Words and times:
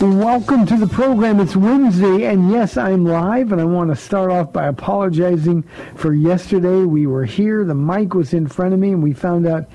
Welcome 0.00 0.64
to 0.66 0.76
the 0.76 0.86
program. 0.86 1.40
It's 1.40 1.56
Wednesday, 1.56 2.26
and 2.26 2.52
yes, 2.52 2.76
I'm 2.76 3.04
live, 3.04 3.50
and 3.50 3.60
I 3.60 3.64
want 3.64 3.90
to 3.90 3.96
start 3.96 4.30
off 4.30 4.52
by 4.52 4.68
apologizing 4.68 5.64
for 5.96 6.14
yesterday. 6.14 6.84
We 6.84 7.08
were 7.08 7.24
here, 7.24 7.64
the 7.64 7.74
mic 7.74 8.14
was 8.14 8.32
in 8.32 8.46
front 8.46 8.74
of 8.74 8.78
me, 8.78 8.92
and 8.92 9.02
we 9.02 9.12
found 9.12 9.44
out 9.44 9.68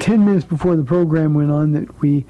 10 0.00 0.24
minutes 0.24 0.44
before 0.44 0.74
the 0.74 0.82
program 0.82 1.34
went 1.34 1.52
on 1.52 1.70
that 1.70 2.00
we 2.00 2.26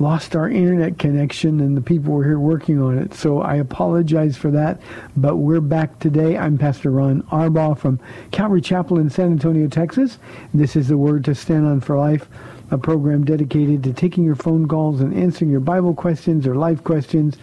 lost 0.00 0.36
our 0.36 0.50
internet 0.50 0.98
connection 0.98 1.60
and 1.60 1.78
the 1.78 1.80
people 1.80 2.12
were 2.12 2.24
here 2.24 2.38
working 2.38 2.82
on 2.82 2.98
it. 2.98 3.14
So 3.14 3.40
I 3.40 3.54
apologize 3.54 4.36
for 4.36 4.50
that, 4.50 4.78
but 5.16 5.36
we're 5.36 5.62
back 5.62 5.98
today. 5.98 6.36
I'm 6.36 6.58
Pastor 6.58 6.90
Ron 6.90 7.22
Arbaugh 7.24 7.78
from 7.78 8.00
Calvary 8.32 8.60
Chapel 8.60 8.98
in 8.98 9.08
San 9.08 9.32
Antonio, 9.32 9.66
Texas. 9.66 10.18
This 10.52 10.76
is 10.76 10.88
the 10.88 10.98
Word 10.98 11.24
to 11.24 11.34
Stand 11.34 11.66
On 11.66 11.80
for 11.80 11.96
Life 11.96 12.28
a 12.72 12.78
program 12.78 13.24
dedicated 13.24 13.84
to 13.84 13.92
taking 13.92 14.24
your 14.24 14.34
phone 14.34 14.66
calls 14.66 15.00
and 15.02 15.14
answering 15.14 15.50
your 15.50 15.60
Bible 15.60 15.92
questions 15.94 16.46
or 16.46 16.54
life 16.54 16.82
questions, 16.82 17.36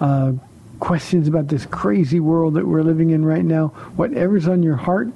uh, 0.00 0.32
questions 0.78 1.26
about 1.26 1.48
this 1.48 1.64
crazy 1.66 2.20
world 2.20 2.52
that 2.54 2.66
we're 2.66 2.82
living 2.82 3.10
in 3.10 3.24
right 3.24 3.46
now. 3.46 3.68
Whatever's 3.96 4.46
on 4.46 4.62
your 4.62 4.76
heart, 4.76 5.08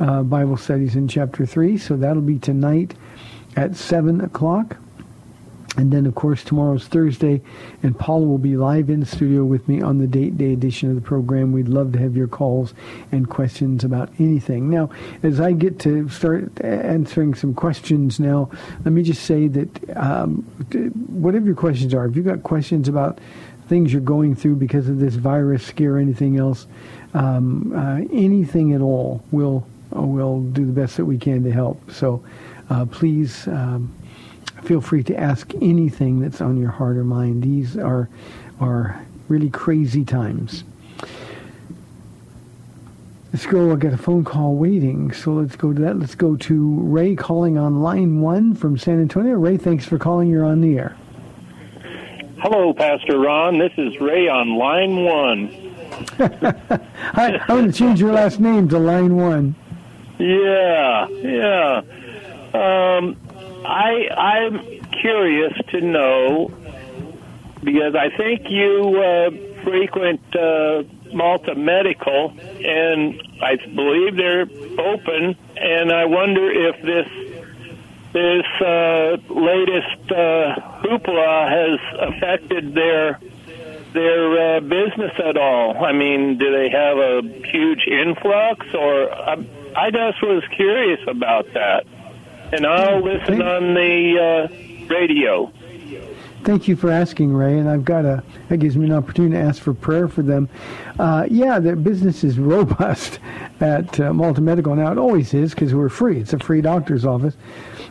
uh, 0.00 0.22
Bible 0.22 0.56
studies 0.56 0.96
in 0.96 1.08
chapter 1.08 1.46
3, 1.46 1.78
so 1.78 1.96
that'll 1.96 2.22
be 2.22 2.38
tonight 2.38 2.94
at 3.56 3.76
7 3.76 4.20
o'clock. 4.20 4.76
And 5.76 5.90
then, 5.90 6.06
of 6.06 6.14
course, 6.14 6.44
tomorrow's 6.44 6.86
Thursday, 6.86 7.42
and 7.82 7.98
Paula 7.98 8.26
will 8.26 8.38
be 8.38 8.56
live 8.56 8.90
in 8.90 9.04
studio 9.04 9.44
with 9.44 9.66
me 9.66 9.82
on 9.82 9.98
the 9.98 10.06
date 10.06 10.38
day 10.38 10.52
edition 10.52 10.88
of 10.88 10.94
the 10.94 11.00
program. 11.00 11.50
We'd 11.50 11.68
love 11.68 11.92
to 11.94 11.98
have 11.98 12.16
your 12.16 12.28
calls 12.28 12.74
and 13.10 13.28
questions 13.28 13.82
about 13.82 14.08
anything. 14.20 14.70
Now, 14.70 14.90
as 15.24 15.40
I 15.40 15.50
get 15.50 15.80
to 15.80 16.08
start 16.08 16.60
answering 16.62 17.34
some 17.34 17.54
questions 17.54 18.20
now, 18.20 18.50
let 18.84 18.92
me 18.92 19.02
just 19.02 19.24
say 19.24 19.48
that 19.48 19.96
um, 19.96 20.42
whatever 21.08 21.46
your 21.46 21.56
questions 21.56 21.92
are, 21.92 22.06
if 22.06 22.14
you've 22.14 22.24
got 22.24 22.44
questions 22.44 22.88
about 22.88 23.18
things 23.68 23.92
you're 23.92 24.00
going 24.00 24.36
through 24.36 24.56
because 24.56 24.88
of 24.88 25.00
this 25.00 25.16
virus 25.16 25.66
scare 25.66 25.98
anything 25.98 26.38
else, 26.38 26.68
um, 27.14 27.72
uh, 27.74 27.96
anything 28.12 28.74
at 28.74 28.80
all, 28.80 29.24
we'll, 29.32 29.66
we'll 29.90 30.42
do 30.42 30.64
the 30.66 30.72
best 30.72 30.96
that 30.98 31.04
we 31.04 31.18
can 31.18 31.42
to 31.42 31.50
help. 31.50 31.90
So 31.90 32.24
uh, 32.70 32.84
please... 32.86 33.48
Um, 33.48 33.92
feel 34.64 34.80
free 34.80 35.02
to 35.04 35.16
ask 35.16 35.52
anything 35.60 36.20
that's 36.20 36.40
on 36.40 36.58
your 36.58 36.70
heart 36.70 36.96
or 36.96 37.04
mind. 37.04 37.42
These 37.42 37.76
are 37.76 38.08
are 38.60 39.04
really 39.28 39.50
crazy 39.50 40.04
times. 40.04 40.64
Let's 43.32 43.46
go. 43.46 43.72
I 43.72 43.76
got 43.76 43.92
a 43.92 43.98
phone 43.98 44.24
call 44.24 44.54
waiting, 44.54 45.12
so 45.12 45.32
let's 45.32 45.56
go 45.56 45.72
to 45.72 45.82
that. 45.82 45.98
Let's 45.98 46.14
go 46.14 46.36
to 46.36 46.80
Ray 46.82 47.16
calling 47.16 47.58
on 47.58 47.82
line 47.82 48.20
one 48.20 48.54
from 48.54 48.78
San 48.78 49.00
Antonio. 49.00 49.34
Ray, 49.34 49.56
thanks 49.56 49.84
for 49.84 49.98
calling. 49.98 50.28
You're 50.28 50.44
on 50.44 50.60
the 50.60 50.78
air. 50.78 50.96
Hello, 52.38 52.72
Pastor 52.72 53.18
Ron. 53.18 53.58
This 53.58 53.72
is 53.76 53.98
Ray 54.00 54.28
on 54.28 54.56
line 54.56 55.02
one. 55.02 55.48
I, 57.14 57.40
I 57.48 57.52
want 57.52 57.72
to 57.72 57.72
change 57.72 58.00
your 58.00 58.12
last 58.12 58.38
name 58.38 58.68
to 58.68 58.78
line 58.78 59.16
one. 59.16 59.56
Yeah, 60.18 61.08
yeah. 61.08 61.82
Um, 62.54 63.16
I 63.64 64.08
I'm 64.16 64.82
curious 65.00 65.52
to 65.70 65.80
know 65.80 66.50
because 67.62 67.94
I 67.94 68.14
think 68.16 68.50
you 68.50 69.02
uh, 69.02 69.30
frequent 69.64 70.20
uh, 70.36 70.82
Malta 71.14 71.54
Medical, 71.54 72.34
and 72.64 73.20
I 73.42 73.56
believe 73.74 74.16
they're 74.16 74.46
open. 74.78 75.36
And 75.56 75.92
I 75.92 76.04
wonder 76.04 76.50
if 76.50 76.82
this 76.82 77.08
this 78.12 78.46
uh, 78.60 79.16
latest 79.28 80.12
uh, 80.12 80.54
hoopla 80.82 81.48
has 81.48 82.14
affected 82.14 82.74
their 82.74 83.18
their 83.92 84.56
uh, 84.56 84.60
business 84.60 85.12
at 85.24 85.36
all. 85.36 85.84
I 85.84 85.92
mean, 85.92 86.36
do 86.38 86.50
they 86.50 86.68
have 86.68 86.98
a 86.98 87.22
huge 87.46 87.86
influx, 87.86 88.66
or 88.74 89.12
I, 89.12 89.34
I 89.76 89.90
just 89.90 90.22
was 90.22 90.42
curious 90.56 91.00
about 91.06 91.46
that 91.54 91.86
and 92.54 92.66
I'll 92.66 93.02
listen 93.02 93.42
on 93.42 93.74
the 93.74 94.48
uh, 94.48 94.88
radio. 94.88 95.52
Thank 96.44 96.68
you 96.68 96.76
for 96.76 96.90
asking, 96.90 97.32
Ray. 97.32 97.58
And 97.58 97.68
I've 97.68 97.84
got 97.84 98.04
a 98.04 98.22
that 98.48 98.58
gives 98.58 98.76
me 98.76 98.84
an 98.84 98.92
opportunity 98.92 99.34
to 99.34 99.40
ask 99.40 99.62
for 99.62 99.72
prayer 99.72 100.08
for 100.08 100.22
them. 100.22 100.48
Uh, 100.98 101.26
yeah, 101.30 101.58
their 101.58 101.74
business 101.74 102.22
is 102.22 102.38
robust 102.54 103.18
at 103.60 103.98
uh, 103.98 104.12
Malta 104.12 104.40
Medical. 104.40 104.76
Now 104.76 104.92
it 104.92 104.98
always 104.98 105.32
is 105.34 105.54
because 105.54 105.74
we're 105.74 105.88
free. 105.88 106.20
It's 106.20 106.32
a 106.32 106.38
free 106.38 106.60
doctor's 106.60 107.04
office, 107.04 107.36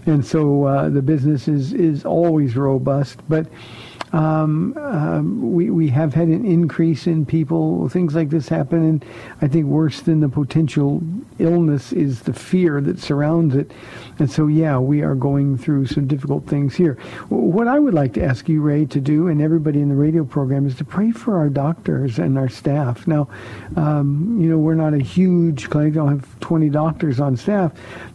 and 0.05 0.25
so 0.25 0.65
uh, 0.65 0.89
the 0.89 1.01
business 1.01 1.47
is 1.47 1.73
is 1.73 2.05
always 2.05 2.55
robust. 2.55 3.19
But 3.27 3.47
um, 4.13 4.77
um, 4.77 5.53
we 5.53 5.71
we 5.71 5.89
have 5.89 6.13
had 6.13 6.27
an 6.27 6.45
increase 6.45 7.07
in 7.07 7.25
people. 7.25 7.89
Things 7.89 8.13
like 8.13 8.29
this 8.29 8.47
happen, 8.47 8.83
and 8.83 9.05
I 9.41 9.47
think 9.47 9.65
worse 9.65 10.01
than 10.01 10.19
the 10.19 10.29
potential 10.29 11.01
illness 11.39 11.91
is 11.91 12.21
the 12.21 12.33
fear 12.33 12.79
that 12.81 12.99
surrounds 12.99 13.55
it. 13.55 13.71
And 14.19 14.29
so, 14.29 14.45
yeah, 14.45 14.77
we 14.77 15.01
are 15.01 15.15
going 15.15 15.57
through 15.57 15.87
some 15.87 16.05
difficult 16.05 16.45
things 16.45 16.75
here. 16.75 16.93
What 17.29 17.67
I 17.67 17.79
would 17.79 17.95
like 17.95 18.13
to 18.13 18.23
ask 18.23 18.47
you, 18.47 18.61
Ray, 18.61 18.85
to 18.85 18.99
do, 18.99 19.27
and 19.27 19.41
everybody 19.41 19.81
in 19.81 19.89
the 19.89 19.95
radio 19.95 20.23
program, 20.23 20.67
is 20.67 20.75
to 20.75 20.85
pray 20.85 21.09
for 21.09 21.35
our 21.35 21.49
doctors 21.49 22.19
and 22.19 22.37
our 22.37 22.49
staff. 22.49 23.07
Now, 23.07 23.27
um, 23.75 24.37
you 24.39 24.47
know, 24.47 24.59
we're 24.59 24.75
not 24.75 24.93
a 24.93 24.99
huge 24.99 25.71
clinic; 25.71 25.93
I 25.93 25.95
don't 25.95 26.19
have 26.19 26.39
20 26.39 26.69
doctors 26.69 27.19
on 27.19 27.35
staff, 27.35 27.71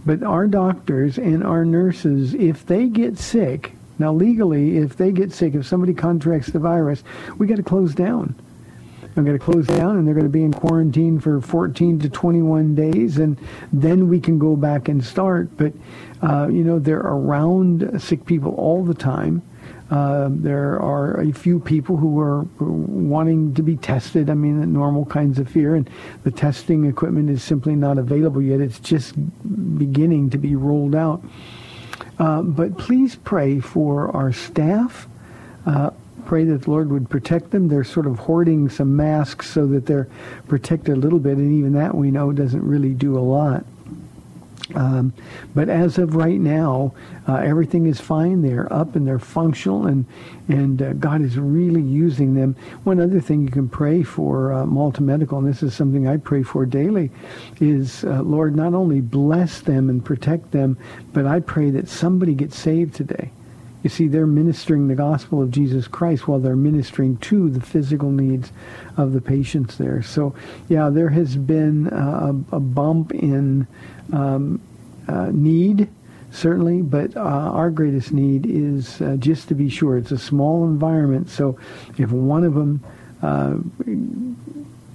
but 0.06 0.22
our 0.22 0.46
doctors 0.46 1.18
and 1.18 1.42
our 1.42 1.64
nurses, 1.64 2.34
if 2.34 2.64
they 2.66 2.86
get 2.86 3.18
sick 3.18 3.72
now, 3.98 4.12
legally, 4.12 4.78
if 4.78 4.96
they 4.96 5.10
get 5.10 5.32
sick, 5.32 5.54
if 5.54 5.66
somebody 5.66 5.92
contracts 5.92 6.48
the 6.50 6.58
virus, 6.58 7.02
we 7.36 7.46
got 7.46 7.56
to 7.56 7.62
close 7.62 7.94
down. 7.94 8.34
are 9.16 9.22
going 9.22 9.38
to 9.38 9.44
close 9.44 9.66
down 9.66 9.96
and 9.96 10.06
they're 10.06 10.14
going 10.14 10.26
to 10.26 10.30
be 10.30 10.44
in 10.44 10.52
quarantine 10.52 11.18
for 11.18 11.40
14 11.40 11.98
to 12.00 12.08
21 12.08 12.74
days, 12.74 13.18
and 13.18 13.36
then 13.72 14.08
we 14.08 14.20
can 14.20 14.38
go 14.38 14.54
back 14.54 14.88
and 14.88 15.04
start. 15.04 15.48
But 15.56 15.72
uh, 16.22 16.48
you 16.48 16.62
know, 16.62 16.78
they're 16.78 16.98
around 16.98 18.00
sick 18.00 18.24
people 18.24 18.54
all 18.54 18.84
the 18.84 18.94
time. 18.94 19.42
Uh, 19.90 20.28
there 20.30 20.78
are 20.80 21.18
a 21.20 21.32
few 21.32 21.58
people 21.58 21.96
who 21.96 22.20
are 22.20 22.42
wanting 22.60 23.54
to 23.54 23.62
be 23.62 23.74
tested. 23.74 24.28
I 24.28 24.34
mean, 24.34 24.60
the 24.60 24.66
normal 24.66 25.06
kinds 25.06 25.38
of 25.38 25.48
fear, 25.48 25.74
and 25.74 25.88
the 26.24 26.30
testing 26.30 26.84
equipment 26.84 27.30
is 27.30 27.42
simply 27.42 27.74
not 27.74 27.96
available 27.96 28.42
yet. 28.42 28.60
It's 28.60 28.78
just 28.78 29.14
beginning 29.78 30.30
to 30.30 30.38
be 30.38 30.56
rolled 30.56 30.94
out. 30.94 31.22
Uh, 32.18 32.42
but 32.42 32.76
please 32.76 33.16
pray 33.16 33.60
for 33.60 34.14
our 34.14 34.32
staff. 34.32 35.06
Uh, 35.66 35.90
pray 36.26 36.44
that 36.44 36.62
the 36.62 36.70
Lord 36.70 36.90
would 36.90 37.08
protect 37.08 37.50
them. 37.50 37.68
They're 37.68 37.84
sort 37.84 38.06
of 38.06 38.18
hoarding 38.18 38.68
some 38.68 38.96
masks 38.96 39.48
so 39.48 39.66
that 39.68 39.86
they're 39.86 40.08
protected 40.48 40.94
a 40.94 40.98
little 40.98 41.18
bit, 41.18 41.38
and 41.38 41.52
even 41.58 41.72
that 41.74 41.94
we 41.94 42.10
know 42.10 42.32
doesn't 42.32 42.62
really 42.62 42.92
do 42.94 43.16
a 43.16 43.20
lot. 43.20 43.64
Um, 44.74 45.14
but 45.54 45.68
as 45.68 45.98
of 45.98 46.14
right 46.14 46.38
now, 46.38 46.92
uh, 47.26 47.36
everything 47.36 47.86
is 47.86 48.00
fine. 48.00 48.42
They're 48.42 48.70
up 48.72 48.96
and 48.96 49.06
they're 49.06 49.18
functional, 49.18 49.86
and 49.86 50.04
and 50.48 50.82
uh, 50.82 50.92
God 50.94 51.22
is 51.22 51.38
really 51.38 51.82
using 51.82 52.34
them. 52.34 52.54
One 52.84 53.00
other 53.00 53.20
thing 53.20 53.42
you 53.42 53.50
can 53.50 53.68
pray 53.68 54.02
for 54.02 54.52
uh, 54.52 54.66
Malta 54.66 55.02
Medical, 55.02 55.38
and 55.38 55.48
this 55.48 55.62
is 55.62 55.74
something 55.74 56.06
I 56.06 56.18
pray 56.18 56.42
for 56.42 56.66
daily, 56.66 57.10
is 57.60 58.04
uh, 58.04 58.22
Lord 58.22 58.56
not 58.56 58.74
only 58.74 59.00
bless 59.00 59.60
them 59.60 59.88
and 59.88 60.04
protect 60.04 60.50
them, 60.50 60.76
but 61.12 61.26
I 61.26 61.40
pray 61.40 61.70
that 61.70 61.88
somebody 61.88 62.34
gets 62.34 62.58
saved 62.58 62.94
today. 62.94 63.30
You 63.82 63.90
see, 63.90 64.08
they're 64.08 64.26
ministering 64.26 64.88
the 64.88 64.96
gospel 64.96 65.40
of 65.40 65.52
Jesus 65.52 65.86
Christ 65.86 66.26
while 66.26 66.40
they're 66.40 66.56
ministering 66.56 67.16
to 67.18 67.48
the 67.48 67.60
physical 67.60 68.10
needs 68.10 68.50
of 68.96 69.12
the 69.12 69.20
patients 69.20 69.78
there. 69.78 70.02
So, 70.02 70.34
yeah, 70.68 70.90
there 70.90 71.10
has 71.10 71.36
been 71.36 71.86
a, 71.86 72.56
a 72.56 72.60
bump 72.60 73.14
in 73.14 73.68
um, 74.12 74.60
uh, 75.08 75.30
need, 75.32 75.88
certainly, 76.30 76.82
but 76.82 77.16
uh, 77.16 77.20
our 77.20 77.70
greatest 77.70 78.12
need 78.12 78.46
is 78.46 79.00
uh, 79.00 79.16
just 79.18 79.48
to 79.48 79.54
be 79.54 79.68
sure. 79.68 79.96
It's 79.96 80.12
a 80.12 80.18
small 80.18 80.64
environment, 80.64 81.30
so 81.30 81.58
if 81.96 82.10
one 82.10 82.44
of 82.44 82.54
them 82.54 82.84
uh, 83.22 83.56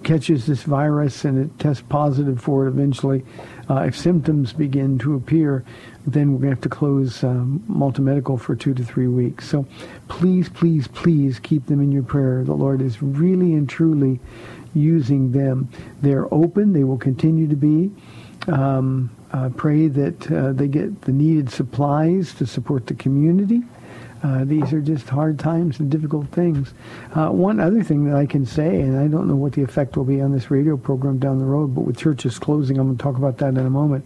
catches 0.04 0.45
this 0.45 0.63
virus 0.63 1.25
and 1.25 1.45
it 1.45 1.60
tests 1.60 1.83
positive 1.89 2.42
for 2.42 2.65
it 2.65 2.69
eventually, 2.69 3.24
uh, 3.69 3.83
if 3.88 3.98
symptoms 3.98 4.54
begin 4.54 5.00
to 5.00 5.15
appear, 5.15 5.63
then 6.06 6.33
we're 6.33 6.39
going 6.39 6.50
to 6.50 6.56
have 6.56 6.62
to 6.62 6.69
close 6.69 7.24
um, 7.24 7.63
Malta 7.68 8.01
Medical 8.01 8.38
for 8.38 8.56
two 8.56 8.74
to 8.74 8.83
three 8.83 9.07
weeks. 9.07 9.48
So 9.48 9.65
please, 10.10 10.50
please, 10.50 10.88
please 10.89 11.39
keep 11.39 11.65
them 11.68 11.81
in 11.81 11.92
your 11.92 12.04
prayer. 12.04 12.44
The 12.44 12.54
Lord 12.54 12.81
is 12.81 13.01
really 13.01 13.54
and 13.54 13.69
truly 13.69 14.19
using 14.75 15.31
them. 15.31 15.69
They're 16.01 16.31
open. 16.33 16.74
They 16.74 16.83
will 16.83 16.98
continue 16.98 17.48
to 17.48 17.56
be. 17.56 17.92
Um, 18.48 19.10
uh, 19.31 19.50
pray 19.50 19.88
that 19.88 20.31
uh, 20.31 20.54
they 20.54 20.68
get 20.68 21.01
the 21.01 21.12
needed 21.12 21.50
supplies 21.50 22.34
to 22.36 22.45
support 22.45 22.88
the 22.88 22.94
community. 22.94 23.62
Uh, 24.22 24.45
these 24.45 24.72
are 24.72 24.81
just 24.81 25.10
hard 25.10 25.38
times 25.38 25.80
and 25.80 25.90
difficult 25.90 26.28
things. 26.30 26.74
Uh, 27.13 27.30
one 27.30 27.60
other 27.60 27.84
thing 27.84 28.06
that 28.06 28.16
I 28.16 28.25
can 28.25 28.45
say, 28.45 28.81
and 28.81 28.98
I 28.98 29.07
don't 29.07 29.28
know 29.28 29.36
what 29.36 29.54
the 29.54 29.63
effect 29.63 29.98
will 29.98 30.06
be 30.06 30.22
on 30.22 30.31
this 30.31 30.50
radio 30.50 30.78
program 30.78 31.19
down 31.19 31.40
the 31.40 31.45
road, 31.45 31.75
but 31.75 31.81
with 31.81 31.98
churches 31.98 32.40
closing, 32.40 32.78
I'm 32.78 32.88
going 32.88 32.98
to 32.98 33.04
talk 33.04 33.18
about 33.18 33.38
that 33.40 33.50
in 33.50 33.57
a 33.57 33.69
moment 33.69 34.06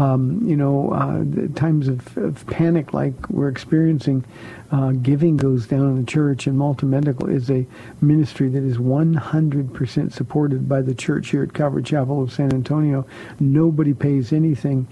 um, 0.00 0.40
you 0.46 0.56
know, 0.56 0.92
uh, 0.92 1.54
times 1.54 1.86
of, 1.86 2.16
of, 2.16 2.46
panic 2.46 2.94
like 2.94 3.28
we're 3.28 3.48
experiencing, 3.48 4.24
uh, 4.72 4.92
giving 4.92 5.36
goes 5.36 5.66
down 5.66 5.88
in 5.88 5.96
the 6.00 6.10
church, 6.10 6.46
and 6.46 6.56
Malta 6.56 6.86
Medical 6.86 7.28
is 7.28 7.50
a 7.50 7.66
ministry 8.00 8.48
that 8.48 8.62
is 8.62 8.78
100% 8.78 10.12
supported 10.12 10.68
by 10.68 10.80
the 10.80 10.94
church 10.94 11.28
here 11.28 11.42
at 11.42 11.52
Calvary 11.52 11.82
Chapel 11.82 12.22
of 12.22 12.32
San 12.32 12.54
Antonio. 12.54 13.06
Nobody 13.40 13.92
pays 13.92 14.32
anything. 14.32 14.88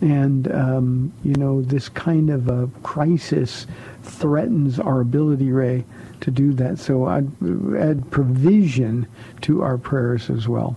And, 0.00 0.50
um, 0.50 1.12
you 1.22 1.34
know, 1.34 1.62
this 1.62 1.88
kind 1.88 2.30
of 2.30 2.48
a 2.48 2.68
crisis 2.82 3.68
threatens 4.02 4.80
our 4.80 5.00
ability, 5.00 5.52
Ray, 5.52 5.84
to 6.22 6.30
do 6.32 6.54
that. 6.54 6.78
So 6.78 7.04
I'd 7.04 7.30
add 7.76 8.10
provision 8.10 9.06
to 9.42 9.62
our 9.62 9.78
prayers 9.78 10.28
as 10.28 10.48
well. 10.48 10.76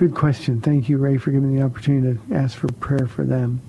Good 0.00 0.14
question. 0.14 0.62
Thank 0.62 0.88
you, 0.88 0.96
Ray, 0.96 1.18
for 1.18 1.30
giving 1.30 1.52
me 1.52 1.58
the 1.58 1.66
opportunity 1.66 2.18
to 2.18 2.34
ask 2.34 2.56
for 2.56 2.68
prayer 2.72 3.06
for 3.06 3.22
them. 3.22 3.60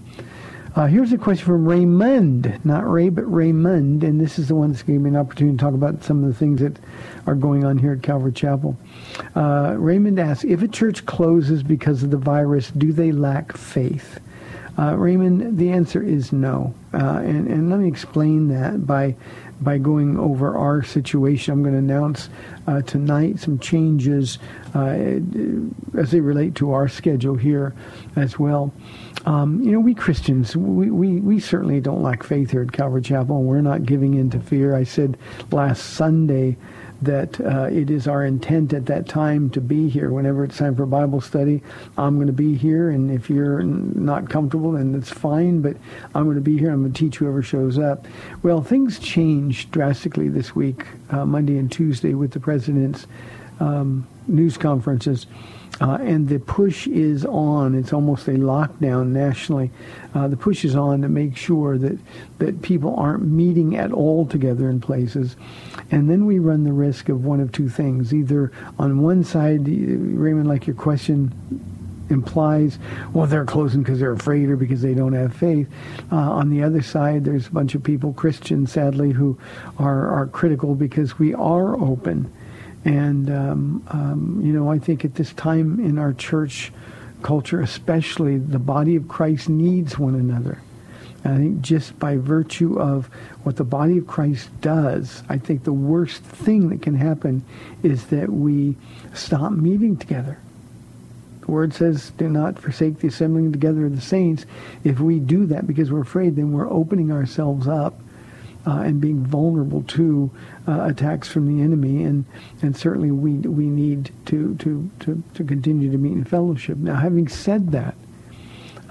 Uh, 0.77 0.87
here's 0.87 1.11
a 1.11 1.17
question 1.17 1.45
from 1.45 1.67
Raymond, 1.67 2.57
not 2.63 2.89
Ray, 2.89 3.09
but 3.09 3.23
Raymond, 3.23 4.01
and 4.05 4.17
this 4.17 4.39
is 4.39 4.47
the 4.47 4.55
one 4.55 4.71
that's 4.71 4.81
giving 4.81 5.03
me 5.03 5.09
an 5.09 5.17
opportunity 5.17 5.57
to 5.57 5.61
talk 5.61 5.73
about 5.73 6.05
some 6.05 6.23
of 6.23 6.29
the 6.29 6.33
things 6.33 6.61
that 6.61 6.79
are 7.27 7.35
going 7.35 7.65
on 7.65 7.77
here 7.77 7.91
at 7.91 8.01
Calvary 8.01 8.31
Chapel. 8.31 8.77
Uh, 9.35 9.75
Raymond 9.77 10.21
asks, 10.21 10.45
if 10.45 10.61
a 10.61 10.69
church 10.69 11.05
closes 11.05 11.63
because 11.63 12.01
of 12.01 12.11
the 12.11 12.17
virus, 12.17 12.71
do 12.71 12.93
they 12.93 13.11
lack 13.11 13.51
faith? 13.57 14.21
Uh, 14.79 14.95
Raymond, 14.95 15.57
the 15.57 15.69
answer 15.71 16.01
is 16.01 16.31
no. 16.31 16.73
Uh, 16.93 17.17
and, 17.25 17.49
and 17.49 17.69
let 17.69 17.81
me 17.81 17.89
explain 17.89 18.47
that 18.47 18.87
by 18.87 19.17
by 19.61 19.77
going 19.77 20.17
over 20.17 20.57
our 20.57 20.83
situation. 20.83 21.53
I'm 21.53 21.61
going 21.61 21.73
to 21.73 21.79
announce 21.79 22.29
uh, 22.67 22.81
tonight 22.81 23.39
some 23.39 23.59
changes 23.59 24.39
uh, 24.75 25.19
as 25.97 26.11
they 26.11 26.19
relate 26.19 26.55
to 26.55 26.71
our 26.71 26.87
schedule 26.87 27.35
here 27.35 27.73
as 28.15 28.39
well. 28.39 28.73
Um, 29.25 29.61
you 29.61 29.71
know, 29.71 29.79
we 29.79 29.93
Christians, 29.93 30.55
we, 30.55 30.89
we, 30.89 31.19
we 31.19 31.39
certainly 31.39 31.79
don't 31.79 32.01
lack 32.01 32.23
faith 32.23 32.51
here 32.51 32.63
at 32.63 32.71
Calvary 32.71 33.01
Chapel. 33.01 33.43
We're 33.43 33.61
not 33.61 33.85
giving 33.85 34.15
in 34.15 34.29
to 34.31 34.39
fear. 34.39 34.75
I 34.75 34.83
said 34.83 35.17
last 35.51 35.93
Sunday 35.93 36.57
that 37.01 37.41
uh, 37.41 37.63
it 37.71 37.89
is 37.89 38.07
our 38.07 38.23
intent 38.23 38.73
at 38.73 38.85
that 38.85 39.07
time 39.07 39.49
to 39.51 39.61
be 39.61 39.89
here. 39.89 40.11
Whenever 40.11 40.43
it's 40.43 40.57
time 40.57 40.75
for 40.75 40.85
Bible 40.85 41.21
study, 41.21 41.63
I'm 41.97 42.15
going 42.15 42.27
to 42.27 42.33
be 42.33 42.55
here. 42.55 42.91
And 42.91 43.11
if 43.11 43.29
you're 43.29 43.63
not 43.63 44.29
comfortable, 44.29 44.73
then 44.73 44.91
that's 44.91 45.09
fine. 45.09 45.61
But 45.61 45.77
I'm 46.13 46.25
going 46.25 46.35
to 46.35 46.41
be 46.41 46.57
here. 46.57 46.71
I'm 46.71 46.81
going 46.81 46.93
to 46.93 46.99
teach 46.99 47.17
whoever 47.17 47.41
shows 47.41 47.79
up. 47.79 48.05
Well, 48.43 48.61
things 48.61 48.99
changed 48.99 49.71
drastically 49.71 50.29
this 50.29 50.55
week, 50.55 50.85
uh, 51.09 51.25
Monday 51.25 51.57
and 51.57 51.71
Tuesday, 51.71 52.13
with 52.13 52.31
the 52.31 52.39
president's 52.39 53.07
um, 53.59 54.07
news 54.27 54.57
conferences. 54.57 55.27
Uh, 55.79 55.97
and 56.01 56.29
the 56.29 56.37
push 56.37 56.85
is 56.87 57.25
on. 57.25 57.73
It's 57.73 57.91
almost 57.91 58.27
a 58.27 58.31
lockdown 58.31 59.07
nationally. 59.07 59.71
Uh, 60.13 60.27
the 60.27 60.37
push 60.37 60.63
is 60.63 60.75
on 60.75 61.01
to 61.01 61.09
make 61.09 61.35
sure 61.35 61.77
that, 61.79 61.97
that 62.37 62.61
people 62.61 62.95
aren't 62.95 63.23
meeting 63.23 63.75
at 63.77 63.91
all 63.91 64.27
together 64.27 64.69
in 64.69 64.79
places. 64.79 65.35
And 65.89 66.07
then 66.07 66.27
we 66.27 66.37
run 66.37 66.65
the 66.65 66.73
risk 66.73 67.09
of 67.09 67.25
one 67.25 67.39
of 67.39 67.51
two 67.51 67.67
things. 67.67 68.13
Either 68.13 68.51
on 68.77 69.01
one 69.01 69.23
side, 69.23 69.67
Raymond, 69.67 70.47
like 70.47 70.67
your 70.67 70.75
question 70.75 71.33
implies, 72.11 72.77
well, 73.13 73.25
they're 73.25 73.45
closing 73.45 73.81
because 73.81 73.99
they're 73.99 74.11
afraid 74.11 74.49
or 74.49 74.57
because 74.57 74.83
they 74.83 74.93
don't 74.93 75.13
have 75.13 75.33
faith. 75.33 75.67
Uh, 76.11 76.15
on 76.15 76.49
the 76.49 76.61
other 76.61 76.81
side, 76.83 77.25
there's 77.25 77.47
a 77.47 77.51
bunch 77.51 77.73
of 77.73 77.81
people, 77.81 78.13
Christians, 78.13 78.71
sadly, 78.71 79.11
who 79.11 79.39
are, 79.79 80.09
are 80.09 80.27
critical 80.27 80.75
because 80.75 81.17
we 81.17 81.33
are 81.33 81.75
open. 81.81 82.31
And, 82.83 83.29
um, 83.29 83.83
um, 83.89 84.41
you 84.43 84.53
know, 84.53 84.71
I 84.71 84.79
think 84.79 85.05
at 85.05 85.15
this 85.15 85.33
time 85.33 85.79
in 85.79 85.99
our 85.99 86.13
church 86.13 86.71
culture, 87.21 87.61
especially, 87.61 88.37
the 88.37 88.59
body 88.59 88.95
of 88.95 89.07
Christ 89.07 89.49
needs 89.49 89.99
one 89.99 90.15
another. 90.15 90.59
And 91.23 91.33
I 91.33 91.37
think 91.37 91.61
just 91.61 91.99
by 91.99 92.17
virtue 92.17 92.79
of 92.79 93.05
what 93.43 93.57
the 93.57 93.63
body 93.63 93.99
of 93.99 94.07
Christ 94.07 94.49
does, 94.61 95.21
I 95.29 95.37
think 95.37 95.63
the 95.63 95.73
worst 95.73 96.23
thing 96.23 96.69
that 96.69 96.81
can 96.81 96.95
happen 96.95 97.43
is 97.83 98.07
that 98.07 98.29
we 98.29 98.75
stop 99.13 99.51
meeting 99.51 99.97
together. 99.97 100.39
The 101.41 101.51
word 101.51 101.73
says, 101.73 102.11
do 102.17 102.27
not 102.27 102.57
forsake 102.57 102.99
the 102.99 103.07
assembling 103.07 103.51
together 103.51 103.85
of 103.85 103.95
the 103.95 104.01
saints. 104.01 104.45
If 104.83 104.99
we 104.99 105.19
do 105.19 105.45
that 105.47 105.67
because 105.67 105.91
we're 105.91 106.01
afraid, 106.01 106.35
then 106.35 106.53
we're 106.53 106.69
opening 106.69 107.11
ourselves 107.11 107.67
up 107.67 107.99
uh, 108.65 108.81
and 108.85 109.01
being 109.01 109.25
vulnerable 109.25 109.83
to 109.83 110.29
uh, 110.67 110.85
attacks 110.85 111.27
from 111.27 111.47
the 111.47 111.63
enemy. 111.63 112.03
And, 112.03 112.25
and 112.61 112.75
certainly 112.75 113.11
we, 113.11 113.33
we 113.33 113.65
need 113.65 114.11
to, 114.27 114.55
to, 114.55 114.89
to, 115.01 115.23
to 115.33 115.43
continue 115.43 115.91
to 115.91 115.97
meet 115.97 116.13
in 116.13 116.23
fellowship. 116.23 116.77
Now, 116.77 116.95
having 116.95 117.27
said 117.27 117.71
that, 117.71 117.95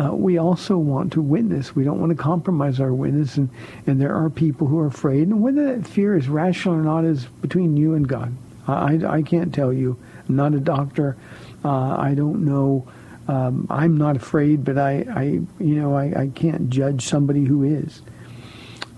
uh, 0.00 0.14
we 0.14 0.38
also 0.38 0.78
want 0.78 1.12
to 1.12 1.20
witness. 1.20 1.76
We 1.76 1.84
don't 1.84 2.00
want 2.00 2.10
to 2.10 2.16
compromise 2.16 2.80
our 2.80 2.94
witness, 2.94 3.36
and, 3.36 3.50
and 3.86 4.00
there 4.00 4.14
are 4.14 4.30
people 4.30 4.66
who 4.66 4.78
are 4.78 4.86
afraid. 4.86 5.28
And 5.28 5.42
whether 5.42 5.76
that 5.76 5.86
fear 5.86 6.16
is 6.16 6.28
rational 6.28 6.74
or 6.74 6.82
not 6.82 7.04
is 7.04 7.26
between 7.42 7.76
you 7.76 7.94
and 7.94 8.08
God. 8.08 8.34
I, 8.66 9.00
I 9.06 9.22
can't 9.22 9.54
tell 9.54 9.72
you. 9.72 9.98
I'm 10.28 10.36
not 10.36 10.54
a 10.54 10.60
doctor. 10.60 11.16
Uh, 11.64 11.96
I 11.96 12.14
don't 12.14 12.44
know. 12.44 12.88
Um, 13.28 13.66
I'm 13.68 13.98
not 13.98 14.16
afraid, 14.16 14.64
but 14.64 14.78
I, 14.78 15.04
I 15.14 15.22
you 15.58 15.74
know, 15.74 15.94
I, 15.94 16.22
I 16.22 16.30
can't 16.34 16.70
judge 16.70 17.06
somebody 17.06 17.44
who 17.44 17.64
is. 17.64 18.00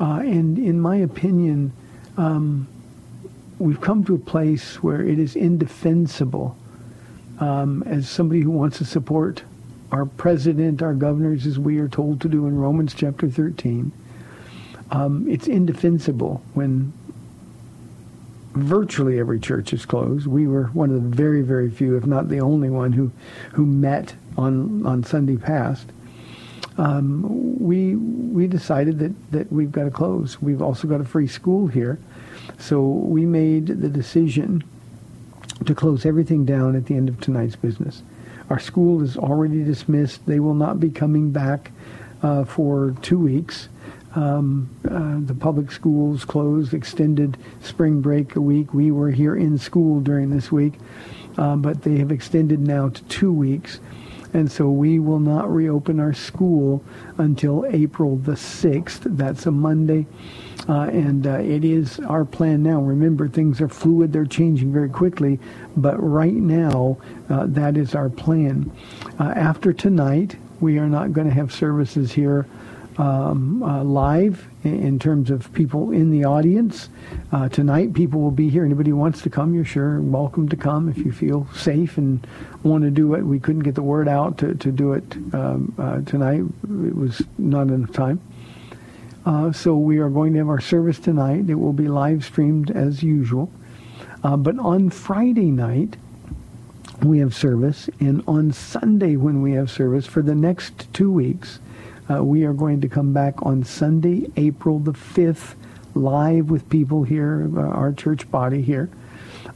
Uh, 0.03 0.19
and 0.19 0.59
in 0.59 0.81
my 0.81 0.97
opinion, 0.97 1.73
um, 2.17 2.67
we've 3.61 3.81
come 3.81 4.03
to 4.03 4.17
a 4.17 4.19
place 4.19 4.83
where 4.83 5.01
it 5.01 5.17
is 5.17 5.37
indefensible 5.37 6.59
um, 7.39 7.85
as 7.85 8.11
somebody 8.11 8.41
who 8.41 8.51
wants 8.51 8.79
to 8.79 8.85
support 8.85 9.45
our 9.93 10.05
president, 10.05 10.83
our 10.83 10.93
governors, 10.93 11.47
as 11.47 11.57
we 11.57 11.79
are 11.79 11.87
told 11.87 12.21
to 12.21 12.29
do 12.29 12.49
in 12.49 12.59
Romans 12.59 12.95
chapter 12.95 13.31
13. 13.31 13.93
Um, 14.91 15.29
it's 15.29 15.47
indefensible 15.47 16.43
when 16.55 16.93
virtually 18.55 19.21
every 19.21 19.39
church 19.39 19.73
is 19.73 19.87
closed. 19.87 20.27
We 20.27 20.49
were 20.49 20.65
one 20.73 20.91
of 20.91 21.01
the 21.01 21.17
very, 21.17 21.43
very 21.43 21.71
few, 21.71 21.97
if 21.97 22.07
not 22.07 22.29
the 22.29 22.41
only 22.41 22.71
one, 22.71 22.93
who 22.93 23.13
who 23.53 23.67
met 23.67 24.17
on 24.37 24.85
on 24.85 25.05
Sunday 25.05 25.37
past. 25.37 25.93
Um, 26.79 27.59
we 27.59 27.97
we 27.97 28.47
decided 28.47 28.99
that 29.00 29.33
that 29.33 29.52
we've 29.52 29.73
got 29.73 29.85
to 29.85 29.91
close. 29.91 30.41
We've 30.41 30.62
also 30.62 30.88
got 30.88 31.00
a 31.00 31.05
free 31.05 31.26
school 31.26 31.67
here, 31.67 31.99
so 32.59 32.81
we 32.83 33.26
made 33.26 33.67
the 33.67 33.88
decision 33.88 34.64
to 35.67 35.75
close 35.75 36.07
everything 36.07 36.45
down 36.45 36.75
at 36.75 36.87
the 36.87 36.97
end 36.97 37.09
of 37.09 37.21
tonight's 37.21 37.57
business. 37.57 38.02
Our 38.50 38.59
school 38.59 39.02
is 39.02 39.17
already 39.17 39.64
dismissed. 39.64 40.26
They 40.26 40.41
will 40.41 40.55
not 40.55 40.81
be 40.81 40.91
coming 40.91 41.31
back 41.31 41.71
uh, 42.23 42.45
for 42.45 42.95
two 43.02 43.19
weeks. 43.19 43.69
Um, 44.14 44.69
uh, 44.85 45.26
the 45.26 45.35
public 45.35 45.73
schools 45.73 46.25
closed, 46.25 46.75
extended 46.75 47.38
spring 47.62 48.02
break 48.02 48.37
a 48.37 48.41
week. 48.41 48.75
We 48.75 48.91
were 48.91 49.11
here 49.11 49.35
in 49.37 49.57
school 49.57 50.00
during 50.00 50.31
this 50.31 50.52
week, 50.52 50.75
uh, 51.38 51.57
but 51.57 51.83
they 51.83 51.97
have 51.99 52.12
extended 52.12 52.61
now 52.61 52.91
to 52.91 53.02
two 53.05 53.33
weeks. 53.33 53.81
And 54.35 54.51
so 54.51 54.71
we 54.71 54.99
will 54.99 55.19
not 55.19 55.53
reopen 55.53 56.01
our 56.01 56.15
school 56.15 56.83
until 57.19 57.67
April 57.67 58.17
the 58.17 58.33
6th. 58.33 59.01
That's 59.17 59.47
a 59.47 59.51
Monday. 59.51 60.07
Uh, 60.69 60.83
and 60.83 61.27
uh, 61.27 61.39
it 61.39 61.65
is 61.65 61.99
our 62.01 62.25
plan 62.25 62.62
now. 62.62 62.81
Remember, 62.81 63.29
things 63.29 63.61
are 63.61 63.69
fluid, 63.69 64.12
they're 64.12 64.25
changing 64.25 64.73
very 64.73 64.89
quickly, 64.89 65.41
but 65.77 65.97
right 65.99 66.33
now, 66.33 66.99
uh, 67.29 67.47
that 67.49 67.77
is 67.77 67.95
our 67.95 68.09
plan. 68.09 68.71
Uh, 69.19 69.33
after 69.35 69.73
tonight, 69.73 70.37
we 70.61 70.79
are 70.79 70.89
not 70.89 71.12
going 71.12 71.27
to 71.27 71.35
have 71.35 71.53
services 71.53 72.12
here 72.12 72.47
um, 73.03 73.65
uh, 73.65 73.83
live 73.83 74.47
in, 74.63 74.97
terms 75.01 75.29
of 75.31 75.53
people 75.53 75.91
in 75.91 76.13
the 76.13 76.25
audience. 76.25 76.89
Uh, 77.33 77.49
tonight, 77.49 77.95
people 77.95 78.21
will 78.21 78.31
be 78.31 78.49
here. 78.49 78.65
Anybody 78.65 78.91
who 78.91 78.97
wants 78.97 79.23
to 79.23 79.31
come, 79.31 79.55
you're 79.55 79.65
sure 79.65 80.01
welcome 80.01 80.49
to 80.49 80.57
come 80.57 80.89
if 80.89 80.99
you 80.99 81.11
feel 81.11 81.49
safe 81.53 81.99
and 81.99 82.25
want 82.63 82.85
to 82.85 82.91
do 82.91 83.15
it. 83.15 83.23
We 83.23 83.41
couldn't 83.41 83.63
get 83.63 83.75
the 83.75 83.83
word 83.83 84.07
out 84.07 84.39
to, 84.39 84.55
to 84.55 84.71
do 84.71 84.93
it 84.93 85.17
um, 85.35 86.05
tonight. 86.07 86.43
It 86.63 86.95
was 86.95 87.21
not 87.39 87.69
enough 87.69 87.93
time. 87.93 88.21
Uh, 89.27 89.51
so 89.51 89.77
we 89.77 89.99
are 89.99 90.09
going 90.09 90.33
to 90.35 90.39
have 90.39 90.49
our 90.49 90.61
service 90.61 91.01
tonight. 91.01 91.51
It 91.51 91.57
will 91.57 91.73
be 91.73 91.89
live 91.89 92.25
streamed 92.25 92.71
as 92.71 93.03
usual. 93.03 93.51
Uh, 94.23 94.37
but 94.37 94.57
on 94.61 94.91
Friday 94.91 95.51
night, 95.51 95.97
we 97.03 97.19
have 97.19 97.35
service. 97.35 97.91
And 97.99 98.23
on 98.29 98.53
Sunday, 98.53 99.17
when 99.17 99.43
we 99.43 99.53
have 99.53 99.73
service, 99.73 100.07
for 100.07 100.23
the 100.23 100.37
next 100.37 100.93
two 100.93 101.11
weeks, 101.11 101.59
uh, 102.11 102.23
we 102.23 102.45
are 102.45 102.53
going 102.53 102.81
to 102.81 102.89
come 102.89 103.13
back 103.13 103.35
on 103.45 103.65
Sunday, 103.65 104.31
April 104.37 104.79
the 104.79 104.93
5th, 104.93 105.55
live 105.95 106.51
with 106.51 106.69
people 106.69 107.03
here, 107.03 107.51
uh, 107.57 107.61
our 107.61 107.93
church 107.93 108.31
body 108.31 108.63
here. 108.63 108.91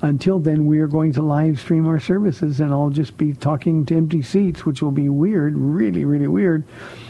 Until 0.02 0.38
then, 0.38 0.66
we 0.66 0.80
are 0.80 0.86
going 0.86 1.12
to 1.14 1.22
live 1.22 1.58
stream 1.58 1.86
our 1.86 2.00
services, 2.00 2.60
and 2.60 2.72
I'll 2.72 2.90
just 2.90 3.16
be 3.16 3.32
talking 3.32 3.86
to 3.86 3.96
empty 3.96 4.22
seats, 4.22 4.66
which 4.66 4.82
will 4.82 4.90
be 4.90 5.08
weird, 5.08 5.56
really, 5.56 6.04
really 6.04 6.28
weird. 6.28 6.64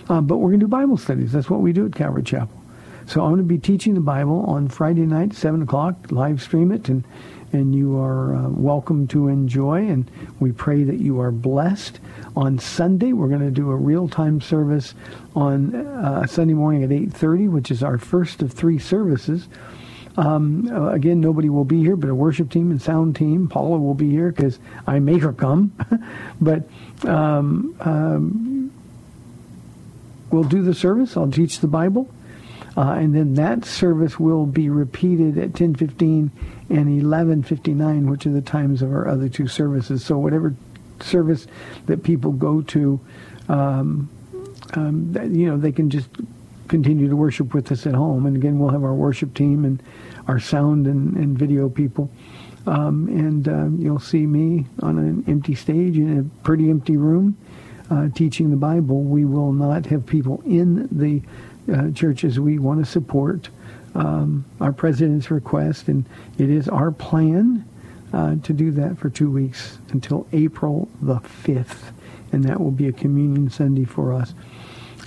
Uh, 0.08 0.20
but 0.20 0.38
we're 0.38 0.50
going 0.50 0.60
to 0.60 0.66
do 0.66 0.70
Bible 0.70 0.96
studies. 0.96 1.32
That's 1.32 1.50
what 1.50 1.60
we 1.60 1.72
do 1.72 1.86
at 1.86 1.94
Calvary 1.94 2.22
Chapel. 2.22 2.62
So 3.06 3.22
I'm 3.22 3.30
going 3.30 3.38
to 3.38 3.44
be 3.44 3.58
teaching 3.58 3.94
the 3.94 4.00
Bible 4.00 4.44
on 4.46 4.68
Friday 4.68 5.06
night, 5.06 5.32
7 5.32 5.62
o'clock, 5.62 6.10
live 6.10 6.42
stream 6.42 6.72
it, 6.72 6.88
and, 6.88 7.04
and 7.56 7.74
you 7.74 7.98
are 7.98 8.36
uh, 8.36 8.48
welcome 8.50 9.08
to 9.08 9.28
enjoy, 9.28 9.88
and 9.88 10.10
we 10.38 10.52
pray 10.52 10.84
that 10.84 11.00
you 11.00 11.20
are 11.20 11.30
blessed. 11.30 11.98
On 12.36 12.58
Sunday, 12.58 13.14
we're 13.14 13.28
going 13.28 13.40
to 13.40 13.50
do 13.50 13.70
a 13.70 13.76
real-time 13.76 14.42
service 14.42 14.94
on 15.34 15.74
uh, 15.74 16.26
Sunday 16.26 16.52
morning 16.52 16.84
at 16.84 16.90
8.30, 16.90 17.50
which 17.50 17.70
is 17.70 17.82
our 17.82 17.96
first 17.96 18.42
of 18.42 18.52
three 18.52 18.78
services. 18.78 19.48
Um, 20.18 20.70
uh, 20.70 20.90
again, 20.90 21.20
nobody 21.20 21.48
will 21.48 21.64
be 21.64 21.80
here, 21.80 21.96
but 21.96 22.10
a 22.10 22.14
worship 22.14 22.50
team 22.50 22.70
and 22.70 22.80
sound 22.80 23.16
team. 23.16 23.48
Paula 23.48 23.78
will 23.78 23.94
be 23.94 24.10
here 24.10 24.30
because 24.30 24.58
I 24.86 24.98
make 24.98 25.22
her 25.22 25.32
come. 25.32 25.72
but 26.40 26.68
um, 27.06 27.74
um, 27.80 28.72
we'll 30.30 30.44
do 30.44 30.62
the 30.62 30.74
service. 30.74 31.16
I'll 31.16 31.30
teach 31.30 31.60
the 31.60 31.68
Bible. 31.68 32.10
Uh, 32.76 32.96
and 32.98 33.14
then 33.14 33.34
that 33.34 33.64
service 33.64 34.20
will 34.20 34.44
be 34.44 34.68
repeated 34.68 35.38
at 35.38 35.54
10:15 35.54 36.30
and 36.68 36.88
11:59, 36.88 38.10
which 38.10 38.26
are 38.26 38.32
the 38.32 38.42
times 38.42 38.82
of 38.82 38.92
our 38.92 39.08
other 39.08 39.28
two 39.28 39.46
services. 39.46 40.04
So 40.04 40.18
whatever 40.18 40.54
service 41.00 41.46
that 41.86 42.02
people 42.02 42.32
go 42.32 42.60
to, 42.62 43.00
um, 43.48 44.08
um, 44.74 45.16
you 45.30 45.46
know, 45.46 45.56
they 45.56 45.72
can 45.72 45.88
just 45.88 46.08
continue 46.68 47.08
to 47.08 47.16
worship 47.16 47.54
with 47.54 47.70
us 47.72 47.86
at 47.86 47.94
home. 47.94 48.26
And 48.26 48.36
again, 48.36 48.58
we'll 48.58 48.70
have 48.70 48.84
our 48.84 48.94
worship 48.94 49.34
team 49.34 49.64
and 49.64 49.82
our 50.26 50.40
sound 50.40 50.86
and, 50.86 51.16
and 51.16 51.38
video 51.38 51.68
people. 51.68 52.10
Um, 52.66 53.06
and 53.08 53.48
uh, 53.48 53.68
you'll 53.78 54.00
see 54.00 54.26
me 54.26 54.66
on 54.82 54.98
an 54.98 55.24
empty 55.28 55.54
stage 55.54 55.96
in 55.96 56.18
a 56.18 56.44
pretty 56.44 56.68
empty 56.68 56.96
room 56.96 57.36
uh, 57.90 58.08
teaching 58.14 58.50
the 58.50 58.56
Bible. 58.56 59.02
We 59.02 59.24
will 59.24 59.52
not 59.52 59.86
have 59.86 60.04
people 60.04 60.42
in 60.44 60.88
the 60.90 61.22
uh, 61.72 61.90
churches 61.90 62.38
we 62.38 62.58
want 62.58 62.84
to 62.84 62.90
support. 62.90 63.48
Um, 63.94 64.44
our 64.60 64.72
president's 64.72 65.30
request, 65.30 65.88
and 65.88 66.04
it 66.38 66.50
is 66.50 66.68
our 66.68 66.90
plan 66.90 67.64
uh, 68.12 68.36
to 68.42 68.52
do 68.52 68.70
that 68.72 68.98
for 68.98 69.08
two 69.08 69.30
weeks 69.30 69.78
until 69.90 70.26
April 70.32 70.88
the 71.00 71.16
5th, 71.16 71.92
and 72.32 72.44
that 72.44 72.60
will 72.60 72.70
be 72.70 72.88
a 72.88 72.92
communion 72.92 73.48
Sunday 73.50 73.84
for 73.84 74.12
us. 74.12 74.34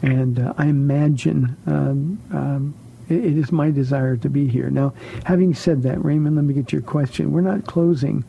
And 0.01 0.39
uh, 0.39 0.53
I 0.57 0.67
imagine 0.67 1.55
um, 1.67 2.19
um, 2.31 2.73
it, 3.09 3.25
it 3.25 3.37
is 3.37 3.51
my 3.51 3.69
desire 3.69 4.17
to 4.17 4.29
be 4.29 4.47
here. 4.47 4.69
Now, 4.69 4.93
having 5.25 5.53
said 5.53 5.83
that, 5.83 6.03
Raymond, 6.03 6.35
let 6.35 6.45
me 6.45 6.53
get 6.53 6.71
your 6.71 6.81
question. 6.81 7.31
We're 7.31 7.41
not 7.41 7.65
closing 7.65 8.23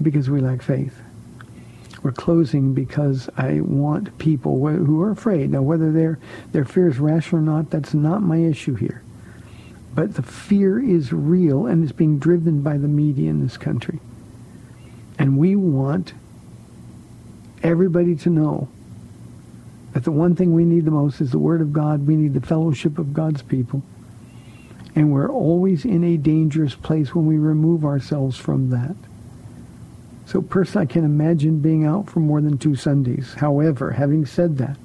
because 0.00 0.30
we 0.30 0.40
lack 0.40 0.62
faith. 0.62 0.94
We're 2.08 2.12
closing 2.12 2.72
because 2.72 3.28
I 3.36 3.60
want 3.60 4.16
people 4.16 4.66
who 4.66 5.02
are 5.02 5.10
afraid. 5.10 5.50
Now, 5.50 5.60
whether 5.60 5.92
their, 5.92 6.18
their 6.52 6.64
fear 6.64 6.88
is 6.88 6.98
rational 6.98 7.42
or 7.42 7.44
not, 7.44 7.68
that's 7.68 7.92
not 7.92 8.22
my 8.22 8.38
issue 8.38 8.76
here. 8.76 9.02
But 9.94 10.14
the 10.14 10.22
fear 10.22 10.82
is 10.82 11.12
real 11.12 11.66
and 11.66 11.84
is 11.84 11.92
being 11.92 12.18
driven 12.18 12.62
by 12.62 12.78
the 12.78 12.88
media 12.88 13.28
in 13.28 13.42
this 13.42 13.58
country. 13.58 14.00
And 15.18 15.36
we 15.36 15.54
want 15.54 16.14
everybody 17.62 18.16
to 18.16 18.30
know 18.30 18.68
that 19.92 20.04
the 20.04 20.10
one 20.10 20.34
thing 20.34 20.54
we 20.54 20.64
need 20.64 20.86
the 20.86 20.90
most 20.90 21.20
is 21.20 21.30
the 21.30 21.38
Word 21.38 21.60
of 21.60 21.74
God. 21.74 22.06
We 22.06 22.16
need 22.16 22.32
the 22.32 22.40
fellowship 22.40 22.98
of 22.98 23.12
God's 23.12 23.42
people. 23.42 23.82
And 24.94 25.12
we're 25.12 25.30
always 25.30 25.84
in 25.84 26.02
a 26.04 26.16
dangerous 26.16 26.74
place 26.74 27.14
when 27.14 27.26
we 27.26 27.36
remove 27.36 27.84
ourselves 27.84 28.38
from 28.38 28.70
that. 28.70 28.96
So 30.28 30.42
personally, 30.42 30.86
I 30.86 30.92
can 30.92 31.06
imagine 31.06 31.60
being 31.60 31.86
out 31.86 32.10
for 32.10 32.20
more 32.20 32.42
than 32.42 32.58
two 32.58 32.76
Sundays. 32.76 33.32
However, 33.32 33.90
having 33.90 34.26
said 34.26 34.58
that, 34.58 34.76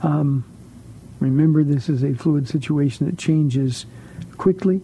um, 0.00 0.42
remember 1.20 1.62
this 1.62 1.90
is 1.90 2.02
a 2.02 2.14
fluid 2.14 2.48
situation 2.48 3.04
that 3.04 3.18
changes 3.18 3.84
quickly. 4.38 4.80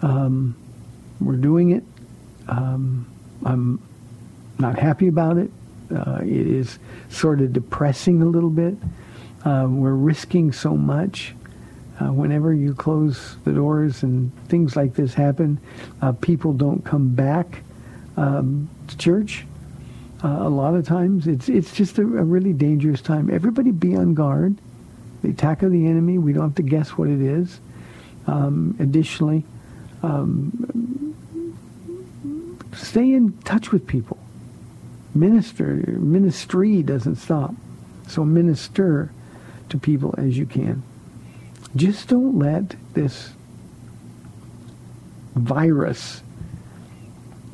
Um, 0.00 0.56
we're 1.20 1.36
doing 1.36 1.72
it. 1.72 1.84
Um, 2.48 3.06
I'm 3.44 3.82
not 4.58 4.78
happy 4.78 5.08
about 5.08 5.36
it. 5.36 5.50
Uh, 5.94 6.20
it 6.22 6.46
is 6.46 6.78
sort 7.10 7.42
of 7.42 7.52
depressing 7.52 8.22
a 8.22 8.26
little 8.26 8.48
bit. 8.48 8.76
Uh, 9.44 9.66
we're 9.68 9.92
risking 9.92 10.52
so 10.52 10.74
much. 10.74 11.34
Uh, 12.00 12.14
whenever 12.14 12.54
you 12.54 12.72
close 12.72 13.36
the 13.44 13.52
doors 13.52 14.02
and 14.02 14.32
things 14.46 14.74
like 14.74 14.94
this 14.94 15.12
happen, 15.12 15.60
uh, 16.00 16.12
people 16.12 16.54
don't 16.54 16.82
come 16.82 17.10
back 17.10 17.62
um, 18.18 18.68
church. 18.98 19.46
Uh, 20.22 20.28
a 20.28 20.48
lot 20.48 20.74
of 20.74 20.84
times, 20.84 21.28
it's 21.28 21.48
it's 21.48 21.72
just 21.72 21.98
a, 21.98 22.02
a, 22.02 22.24
really 22.24 22.52
dangerous 22.52 23.00
time. 23.00 23.30
Everybody 23.30 23.70
be 23.70 23.94
on 23.94 24.14
guard. 24.14 24.56
The 25.22 25.30
attack 25.30 25.62
of 25.62 25.70
the 25.70 25.86
enemy. 25.86 26.18
We 26.18 26.32
don't 26.32 26.42
have 26.42 26.54
to 26.56 26.62
guess 26.62 26.90
what 26.90 27.08
it 27.08 27.20
is. 27.20 27.60
Um, 28.26 28.76
additionally, 28.80 29.44
um, 30.02 31.14
stay 32.74 33.12
in 33.12 33.32
touch 33.42 33.70
with 33.70 33.86
people. 33.86 34.18
Minister. 35.14 35.74
Ministry 35.86 36.82
doesn't 36.82 37.16
stop. 37.16 37.54
So 38.08 38.24
minister 38.24 39.12
to 39.68 39.78
people 39.78 40.14
as 40.18 40.36
you 40.36 40.46
can. 40.46 40.82
Just 41.76 42.08
don't 42.08 42.38
let 42.38 42.74
this 42.94 43.32
virus 45.34 46.22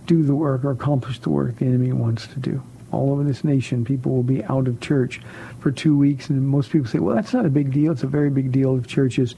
do 0.06 0.22
the 0.22 0.34
work 0.34 0.64
or 0.64 0.70
accomplish 0.70 1.18
the 1.20 1.30
work 1.30 1.58
the 1.58 1.66
enemy 1.66 1.92
wants 1.92 2.26
to 2.28 2.38
do. 2.38 2.62
All 2.92 3.10
over 3.10 3.24
this 3.24 3.42
nation, 3.42 3.84
people 3.84 4.12
will 4.12 4.22
be 4.22 4.44
out 4.44 4.68
of 4.68 4.80
church 4.80 5.20
for 5.58 5.72
two 5.72 5.96
weeks, 5.96 6.28
and 6.28 6.46
most 6.46 6.70
people 6.70 6.86
say, 6.86 7.00
well, 7.00 7.16
that's 7.16 7.32
not 7.32 7.44
a 7.44 7.50
big 7.50 7.72
deal. 7.72 7.92
It's 7.92 8.04
a 8.04 8.08
very 8.08 8.30
big 8.30 8.52
deal 8.52 8.76
if 8.76 8.86
church 8.86 9.18
is, 9.18 9.34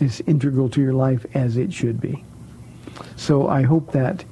is 0.00 0.22
integral 0.26 0.68
to 0.70 0.80
your 0.80 0.92
life 0.92 1.26
as 1.34 1.56
it 1.56 1.72
should 1.72 2.00
be. 2.00 2.24
So 3.16 3.48
I 3.48 3.62
hope 3.62 3.92
that 3.92 4.24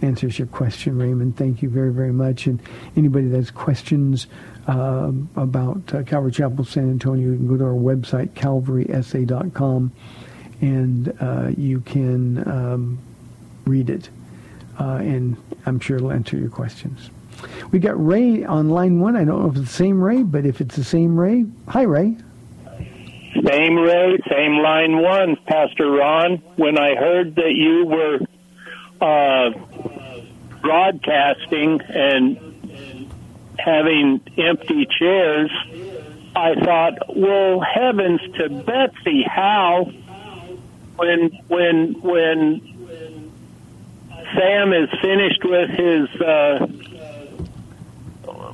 answers 0.00 0.38
your 0.38 0.48
question, 0.48 0.98
Raymond. 0.98 1.36
Thank 1.36 1.62
you 1.62 1.68
very, 1.68 1.92
very 1.92 2.12
much. 2.12 2.46
And 2.46 2.60
anybody 2.96 3.28
that 3.28 3.36
has 3.36 3.50
questions 3.50 4.26
uh, 4.66 5.12
about 5.36 5.94
uh, 5.94 6.02
Calvary 6.02 6.32
Chapel 6.32 6.64
San 6.64 6.90
Antonio, 6.90 7.30
you 7.30 7.36
can 7.36 7.48
go 7.48 7.56
to 7.56 7.64
our 7.64 7.70
website, 7.70 8.30
calvarysa.com, 8.30 9.92
and 10.60 11.16
uh, 11.20 11.50
you 11.56 11.80
can 11.80 12.48
um, 12.48 12.98
read 13.64 13.90
it, 13.90 14.08
and 15.00 15.36
I'm 15.66 15.80
sure 15.80 15.96
it'll 15.96 16.12
answer 16.12 16.36
your 16.36 16.50
questions. 16.50 17.10
We 17.70 17.78
got 17.78 18.04
Ray 18.04 18.44
on 18.44 18.70
line 18.70 19.00
one. 19.00 19.16
I 19.16 19.24
don't 19.24 19.42
know 19.42 19.50
if 19.50 19.56
it's 19.56 19.66
the 19.66 19.72
same 19.72 20.00
Ray, 20.02 20.22
but 20.22 20.46
if 20.46 20.60
it's 20.60 20.76
the 20.76 20.84
same 20.84 21.18
Ray, 21.18 21.44
hi 21.68 21.82
Ray. 21.82 22.16
Same 23.44 23.76
Ray, 23.76 24.18
same 24.30 24.58
line 24.58 25.00
one, 25.00 25.36
Pastor 25.46 25.90
Ron. 25.90 26.36
When 26.56 26.78
I 26.78 26.94
heard 26.94 27.34
that 27.36 27.54
you 27.54 27.86
were 27.86 28.18
uh, 29.00 29.50
broadcasting 30.60 31.80
and 31.80 33.10
having 33.58 34.20
empty 34.36 34.86
chairs, 34.86 35.50
I 36.36 36.54
thought, 36.54 37.16
well, 37.16 37.60
heavens 37.60 38.20
to 38.38 38.48
Betsy, 38.48 39.22
how 39.22 39.90
when 40.96 41.30
when 41.48 41.94
when 42.00 42.71
Sam 44.34 44.72
is 44.72 44.88
finished 45.00 45.44
with 45.44 45.70
his 45.70 46.20
uh, 46.20 46.66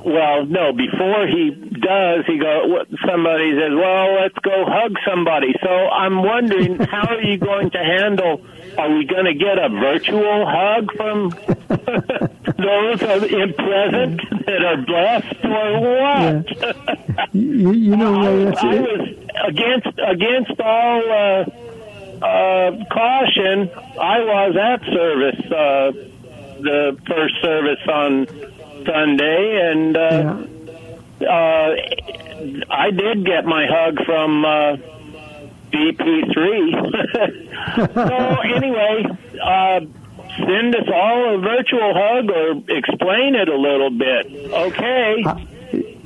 well, 0.05 0.45
no, 0.45 0.71
before 0.71 1.27
he 1.27 1.51
does, 1.51 2.25
he 2.25 2.37
go. 2.37 2.83
Somebody 3.05 3.51
says, 3.53 3.71
"Well, 3.73 4.15
let's 4.21 4.37
go 4.39 4.65
hug 4.65 4.95
somebody." 5.05 5.53
So 5.61 5.69
I'm 5.69 6.23
wondering, 6.23 6.79
how 6.79 7.15
are 7.15 7.21
you 7.21 7.37
going 7.37 7.69
to 7.71 7.77
handle? 7.77 8.41
Are 8.77 8.93
we 8.93 9.05
going 9.05 9.25
to 9.25 9.33
get 9.33 9.57
a 9.57 9.69
virtual 9.69 10.45
hug 10.45 10.91
from 10.95 11.29
those 11.69 13.01
in 13.31 13.53
present 13.53 14.21
that 14.45 14.63
are 14.63 14.77
blessed, 14.85 15.45
or 15.45 15.81
what? 15.81 17.33
You, 17.33 17.71
you 17.73 17.97
know, 17.97 18.15
I 18.57 18.75
it. 18.75 18.81
was 18.81 19.09
against 19.47 19.99
against 19.99 20.59
all 20.61 21.11
uh, 21.11 21.45
uh, 22.21 22.71
caution. 22.91 23.69
I 23.99 24.19
was 24.19 24.55
at 24.57 24.81
service, 24.93 25.39
uh, 25.51 25.91
the 26.61 26.97
first 27.07 27.35
service 27.41 27.79
on 27.87 28.27
Sunday, 28.85 29.71
and 29.71 29.97
uh, 29.97 30.45
Yeah. 31.19 31.27
uh, 31.27 31.75
I 32.69 32.91
did 32.91 33.25
get 33.25 33.45
my 33.45 33.65
hug 33.69 33.97
from 34.05 34.45
uh, 34.45 34.77
BP3. 35.71 36.35
so 37.93 38.39
anyway, 38.55 39.05
uh, 39.43 39.79
send 40.37 40.75
us 40.75 40.87
all 40.93 41.35
a 41.35 41.37
virtual 41.39 41.93
hug 41.93 42.29
or 42.31 42.51
explain 42.77 43.35
it 43.35 43.49
a 43.49 43.55
little 43.57 43.89
bit. 43.91 44.27
Okay. 44.51 45.23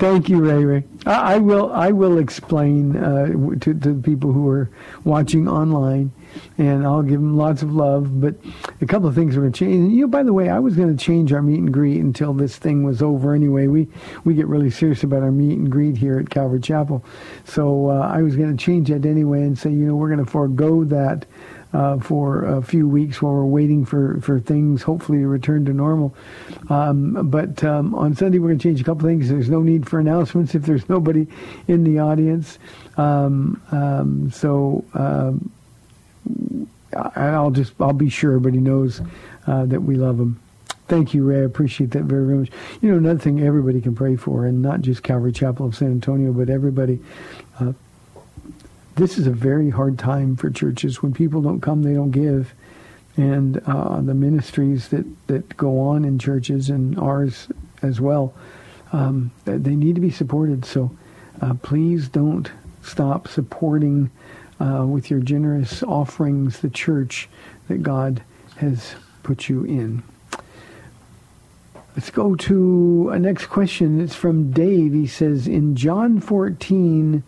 Thank 0.03 0.27
you, 0.27 0.41
Ray. 0.41 0.65
Ray. 0.65 0.83
I, 1.05 1.35
I 1.35 1.37
will. 1.37 1.71
I 1.71 1.91
will 1.91 2.17
explain 2.17 2.97
uh, 2.97 3.27
to, 3.27 3.57
to 3.57 3.73
the 3.73 4.01
people 4.03 4.33
who 4.33 4.49
are 4.49 4.69
watching 5.05 5.47
online, 5.47 6.11
and 6.57 6.85
I'll 6.85 7.03
give 7.03 7.21
them 7.21 7.37
lots 7.37 7.61
of 7.61 7.73
love. 7.73 8.19
But 8.19 8.35
a 8.81 8.85
couple 8.85 9.07
of 9.07 9.15
things 9.15 9.37
are 9.37 9.39
going 9.39 9.53
to 9.53 9.57
change. 9.57 9.75
And, 9.75 9.95
you 9.95 10.01
know, 10.01 10.07
by 10.09 10.23
the 10.23 10.33
way, 10.33 10.49
I 10.49 10.59
was 10.59 10.75
going 10.75 10.93
to 10.93 11.01
change 11.01 11.31
our 11.31 11.41
meet 11.41 11.59
and 11.59 11.71
greet 11.71 12.01
until 12.01 12.33
this 12.33 12.57
thing 12.57 12.83
was 12.83 13.01
over. 13.01 13.33
Anyway, 13.33 13.67
we 13.67 13.87
we 14.25 14.33
get 14.33 14.47
really 14.47 14.69
serious 14.69 15.03
about 15.03 15.23
our 15.23 15.31
meet 15.31 15.57
and 15.57 15.71
greet 15.71 15.95
here 15.95 16.19
at 16.19 16.29
Calvary 16.29 16.59
Chapel, 16.59 17.01
so 17.45 17.89
uh, 17.89 17.99
I 17.99 18.23
was 18.23 18.35
going 18.35 18.51
to 18.51 18.61
change 18.61 18.89
that 18.89 19.05
anyway 19.05 19.43
and 19.43 19.57
say, 19.57 19.69
you 19.69 19.85
know, 19.85 19.95
we're 19.95 20.09
going 20.09 20.25
to 20.25 20.29
forego 20.29 20.83
that. 20.83 21.25
Uh, 21.73 21.97
for 21.97 22.45
a 22.45 22.61
few 22.61 22.87
weeks 22.87 23.19
while 23.19 23.33
we're 23.33 23.45
waiting 23.45 23.83
for, 23.83 24.21
for 24.21 24.39
things 24.39 24.83
hopefully 24.83 25.17
to 25.17 25.27
return 25.27 25.65
to 25.65 25.73
normal. 25.73 26.15
Um, 26.69 27.31
but 27.31 27.63
um, 27.63 27.95
on 27.95 28.15
Sunday 28.15 28.37
we're 28.37 28.49
going 28.49 28.59
to 28.59 28.63
change 28.63 28.79
a 28.79 28.83
couple 28.83 29.07
things. 29.07 29.27
There's 29.27 29.49
no 29.49 29.63
need 29.63 29.89
for 29.89 29.99
announcements 29.99 30.53
if 30.53 30.61
there's 30.67 30.87
nobody 30.87 31.25
in 31.67 31.83
the 31.83 31.97
audience. 31.97 32.59
Um, 32.95 33.59
um, 33.71 34.29
so 34.29 34.85
um, 34.93 35.51
I'll 36.95 37.51
just 37.51 37.73
I'll 37.79 37.93
be 37.93 38.09
sure 38.09 38.33
everybody 38.33 38.59
knows 38.59 39.01
uh, 39.47 39.65
that 39.65 39.81
we 39.81 39.95
love 39.95 40.17
them. 40.17 40.39
Thank 40.87 41.13
you, 41.13 41.23
Ray. 41.23 41.39
I 41.39 41.43
appreciate 41.43 41.91
that 41.91 42.03
very, 42.03 42.25
very 42.25 42.37
much. 42.39 42.51
You 42.81 42.91
know, 42.91 42.97
another 42.97 43.19
thing 43.19 43.41
everybody 43.41 43.81
can 43.81 43.95
pray 43.95 44.15
for, 44.15 44.45
and 44.45 44.61
not 44.61 44.81
just 44.81 45.01
Calvary 45.01 45.31
Chapel 45.31 45.65
of 45.65 45.75
San 45.75 45.91
Antonio, 45.91 46.33
but 46.33 46.49
everybody. 46.49 46.99
This 48.95 49.17
is 49.17 49.25
a 49.25 49.31
very 49.31 49.71
hard 49.71 49.97
time 49.97 50.35
for 50.35 50.51
churches. 50.51 51.01
When 51.01 51.13
people 51.13 51.41
don't 51.41 51.61
come, 51.61 51.81
they 51.81 51.95
don't 51.95 52.11
give. 52.11 52.53
And 53.17 53.57
uh, 53.65 54.01
the 54.01 54.13
ministries 54.13 54.89
that, 54.89 55.05
that 55.27 55.57
go 55.57 55.79
on 55.79 56.05
in 56.05 56.19
churches 56.19 56.69
and 56.69 56.97
ours 56.99 57.47
as 57.81 57.99
well, 57.99 58.35
um, 58.91 59.31
they 59.45 59.75
need 59.75 59.95
to 59.95 60.01
be 60.01 60.11
supported. 60.11 60.63
So 60.63 60.95
uh, 61.41 61.55
please 61.55 62.07
don't 62.07 62.51
stop 62.83 63.27
supporting 63.27 64.11
uh, 64.59 64.85
with 64.87 65.09
your 65.09 65.19
generous 65.21 65.81
offerings 65.81 66.59
the 66.59 66.69
church 66.69 67.29
that 67.69 67.81
God 67.81 68.21
has 68.57 68.93
put 69.23 69.49
you 69.49 69.63
in. 69.63 70.03
Let's 71.95 72.11
go 72.11 72.35
to 72.35 73.09
a 73.11 73.19
next 73.19 73.47
question. 73.47 74.01
It's 74.01 74.15
from 74.15 74.51
Dave. 74.51 74.93
He 74.93 75.07
says, 75.07 75.47
in 75.47 75.75
John 75.75 76.19
14, 76.19 77.23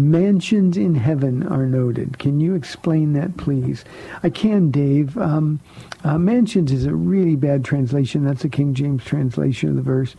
mansions 0.00 0.76
in 0.76 0.94
heaven 0.94 1.46
are 1.46 1.66
noted. 1.66 2.18
Can 2.18 2.40
you 2.40 2.54
explain 2.54 3.12
that, 3.12 3.36
please? 3.36 3.84
I 4.22 4.30
can, 4.30 4.70
Dave. 4.70 5.16
Um, 5.18 5.60
uh, 6.04 6.18
mansions 6.18 6.72
is 6.72 6.86
a 6.86 6.94
really 6.94 7.36
bad 7.36 7.64
translation. 7.64 8.24
That's 8.24 8.44
a 8.44 8.48
King 8.48 8.74
James 8.74 9.04
translation 9.04 9.68
of 9.68 9.76
the 9.76 9.82
verse. 9.82 10.16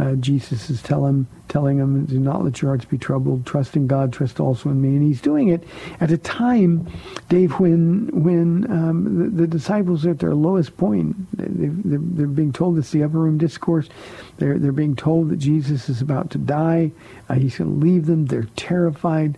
Uh, 0.00 0.14
Jesus 0.14 0.70
is 0.70 0.80
tell 0.80 1.04
him, 1.04 1.26
telling 1.48 1.76
him, 1.78 2.06
do 2.06 2.18
not 2.18 2.42
let 2.42 2.62
your 2.62 2.70
hearts 2.70 2.86
be 2.86 2.96
troubled. 2.96 3.44
Trust 3.44 3.76
in 3.76 3.86
God. 3.86 4.14
Trust 4.14 4.40
also 4.40 4.70
in 4.70 4.80
me. 4.80 4.96
And 4.96 5.02
he's 5.02 5.20
doing 5.20 5.48
it 5.48 5.62
at 6.00 6.10
a 6.10 6.16
time, 6.16 6.88
Dave, 7.28 7.52
when 7.60 8.08
when 8.24 8.70
um, 8.70 9.18
the, 9.18 9.42
the 9.42 9.46
disciples 9.46 10.06
are 10.06 10.12
at 10.12 10.18
their 10.18 10.34
lowest 10.34 10.76
point. 10.78 11.14
They, 11.36 11.68
they're, 11.88 11.98
they're 12.00 12.26
being 12.26 12.52
told 12.52 12.78
it's 12.78 12.92
the 12.92 13.04
upper 13.04 13.18
room 13.18 13.36
discourse. 13.36 13.90
They're 14.38 14.58
they're 14.58 14.72
being 14.72 14.96
told 14.96 15.28
that 15.28 15.36
Jesus 15.36 15.90
is 15.90 16.00
about 16.00 16.30
to 16.30 16.38
die. 16.38 16.92
Uh, 17.28 17.34
he's 17.34 17.58
going 17.58 17.78
to 17.78 17.86
leave 17.86 18.06
them. 18.06 18.24
They're 18.24 18.48
terrified. 18.56 19.36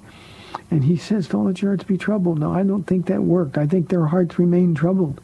And 0.71 0.85
he 0.85 0.97
says, 0.97 1.27
don't 1.27 1.47
let 1.47 1.61
your 1.61 1.73
hearts 1.73 1.85
be 1.85 1.99
troubled. 1.99 2.39
No, 2.39 2.53
I 2.53 2.63
don't 2.63 2.85
think 2.85 3.07
that 3.07 3.23
worked. 3.23 3.59
I 3.59 3.67
think 3.67 3.89
their 3.89 4.07
hearts 4.07 4.39
remain 4.39 4.75
troubled. 4.75 5.21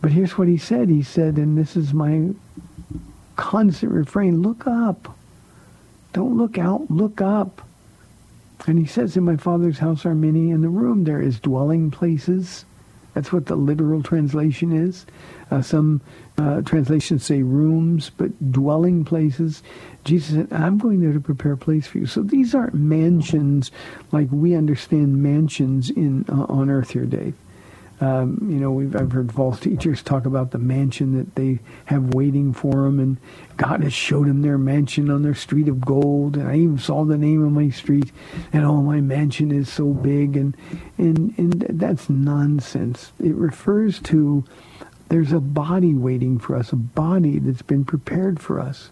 But 0.00 0.12
here's 0.12 0.38
what 0.38 0.48
he 0.48 0.56
said. 0.56 0.88
He 0.88 1.02
said, 1.02 1.36
and 1.36 1.58
this 1.58 1.76
is 1.76 1.92
my 1.92 2.30
constant 3.36 3.92
refrain, 3.92 4.42
look 4.42 4.66
up. 4.66 5.16
Don't 6.12 6.36
look 6.36 6.58
out, 6.58 6.90
look 6.90 7.20
up. 7.20 7.66
And 8.66 8.78
he 8.78 8.86
says, 8.86 9.16
in 9.16 9.24
my 9.24 9.36
father's 9.36 9.78
house 9.78 10.06
are 10.06 10.14
many. 10.14 10.50
In 10.50 10.60
the 10.60 10.68
room 10.68 11.04
there 11.04 11.20
is 11.20 11.40
dwelling 11.40 11.90
places. 11.90 12.64
That's 13.14 13.32
what 13.32 13.46
the 13.46 13.56
literal 13.56 14.02
translation 14.02 14.72
is. 14.72 15.04
Uh, 15.50 15.60
some 15.60 16.00
uh, 16.38 16.62
translations 16.62 17.24
say 17.24 17.42
rooms, 17.42 18.10
but 18.10 18.52
dwelling 18.52 19.04
places. 19.04 19.62
Jesus 20.04 20.34
said, 20.34 20.52
I'm 20.52 20.78
going 20.78 21.00
there 21.00 21.12
to 21.12 21.20
prepare 21.20 21.52
a 21.52 21.58
place 21.58 21.86
for 21.86 21.98
you. 21.98 22.06
So 22.06 22.22
these 22.22 22.54
aren't 22.54 22.74
mansions 22.74 23.70
like 24.12 24.28
we 24.30 24.54
understand 24.54 25.22
mansions 25.22 25.90
in 25.90 26.24
uh, 26.28 26.46
on 26.48 26.70
earth 26.70 26.90
here, 26.90 27.04
Dave. 27.04 27.34
Um, 28.02 28.36
you 28.50 28.58
know, 28.58 28.72
we've, 28.72 28.96
I've 28.96 29.12
heard 29.12 29.30
false 29.30 29.60
teachers 29.60 30.02
talk 30.02 30.26
about 30.26 30.50
the 30.50 30.58
mansion 30.58 31.16
that 31.16 31.36
they 31.36 31.60
have 31.84 32.14
waiting 32.14 32.52
for 32.52 32.82
them, 32.82 32.98
and 32.98 33.16
God 33.56 33.84
has 33.84 33.92
showed 33.92 34.26
them 34.26 34.42
their 34.42 34.58
mansion 34.58 35.08
on 35.08 35.22
their 35.22 35.36
street 35.36 35.68
of 35.68 35.82
gold. 35.82 36.36
And 36.36 36.48
I 36.48 36.56
even 36.56 36.78
saw 36.78 37.04
the 37.04 37.16
name 37.16 37.44
of 37.44 37.52
my 37.52 37.70
street, 37.70 38.10
and 38.52 38.64
oh, 38.64 38.82
my 38.82 39.00
mansion 39.00 39.52
is 39.52 39.72
so 39.72 39.90
big, 39.92 40.36
and 40.36 40.56
and 40.98 41.32
and 41.38 41.52
that's 41.78 42.10
nonsense. 42.10 43.12
It 43.22 43.36
refers 43.36 44.00
to 44.00 44.42
there's 45.08 45.32
a 45.32 45.38
body 45.38 45.94
waiting 45.94 46.40
for 46.40 46.56
us, 46.56 46.72
a 46.72 46.76
body 46.76 47.38
that's 47.38 47.62
been 47.62 47.84
prepared 47.84 48.40
for 48.40 48.58
us. 48.58 48.90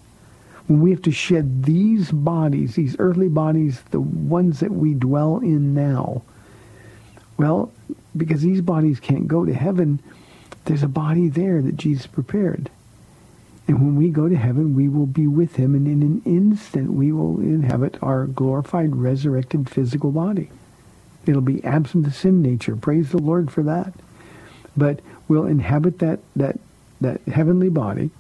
When 0.68 0.80
we 0.80 0.92
have 0.92 1.02
to 1.02 1.10
shed 1.10 1.64
these 1.64 2.12
bodies, 2.12 2.76
these 2.76 2.94
earthly 3.00 3.28
bodies, 3.28 3.82
the 3.90 4.00
ones 4.00 4.60
that 4.60 4.70
we 4.70 4.94
dwell 4.94 5.38
in 5.38 5.74
now, 5.74 6.22
well, 7.38 7.72
because 8.16 8.42
these 8.42 8.60
bodies 8.60 9.00
can't 9.00 9.28
go 9.28 9.44
to 9.44 9.54
heaven, 9.54 10.00
there's 10.64 10.82
a 10.82 10.88
body 10.88 11.28
there 11.28 11.62
that 11.62 11.76
Jesus 11.76 12.06
prepared. 12.06 12.70
And 13.66 13.80
when 13.80 13.96
we 13.96 14.10
go 14.10 14.28
to 14.28 14.36
heaven, 14.36 14.74
we 14.74 14.88
will 14.88 15.06
be 15.06 15.26
with 15.26 15.56
him, 15.56 15.74
and 15.74 15.86
in 15.86 16.02
an 16.02 16.22
instant 16.24 16.92
we 16.92 17.12
will 17.12 17.38
inhabit 17.40 18.02
our 18.02 18.26
glorified, 18.26 18.96
resurrected 18.96 19.70
physical 19.70 20.10
body. 20.10 20.50
It'll 21.26 21.40
be 21.40 21.62
absent 21.62 22.04
the 22.04 22.10
sin 22.10 22.42
nature. 22.42 22.74
Praise 22.74 23.10
the 23.10 23.18
Lord 23.18 23.50
for 23.50 23.62
that. 23.62 23.92
But 24.76 25.00
we'll 25.28 25.46
inhabit 25.46 25.98
that, 26.00 26.20
that, 26.34 26.58
that 27.00 27.20
heavenly 27.22 27.68
body, 27.68 28.10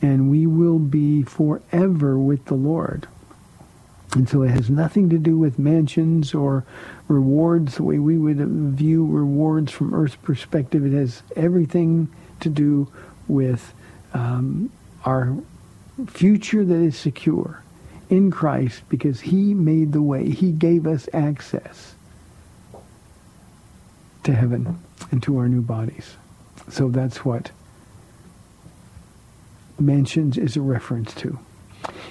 and 0.00 0.30
we 0.30 0.46
will 0.46 0.78
be 0.78 1.22
forever 1.22 2.18
with 2.18 2.46
the 2.46 2.54
Lord. 2.54 3.08
And 4.16 4.26
so 4.26 4.40
it 4.40 4.48
has 4.48 4.70
nothing 4.70 5.10
to 5.10 5.18
do 5.18 5.36
with 5.36 5.58
mansions 5.58 6.32
or 6.32 6.64
rewards 7.06 7.74
the 7.74 7.82
way 7.82 7.98
we 7.98 8.16
would 8.16 8.38
view 8.38 9.04
rewards 9.04 9.70
from 9.70 9.92
Earth's 9.92 10.16
perspective. 10.16 10.86
It 10.86 10.96
has 10.96 11.22
everything 11.36 12.08
to 12.40 12.48
do 12.48 12.90
with 13.28 13.74
um, 14.14 14.72
our 15.04 15.36
future 16.06 16.64
that 16.64 16.74
is 16.74 16.96
secure 16.96 17.62
in 18.08 18.30
Christ 18.30 18.84
because 18.88 19.20
he 19.20 19.52
made 19.52 19.92
the 19.92 20.00
way. 20.00 20.30
He 20.30 20.50
gave 20.50 20.86
us 20.86 21.10
access 21.12 21.94
to 24.24 24.32
heaven 24.32 24.78
and 25.10 25.22
to 25.24 25.36
our 25.36 25.46
new 25.46 25.60
bodies. 25.60 26.16
So 26.70 26.88
that's 26.88 27.22
what 27.22 27.50
mansions 29.78 30.38
is 30.38 30.56
a 30.56 30.62
reference 30.62 31.14
to. 31.16 31.38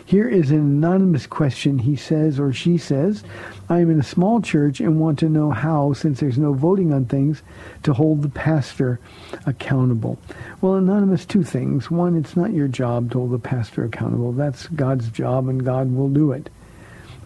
Here 0.08 0.30
is 0.30 0.52
an 0.52 0.60
anonymous 0.60 1.26
question. 1.26 1.80
He 1.80 1.96
says, 1.96 2.40
or 2.40 2.54
she 2.54 2.78
says, 2.78 3.24
I 3.68 3.80
am 3.80 3.90
in 3.90 4.00
a 4.00 4.04
small 4.04 4.40
church 4.40 4.80
and 4.80 5.00
want 5.00 5.18
to 5.20 5.30
know 5.30 5.50
how, 5.50 5.94
since 5.94 6.20
there's 6.20 6.38
no 6.38 6.54
voting 6.54 6.94
on 6.94 7.06
things, 7.06 7.42
to 7.84 7.94
hold 7.94 8.22
the 8.22 8.30
pastor 8.30 9.00
accountable. 9.48 10.20
Well, 10.62 10.76
anonymous, 10.76 11.26
two 11.26 11.44
things. 11.44 11.90
One, 11.90 12.16
it's 12.16 12.38
not 12.38 12.54
your 12.54 12.68
job 12.68 13.12
to 13.12 13.18
hold 13.18 13.32
the 13.32 13.40
pastor 13.40 13.84
accountable. 13.84 14.32
That's 14.32 14.68
God's 14.68 15.10
job, 15.10 15.48
and 15.48 15.66
God 15.66 15.92
will 15.92 16.10
do 16.10 16.32
it. 16.34 16.52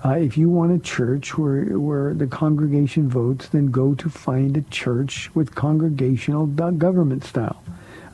Uh, 0.05 0.11
if 0.11 0.37
you 0.37 0.47
want 0.47 0.71
a 0.71 0.79
church 0.79 1.37
where 1.37 1.77
where 1.77 2.13
the 2.13 2.27
congregation 2.27 3.09
votes, 3.09 3.49
then 3.49 3.65
go 3.67 3.93
to 3.95 4.09
find 4.09 4.55
a 4.55 4.61
church 4.61 5.29
with 5.35 5.55
congregational 5.55 6.45
government 6.47 7.25
style. 7.25 7.61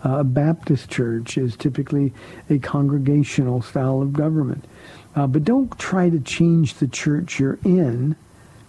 A 0.06 0.24
Baptist 0.24 0.89
church 0.89 1.36
is 1.36 1.56
typically 1.56 2.13
a 2.48 2.60
congregational 2.60 3.63
style 3.63 4.04
of 4.04 4.13
government. 4.13 4.63
Uh, 5.15 5.26
but 5.26 5.44
don't 5.44 5.78
try 5.80 6.10
to 6.10 6.20
change 6.20 6.76
the 6.76 6.88
church 6.88 7.39
you're 7.39 7.58
in. 7.65 8.15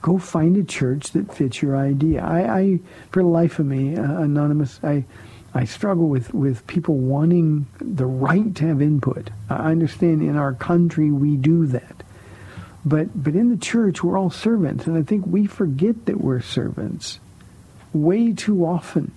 Go 0.00 0.16
find 0.16 0.56
a 0.56 0.64
church 0.64 1.10
that 1.10 1.34
fits 1.34 1.60
your 1.60 1.76
idea. 1.76 2.24
I, 2.24 2.58
I 2.58 2.80
for 3.10 3.22
the 3.22 3.28
life 3.28 3.58
of 3.58 3.66
me, 3.66 3.96
uh, 3.96 4.22
anonymous, 4.22 4.80
I, 4.82 5.04
I 5.52 5.66
struggle 5.66 6.08
with, 6.08 6.32
with 6.32 6.66
people 6.66 6.96
wanting 6.96 7.66
the 7.80 8.06
right 8.06 8.54
to 8.54 8.66
have 8.68 8.80
input. 8.80 9.28
I 9.50 9.72
understand 9.72 10.22
in 10.22 10.36
our 10.36 10.54
country 10.54 11.10
we 11.10 11.36
do 11.36 11.66
that. 11.66 12.02
But, 12.84 13.22
but 13.22 13.34
in 13.34 13.50
the 13.50 13.56
church, 13.58 14.02
we're 14.02 14.16
all 14.16 14.30
servants. 14.30 14.86
And 14.86 14.96
I 14.96 15.02
think 15.02 15.26
we 15.26 15.46
forget 15.46 16.06
that 16.06 16.18
we're 16.18 16.40
servants 16.40 17.18
way 17.92 18.32
too 18.32 18.64
often. 18.64 19.12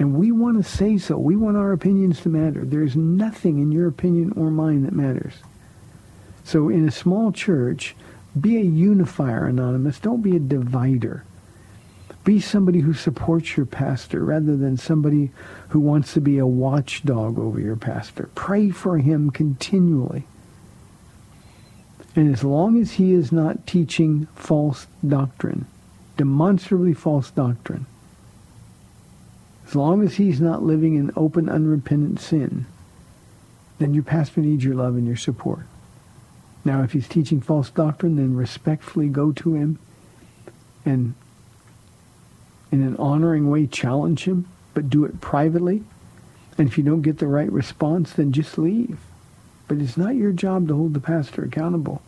And 0.00 0.14
we 0.14 0.32
want 0.32 0.56
to 0.56 0.68
say 0.68 0.96
so. 0.96 1.18
We 1.18 1.36
want 1.36 1.58
our 1.58 1.72
opinions 1.72 2.22
to 2.22 2.30
matter. 2.30 2.64
There's 2.64 2.96
nothing 2.96 3.58
in 3.58 3.70
your 3.70 3.86
opinion 3.86 4.32
or 4.32 4.50
mine 4.50 4.84
that 4.84 4.94
matters. 4.94 5.34
So 6.42 6.70
in 6.70 6.88
a 6.88 6.90
small 6.90 7.32
church, 7.32 7.94
be 8.40 8.56
a 8.56 8.64
unifier, 8.64 9.44
Anonymous. 9.44 10.00
Don't 10.00 10.22
be 10.22 10.34
a 10.34 10.40
divider. 10.40 11.24
Be 12.24 12.40
somebody 12.40 12.80
who 12.80 12.94
supports 12.94 13.58
your 13.58 13.66
pastor 13.66 14.24
rather 14.24 14.56
than 14.56 14.78
somebody 14.78 15.32
who 15.68 15.80
wants 15.80 16.14
to 16.14 16.20
be 16.22 16.38
a 16.38 16.46
watchdog 16.46 17.38
over 17.38 17.60
your 17.60 17.76
pastor. 17.76 18.30
Pray 18.34 18.70
for 18.70 18.96
him 18.96 19.30
continually. 19.30 20.24
And 22.16 22.32
as 22.32 22.42
long 22.42 22.80
as 22.80 22.92
he 22.92 23.12
is 23.12 23.32
not 23.32 23.66
teaching 23.66 24.28
false 24.34 24.86
doctrine, 25.06 25.66
demonstrably 26.16 26.94
false 26.94 27.30
doctrine, 27.30 27.84
as 29.70 29.76
long 29.76 30.02
as 30.02 30.16
he's 30.16 30.40
not 30.40 30.64
living 30.64 30.96
in 30.96 31.12
open, 31.14 31.48
unrepentant 31.48 32.18
sin, 32.18 32.66
then 33.78 33.94
your 33.94 34.02
pastor 34.02 34.40
needs 34.40 34.64
your 34.64 34.74
love 34.74 34.96
and 34.96 35.06
your 35.06 35.16
support. 35.16 35.60
Now, 36.64 36.82
if 36.82 36.90
he's 36.90 37.06
teaching 37.06 37.40
false 37.40 37.70
doctrine, 37.70 38.16
then 38.16 38.34
respectfully 38.34 39.08
go 39.08 39.30
to 39.30 39.54
him 39.54 39.78
and 40.84 41.14
in 42.72 42.82
an 42.82 42.96
honoring 42.96 43.48
way 43.48 43.68
challenge 43.68 44.24
him, 44.24 44.48
but 44.74 44.90
do 44.90 45.04
it 45.04 45.20
privately. 45.20 45.84
And 46.58 46.66
if 46.66 46.76
you 46.76 46.82
don't 46.82 47.02
get 47.02 47.18
the 47.18 47.28
right 47.28 47.50
response, 47.50 48.12
then 48.12 48.32
just 48.32 48.58
leave. 48.58 48.98
But 49.68 49.78
it's 49.78 49.96
not 49.96 50.16
your 50.16 50.32
job 50.32 50.66
to 50.66 50.74
hold 50.74 50.94
the 50.94 51.00
pastor 51.00 51.44
accountable. 51.44 52.02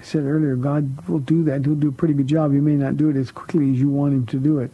I 0.00 0.02
said 0.02 0.24
earlier, 0.24 0.56
God 0.56 1.06
will 1.06 1.18
do 1.18 1.44
that. 1.44 1.66
He'll 1.66 1.74
do 1.74 1.90
a 1.90 1.92
pretty 1.92 2.14
good 2.14 2.26
job. 2.26 2.52
He 2.52 2.58
may 2.60 2.76
not 2.76 2.96
do 2.96 3.10
it 3.10 3.16
as 3.16 3.30
quickly 3.30 3.70
as 3.70 3.78
you 3.78 3.90
want 3.90 4.14
him 4.14 4.24
to 4.28 4.38
do 4.38 4.60
it. 4.60 4.72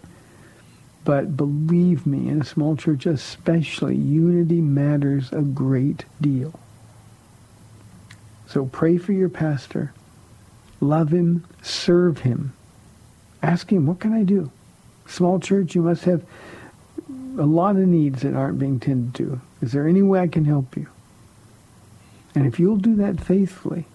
But 1.09 1.38
believe 1.38 2.05
me, 2.05 2.29
in 2.29 2.42
a 2.42 2.44
small 2.44 2.77
church 2.77 3.07
especially, 3.07 3.97
unity 3.97 4.61
matters 4.61 5.33
a 5.33 5.40
great 5.40 6.05
deal. 6.21 6.61
So 8.47 8.66
pray 8.66 8.99
for 8.99 9.12
your 9.14 9.31
pastor. 9.31 9.94
Love 10.83 11.09
him. 11.09 11.47
Serve 11.62 12.18
him. 12.18 12.53
Ask 13.42 13.73
him, 13.73 13.87
what 13.87 14.01
can 14.01 14.12
I 14.12 14.23
do? 14.23 14.51
Small 15.07 15.40
church, 15.40 15.75
you 15.75 15.81
must 15.81 16.05
have 16.05 16.27
a 17.38 17.47
lot 17.47 17.77
of 17.77 17.88
needs 17.88 18.21
that 18.21 18.35
aren't 18.35 18.59
being 18.59 18.79
tended 18.79 19.14
to. 19.14 19.40
Is 19.62 19.73
there 19.73 19.88
any 19.88 20.03
way 20.03 20.21
I 20.21 20.29
can 20.29 20.44
help 20.44 20.77
you? 20.77 20.88
And 22.35 22.47
if 22.47 22.61
you'll 22.61 22.77
do 22.77 22.97
that 22.97 23.18
faithfully, 23.18 23.87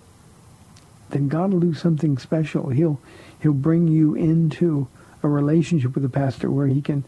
then 1.11 1.27
God 1.27 1.53
will 1.53 1.59
do 1.59 1.75
something 1.75 2.17
special. 2.17 2.69
He'll, 2.69 2.99
he'll 3.39 3.53
bring 3.53 3.87
you 3.87 4.15
into 4.15 4.87
a 5.23 5.27
relationship 5.27 5.95
with 5.95 6.05
a 6.05 6.09
pastor 6.09 6.51
where 6.51 6.67
he 6.67 6.81
can 6.81 7.03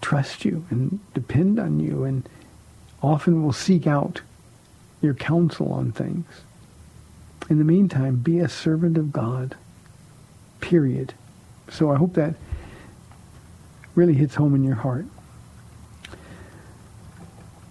trust 0.00 0.44
you 0.44 0.64
and 0.70 1.00
depend 1.12 1.58
on 1.58 1.80
you 1.80 2.04
and 2.04 2.26
often 3.02 3.42
will 3.42 3.52
seek 3.52 3.86
out 3.86 4.20
your 5.02 5.14
counsel 5.14 5.72
on 5.72 5.92
things. 5.92 6.26
In 7.48 7.58
the 7.58 7.64
meantime, 7.64 8.16
be 8.16 8.38
a 8.38 8.48
servant 8.48 8.96
of 8.96 9.12
God. 9.12 9.56
Period. 10.60 11.14
So 11.68 11.90
I 11.90 11.96
hope 11.96 12.14
that 12.14 12.34
really 13.94 14.14
hits 14.14 14.36
home 14.36 14.54
in 14.54 14.62
your 14.62 14.76
heart. 14.76 15.06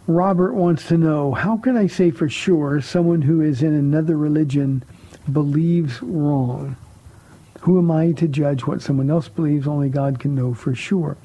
Robert 0.07 0.53
wants 0.53 0.87
to 0.87 0.97
know, 0.97 1.33
how 1.33 1.57
can 1.57 1.77
I 1.77 1.87
say 1.87 2.09
for 2.09 2.27
sure 2.27 2.81
someone 2.81 3.21
who 3.21 3.41
is 3.41 3.61
in 3.61 3.73
another 3.73 4.17
religion 4.17 4.83
believes 5.31 6.01
wrong? 6.01 6.75
Who 7.61 7.77
am 7.77 7.91
I 7.91 8.11
to 8.13 8.27
judge 8.27 8.65
what 8.65 8.81
someone 8.81 9.09
else 9.09 9.27
believes? 9.27 9.67
Only 9.67 9.89
God 9.89 10.19
can 10.19 10.33
know 10.33 10.53
for 10.53 10.73
sure. 10.73 11.17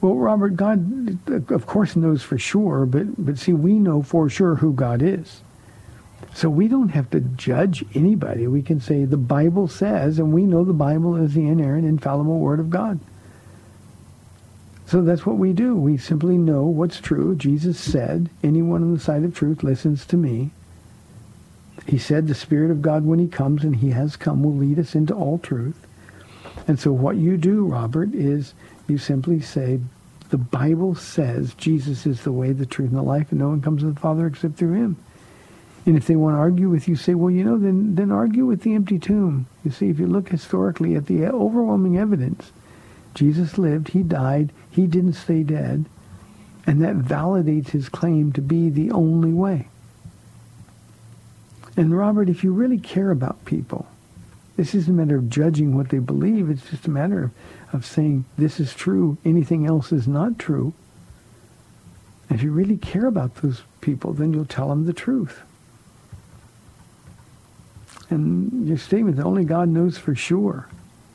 Well, 0.00 0.14
Robert, 0.14 0.56
God, 0.56 1.18
of 1.50 1.66
course, 1.66 1.96
knows 1.96 2.22
for 2.22 2.38
sure, 2.38 2.86
but, 2.86 3.06
but 3.24 3.38
see, 3.38 3.52
we 3.52 3.74
know 3.74 4.02
for 4.02 4.28
sure 4.28 4.54
who 4.56 4.72
God 4.72 5.02
is. 5.02 5.42
So 6.32 6.48
we 6.48 6.68
don't 6.68 6.90
have 6.90 7.10
to 7.10 7.20
judge 7.20 7.84
anybody. 7.94 8.46
We 8.46 8.62
can 8.62 8.80
say 8.80 9.04
the 9.04 9.16
Bible 9.16 9.66
says, 9.66 10.18
and 10.18 10.32
we 10.32 10.44
know 10.44 10.64
the 10.64 10.72
Bible 10.72 11.16
is 11.16 11.34
the 11.34 11.48
inerrant, 11.48 11.86
infallible 11.86 12.38
Word 12.38 12.60
of 12.60 12.70
God. 12.70 13.00
So 14.86 15.02
that's 15.02 15.26
what 15.26 15.38
we 15.38 15.52
do. 15.52 15.74
We 15.74 15.96
simply 15.96 16.36
know 16.36 16.64
what's 16.64 17.00
true. 17.00 17.34
Jesus 17.34 17.78
said, 17.78 18.30
anyone 18.42 18.82
on 18.82 18.92
the 18.92 19.00
side 19.00 19.24
of 19.24 19.34
truth 19.34 19.62
listens 19.62 20.04
to 20.06 20.16
me. 20.16 20.50
He 21.86 21.98
said 21.98 22.26
the 22.26 22.34
Spirit 22.34 22.70
of 22.70 22.82
God, 22.82 23.04
when 23.04 23.18
he 23.18 23.28
comes, 23.28 23.64
and 23.64 23.76
he 23.76 23.90
has 23.90 24.16
come, 24.16 24.42
will 24.42 24.54
lead 24.54 24.78
us 24.78 24.94
into 24.94 25.14
all 25.14 25.38
truth. 25.38 25.86
And 26.68 26.78
so 26.78 26.92
what 26.92 27.16
you 27.16 27.36
do, 27.36 27.64
Robert, 27.64 28.14
is 28.14 28.54
you 28.86 28.98
simply 28.98 29.40
say, 29.40 29.80
the 30.28 30.38
Bible 30.38 30.94
says 30.94 31.54
Jesus 31.54 32.06
is 32.06 32.22
the 32.22 32.32
way, 32.32 32.52
the 32.52 32.66
truth, 32.66 32.90
and 32.90 32.98
the 32.98 33.02
life, 33.02 33.30
and 33.30 33.40
no 33.40 33.48
one 33.48 33.62
comes 33.62 33.82
to 33.82 33.90
the 33.90 33.98
Father 33.98 34.26
except 34.26 34.56
through 34.56 34.74
him. 34.74 34.96
And 35.86 35.96
if 35.96 36.06
they 36.06 36.14
want 36.14 36.34
to 36.34 36.38
argue 36.38 36.68
with 36.68 36.86
you, 36.86 36.94
say, 36.94 37.14
well, 37.14 37.30
you 37.30 37.42
know, 37.42 37.58
then, 37.58 37.94
then 37.94 38.12
argue 38.12 38.44
with 38.44 38.62
the 38.62 38.74
empty 38.74 38.98
tomb. 38.98 39.46
You 39.64 39.70
see, 39.70 39.88
if 39.88 39.98
you 39.98 40.06
look 40.06 40.28
historically 40.28 40.94
at 40.94 41.06
the 41.06 41.26
overwhelming 41.26 41.96
evidence, 41.96 42.52
Jesus 43.14 43.58
lived, 43.58 43.88
he 43.88 44.02
died, 44.02 44.52
he 44.70 44.86
didn't 44.86 45.14
stay 45.14 45.42
dead, 45.42 45.86
and 46.66 46.82
that 46.82 46.96
validates 46.96 47.70
his 47.70 47.88
claim 47.88 48.32
to 48.34 48.42
be 48.42 48.68
the 48.68 48.90
only 48.90 49.32
way. 49.32 49.69
And 51.80 51.96
Robert, 51.96 52.28
if 52.28 52.44
you 52.44 52.52
really 52.52 52.76
care 52.76 53.10
about 53.10 53.46
people, 53.46 53.86
this 54.58 54.74
isn't 54.74 54.92
a 54.92 55.02
matter 55.02 55.16
of 55.16 55.30
judging 55.30 55.74
what 55.74 55.88
they 55.88 55.98
believe. 55.98 56.50
It's 56.50 56.68
just 56.68 56.86
a 56.86 56.90
matter 56.90 57.22
of, 57.22 57.30
of 57.72 57.86
saying 57.86 58.26
this 58.36 58.60
is 58.60 58.74
true, 58.74 59.16
anything 59.24 59.64
else 59.64 59.90
is 59.90 60.06
not 60.06 60.38
true. 60.38 60.74
And 62.28 62.38
if 62.38 62.44
you 62.44 62.52
really 62.52 62.76
care 62.76 63.06
about 63.06 63.36
those 63.36 63.62
people, 63.80 64.12
then 64.12 64.34
you'll 64.34 64.44
tell 64.44 64.68
them 64.68 64.84
the 64.84 64.92
truth. 64.92 65.40
And 68.10 68.68
your 68.68 68.76
statement 68.76 69.16
that 69.16 69.24
only 69.24 69.46
God 69.46 69.70
knows 69.70 69.96
for 69.96 70.14
sure 70.14 70.68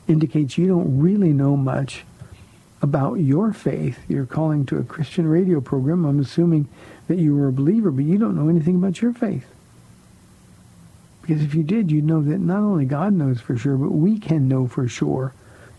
indicates 0.08 0.58
you 0.58 0.66
don't 0.66 0.98
really 0.98 1.32
know 1.32 1.56
much 1.56 2.02
about 2.82 3.20
your 3.20 3.52
faith. 3.52 4.00
You're 4.08 4.26
calling 4.26 4.66
to 4.66 4.78
a 4.78 4.82
Christian 4.82 5.28
radio 5.28 5.60
program. 5.60 6.04
I'm 6.04 6.18
assuming 6.18 6.66
that 7.06 7.18
you 7.18 7.36
were 7.36 7.46
a 7.46 7.52
believer, 7.52 7.92
but 7.92 8.04
you 8.04 8.18
don't 8.18 8.34
know 8.34 8.48
anything 8.48 8.74
about 8.74 9.00
your 9.00 9.12
faith. 9.12 9.46
Because 11.26 11.42
if 11.42 11.56
you 11.56 11.64
did, 11.64 11.90
you'd 11.90 12.04
know 12.04 12.22
that 12.22 12.38
not 12.38 12.58
only 12.58 12.84
God 12.84 13.12
knows 13.12 13.40
for 13.40 13.56
sure, 13.56 13.76
but 13.76 13.90
we 13.90 14.18
can 14.18 14.46
know 14.46 14.68
for 14.68 14.86
sure 14.86 15.32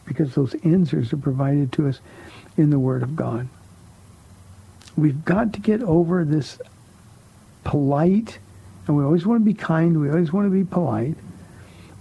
because 0.05 0.35
those 0.35 0.55
answers 0.65 1.13
are 1.13 1.17
provided 1.17 1.71
to 1.73 1.87
us 1.87 2.01
in 2.57 2.69
the 2.69 2.79
Word 2.79 3.01
of 3.01 3.15
God. 3.15 3.47
We've 4.97 5.23
got 5.23 5.53
to 5.53 5.61
get 5.61 5.81
over 5.81 6.25
this 6.25 6.59
polite, 7.63 8.39
and 8.87 8.97
we 8.97 9.03
always 9.05 9.25
want 9.25 9.39
to 9.39 9.45
be 9.45 9.53
kind, 9.53 10.01
we 10.01 10.09
always 10.09 10.33
want 10.33 10.47
to 10.47 10.51
be 10.51 10.65
polite, 10.65 11.15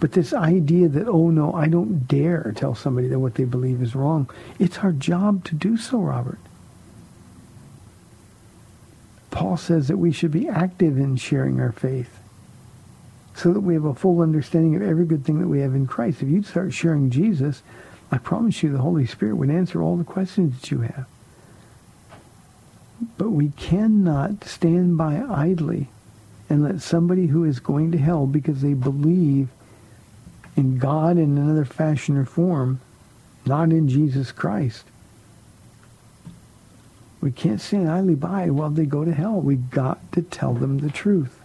but 0.01 0.11
this 0.11 0.33
idea 0.33 0.89
that, 0.89 1.07
oh 1.07 1.29
no, 1.29 1.53
I 1.53 1.67
don't 1.67 2.05
dare 2.05 2.53
tell 2.53 2.75
somebody 2.75 3.07
that 3.07 3.19
what 3.19 3.35
they 3.35 3.45
believe 3.45 3.81
is 3.81 3.95
wrong. 3.95 4.29
It's 4.59 4.79
our 4.79 4.91
job 4.91 5.45
to 5.45 5.55
do 5.55 5.77
so, 5.77 5.99
Robert. 5.99 6.39
Paul 9.31 9.55
says 9.55 9.87
that 9.87 9.97
we 9.97 10.11
should 10.11 10.31
be 10.31 10.49
active 10.49 10.97
in 10.97 11.15
sharing 11.15 11.61
our 11.61 11.71
faith 11.71 12.16
so 13.37 13.53
that 13.53 13.59
we 13.59 13.75
have 13.75 13.85
a 13.85 13.93
full 13.93 14.21
understanding 14.21 14.75
of 14.75 14.81
every 14.81 15.05
good 15.05 15.23
thing 15.23 15.39
that 15.39 15.47
we 15.47 15.59
have 15.59 15.75
in 15.75 15.85
Christ. 15.85 16.23
If 16.23 16.29
you'd 16.29 16.47
start 16.47 16.73
sharing 16.73 17.11
Jesus, 17.11 17.61
I 18.11 18.17
promise 18.17 18.63
you 18.63 18.71
the 18.71 18.79
Holy 18.79 19.05
Spirit 19.05 19.35
would 19.35 19.51
answer 19.51 19.81
all 19.81 19.95
the 19.95 20.03
questions 20.03 20.59
that 20.59 20.71
you 20.71 20.79
have. 20.81 21.05
But 23.17 23.29
we 23.29 23.49
cannot 23.49 24.43
stand 24.43 24.97
by 24.97 25.23
idly 25.29 25.89
and 26.49 26.63
let 26.63 26.81
somebody 26.81 27.27
who 27.27 27.43
is 27.43 27.59
going 27.59 27.91
to 27.91 27.97
hell 27.99 28.25
because 28.25 28.61
they 28.61 28.73
believe 28.73 29.49
in 30.55 30.79
God 30.79 31.17
in 31.17 31.37
another 31.37 31.65
fashion 31.65 32.17
or 32.17 32.25
form, 32.25 32.79
not 33.45 33.71
in 33.71 33.87
Jesus 33.87 34.31
Christ. 34.31 34.85
We 37.21 37.31
can't 37.31 37.61
stand 37.61 37.87
idly 37.87 38.15
by 38.15 38.49
while 38.49 38.71
they 38.71 38.85
go 38.85 39.05
to 39.05 39.13
hell. 39.13 39.39
We've 39.39 39.69
got 39.69 40.11
to 40.13 40.23
tell 40.23 40.53
them 40.53 40.79
the 40.79 40.89
truth. 40.89 41.36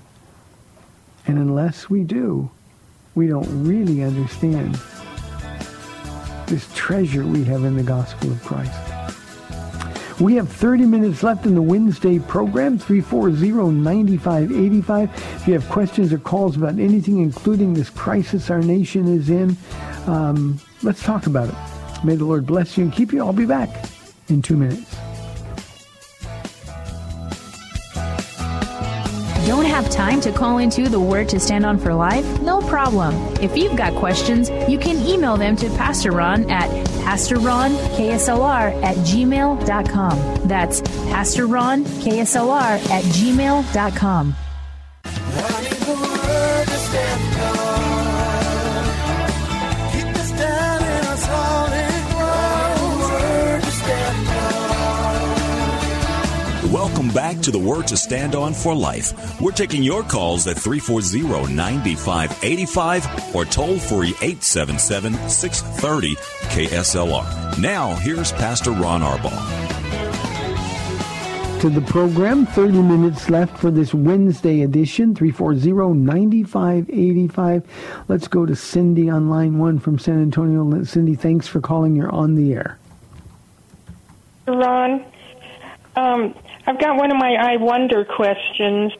And 1.27 1.39
unless 1.39 1.89
we 1.89 2.03
do, 2.03 2.51
we 3.15 3.27
don't 3.27 3.67
really 3.67 4.03
understand 4.03 4.79
this 6.47 6.69
treasure 6.75 7.25
we 7.25 7.45
have 7.45 7.65
in 7.65 7.77
the 7.77 7.83
gospel 7.83 8.33
of 8.33 8.45
Christ. 8.45 8.79
We 10.21 10.35
have 10.37 10.49
30 10.49 10.85
minutes 10.85 11.23
left 11.23 11.47
in 11.47 11.55
the 11.55 11.63
Wednesday 11.63 12.19
program, 12.19 12.79
340-9585. 12.79 15.11
If 15.15 15.49
you 15.49 15.55
have 15.55 15.69
questions 15.69 16.13
or 16.13 16.19
calls 16.19 16.57
about 16.57 16.79
anything, 16.79 17.21
including 17.21 17.75
this 17.75 17.91
crisis 17.91 18.51
our 18.51 18.61
nation 18.61 19.09
is 19.09 19.31
in, 19.31 19.57
um, 20.07 20.61
let's 20.83 21.03
talk 21.03 21.27
about 21.27 21.49
it. 21.49 21.55
May 22.05 22.17
the 22.17 22.25
Lord 22.25 22.47
bless 22.47 22.77
you 22.77 22.85
and 22.85 22.93
keep 22.93 23.13
you. 23.13 23.21
I'll 23.21 23.33
be 23.33 23.47
back 23.47 23.71
in 24.29 24.43
two 24.43 24.57
minutes. 24.57 24.97
Don't 29.47 29.65
have 29.65 29.91
time 29.91 30.21
to 30.21 30.31
call 30.31 30.59
into 30.59 30.89
the 30.89 31.01
Word 31.01 31.29
to 31.31 31.41
Stand 31.41 31.67
On 31.67 31.77
for 31.77 31.93
Life? 31.93 32.41
No 32.43 32.61
problem. 32.61 33.13
If 33.41 33.57
you've 33.57 33.77
got 33.77 33.93
questions, 33.95 34.49
you 34.69 34.79
can 34.79 35.05
email 35.05 35.37
them 35.37 35.57
to 35.57 35.69
Pastor 35.71 36.13
Ron 36.13 36.49
at 36.49 36.71
PastorRonKSLR 37.05 38.83
at 38.85 38.97
gmail.com. 38.99 40.49
That's 40.49 40.81
Pastor 40.81 41.47
Ron, 41.49 41.85
KSLR 41.85 42.91
at 42.91 43.05
gmail.com. 43.05 44.35
Need 45.63 45.71
the 45.73 45.95
word 45.95 46.67
to 46.67 46.77
stand 46.77 47.59
on. 47.59 47.72
Welcome 57.03 57.17
back 57.17 57.43
to 57.43 57.51
the 57.51 57.59
Word 57.59 57.89
to 57.89 57.97
Stand 57.97 58.37
On 58.37 58.55
for 58.55 58.77
Life. 58.77 59.41
We're 59.41 59.51
taking 59.51 59.83
your 59.83 60.05
calls 60.05 60.47
at 60.47 60.57
340-9585 60.57 63.35
or 63.35 63.45
toll 63.45 63.77
free 63.77 64.13
877-630 64.13 66.15
KSLR. 66.53 67.59
Now, 67.59 67.97
here's 67.97 68.31
Pastor 68.31 68.71
Ron 68.71 69.01
Arbaugh. 69.01 69.37
to 71.61 71.71
the 71.71 71.81
program. 71.81 72.47
30 72.47 72.83
minutes 72.83 73.29
left 73.29 73.59
for 73.59 73.73
this 73.73 73.93
Wednesday 73.93 74.63
edition, 74.63 75.13
340-9585. 75.17 77.65
Let's 78.07 78.29
go 78.29 78.47
to 78.47 78.55
Cindy 78.55 79.11
on 79.11 79.29
line 79.29 79.59
one 79.59 79.81
from 79.81 79.99
San 79.99 80.23
Antonio. 80.23 80.85
Cindy, 80.85 81.17
thanks 81.17 81.49
for 81.49 81.61
calling. 81.61 81.97
You're 81.97 82.15
on 82.15 82.37
the 82.37 82.53
air. 82.53 82.79
Ron, 84.47 85.05
um, 85.97 86.33
I've 86.67 86.81
got 86.81 86.97
one 86.97 87.11
of 87.11 87.17
my 87.17 87.35
I 87.35 87.57
wonder 87.57 88.05
questions, 88.05 88.93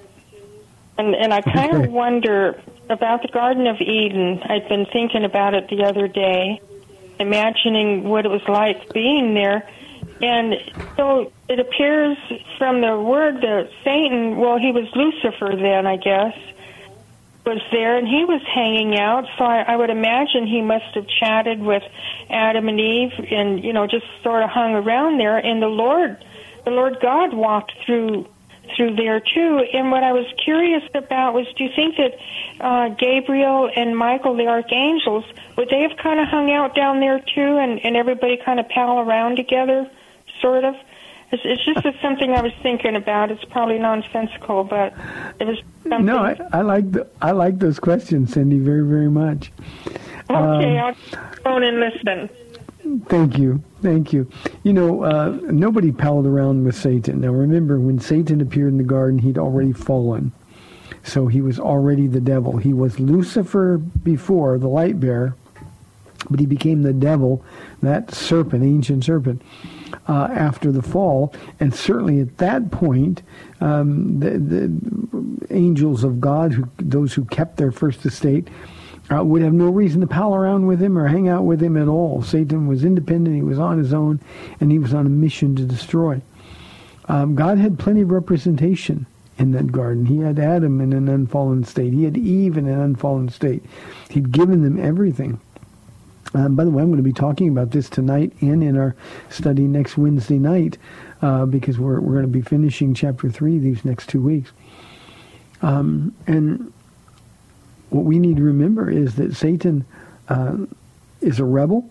and 0.99 1.15
and 1.15 1.33
I 1.33 1.41
kind 1.41 1.85
of 1.85 1.91
wonder 1.91 2.61
about 2.89 3.23
the 3.23 3.29
Garden 3.29 3.67
of 3.67 3.81
Eden. 3.81 4.43
I'd 4.45 4.69
been 4.69 4.87
thinking 4.87 5.25
about 5.25 5.55
it 5.55 5.69
the 5.69 5.85
other 5.85 6.09
day, 6.09 6.61
imagining 7.19 8.05
what 8.05 8.27
it 8.27 8.31
was 8.31 8.47
like 8.49 8.93
being 8.93 9.35
there, 9.35 9.69
and 10.21 10.55
so 10.97 11.33
it 11.49 11.59
appears 11.59 12.17
from 12.59 12.81
the 12.81 12.99
word 12.99 13.41
that 13.41 13.71
Satan, 13.83 14.37
well, 14.37 14.59
he 14.59 14.71
was 14.71 14.89
Lucifer 14.95 15.57
then, 15.57 15.87
I 15.87 15.97
guess, 15.97 16.37
was 17.45 17.61
there, 17.73 17.97
and 17.97 18.07
he 18.07 18.25
was 18.25 18.41
hanging 18.43 18.97
out. 18.99 19.25
So 19.37 19.45
I, 19.45 19.63
I 19.63 19.77
would 19.77 19.91
imagine 19.91 20.47
he 20.47 20.63
must 20.63 20.95
have 20.95 21.07
chatted 21.09 21.61
with 21.61 21.83
Adam 22.31 22.69
and 22.69 22.81
Eve, 22.81 23.13
and 23.31 23.65
you 23.65 23.73
know, 23.73 23.87
just 23.87 24.07
sort 24.23 24.43
of 24.43 24.51
hung 24.51 24.75
around 24.75 25.19
there. 25.19 25.39
And 25.39 25.61
the 25.61 25.67
Lord, 25.67 26.25
the 26.65 26.71
Lord 26.71 26.99
God, 27.01 27.35
walked 27.35 27.73
through 27.85 28.27
through 28.77 28.95
there 28.95 29.21
too. 29.21 29.67
And 29.75 29.91
what 29.91 30.05
I 30.05 30.13
was 30.13 30.25
curious 30.43 30.83
about 30.95 31.35
was, 31.35 31.47
do 31.57 31.65
you 31.65 31.71
think 31.75 31.97
that 31.97 32.15
uh, 32.61 32.89
Gabriel 32.91 33.69
and 33.75 33.97
Michael, 33.97 34.37
the 34.37 34.47
archangels, 34.47 35.25
would 35.57 35.69
they 35.69 35.81
have 35.81 35.97
kind 35.99 36.21
of 36.21 36.29
hung 36.29 36.51
out 36.53 36.75
down 36.75 37.01
there 37.01 37.19
too, 37.19 37.59
and 37.59 37.85
and 37.85 37.97
everybody 37.97 38.37
kind 38.45 38.61
of 38.61 38.69
pal 38.69 39.01
around 39.01 39.37
together, 39.37 39.91
sort 40.41 40.65
of? 40.65 40.75
It's, 41.33 41.43
it's 41.47 41.65
just 41.83 42.01
something 42.03 42.35
I 42.35 42.43
was 42.43 42.53
thinking 42.63 42.95
about. 42.95 43.31
It's 43.31 43.45
probably 43.47 43.79
nonsensical, 43.79 44.65
but 44.65 44.93
it 45.41 45.47
was 45.47 45.59
something. 45.83 46.05
No, 46.05 46.19
I, 46.19 46.39
I 46.53 46.61
like 46.61 46.93
the, 46.93 47.09
I 47.23 47.31
like 47.33 47.59
those 47.59 47.81
questions, 47.81 48.35
Cindy, 48.35 48.59
very 48.59 48.87
very 48.87 49.11
much. 49.11 49.51
Okay, 50.31 50.79
Um, 50.79 50.95
I'll 50.95 50.95
phone 51.43 51.65
and 51.65 51.81
listen. 51.81 52.31
Thank 53.01 53.39
you. 53.39 53.63
Thank 53.83 54.13
you. 54.13 54.31
You 54.63 54.73
know, 54.73 55.03
uh, 55.03 55.39
nobody 55.43 55.93
palled 55.93 56.27
around 56.27 56.65
with 56.65 56.77
Satan. 56.77 57.21
Now 57.21 57.31
remember, 57.31 57.81
when 57.81 57.99
Satan 57.99 58.41
appeared 58.41 58.73
in 58.73 58.79
the 58.79 58.85
garden, 58.85 59.19
he'd 59.19 59.39
already 59.39 59.73
fallen. 59.73 60.33
So 61.05 61.27
he 61.27 61.41
was 61.41 61.59
already 61.59 62.07
the 62.07 62.21
devil. 62.21 62.57
He 62.57 62.73
was 62.73 63.01
Lucifer 63.01 63.79
before, 63.79 64.59
the 64.59 64.69
light 64.69 65.01
bearer, 65.01 65.35
but 66.31 66.39
he 66.39 66.47
became 66.47 66.83
the 66.83 66.93
devil, 66.93 67.45
that 67.83 68.15
serpent, 68.15 68.63
ancient 68.63 69.05
serpent, 69.05 69.43
uh, 70.09 70.29
after 70.31 70.71
the 70.71 70.83
fall. 70.83 71.35
And 71.59 71.75
certainly 71.75 72.21
at 72.21 72.39
that 72.39 72.71
point, 72.71 73.23
um, 73.61 74.21
the, 74.21 74.39
the 74.39 75.47
angels 75.51 76.05
of 76.05 76.21
God, 76.21 76.53
who, 76.53 76.69
those 76.79 77.15
who 77.15 77.25
kept 77.25 77.57
their 77.57 77.73
first 77.73 78.07
estate, 78.07 78.49
uh, 79.13 79.23
would 79.23 79.43
have 79.43 79.53
no 79.53 79.69
reason 79.69 80.01
to 80.01 80.07
pal 80.07 80.35
around 80.35 80.67
with 80.67 80.81
him 80.81 80.99
or 80.99 81.07
hang 81.09 81.29
out 81.29 81.45
with 81.45 81.63
him 81.63 81.77
at 81.77 81.89
all. 81.89 82.23
Satan 82.23 82.67
was 82.67 82.85
independent, 82.85 83.37
he 83.37 83.43
was 83.43 83.59
on 83.59 83.79
his 83.79 83.93
own, 83.93 84.21
and 84.61 84.71
he 84.71 84.79
was 84.79 84.95
on 84.95 85.07
a 85.07 85.11
mission 85.11 85.55
to 85.57 85.65
destroy. 85.65 86.21
Um, 87.09 87.35
God 87.35 87.59
had 87.59 87.79
plenty 87.79 88.03
of 88.03 88.11
representation 88.11 89.07
in 89.39 89.53
that 89.53 89.73
garden. 89.73 90.07
He 90.07 90.19
had 90.19 90.39
Adam 90.39 90.81
in 90.81 90.93
an 90.93 91.09
unfallen 91.09 91.65
state. 91.65 91.93
He 91.93 92.05
had 92.05 92.17
Eve 92.17 92.57
in 92.57 92.67
an 92.69 92.81
unfallen 92.81 93.29
state. 93.29 93.65
He'd 94.11 94.31
given 94.31 94.63
them 94.63 94.79
everything. 94.79 95.41
Um, 96.35 96.55
by 96.55 96.65
the 96.65 96.71
way, 96.71 96.83
I'm 96.83 96.89
going 96.89 96.97
to 96.97 97.03
be 97.03 97.13
talking 97.13 97.49
about 97.49 97.73
this 97.73 97.91
tonight 97.91 98.33
and 98.41 98.63
in 98.63 98.79
our 98.79 98.95
study 99.29 99.65
next 99.65 99.99
Wednesday 99.99 100.39
night 100.39 100.79
uh, 101.21 101.45
because 101.45 101.79
we're, 101.79 102.01
we're 102.01 102.15
going 102.15 102.23
to 102.23 102.29
be 102.29 102.41
finishing 102.41 102.95
chapter 102.95 103.31
3 103.31 103.59
these 103.59 103.85
next 103.85 104.09
two 104.09 104.23
weeks. 104.23 104.53
Um, 105.61 106.15
and 106.27 106.72
what 107.93 108.05
we 108.05 108.19
need 108.19 108.37
to 108.37 108.43
remember 108.43 108.91
is 108.91 109.17
that 109.17 109.35
Satan 109.37 109.85
uh, 110.29 110.57
is 111.21 111.39
a 111.39 111.45
rebel. 111.45 111.85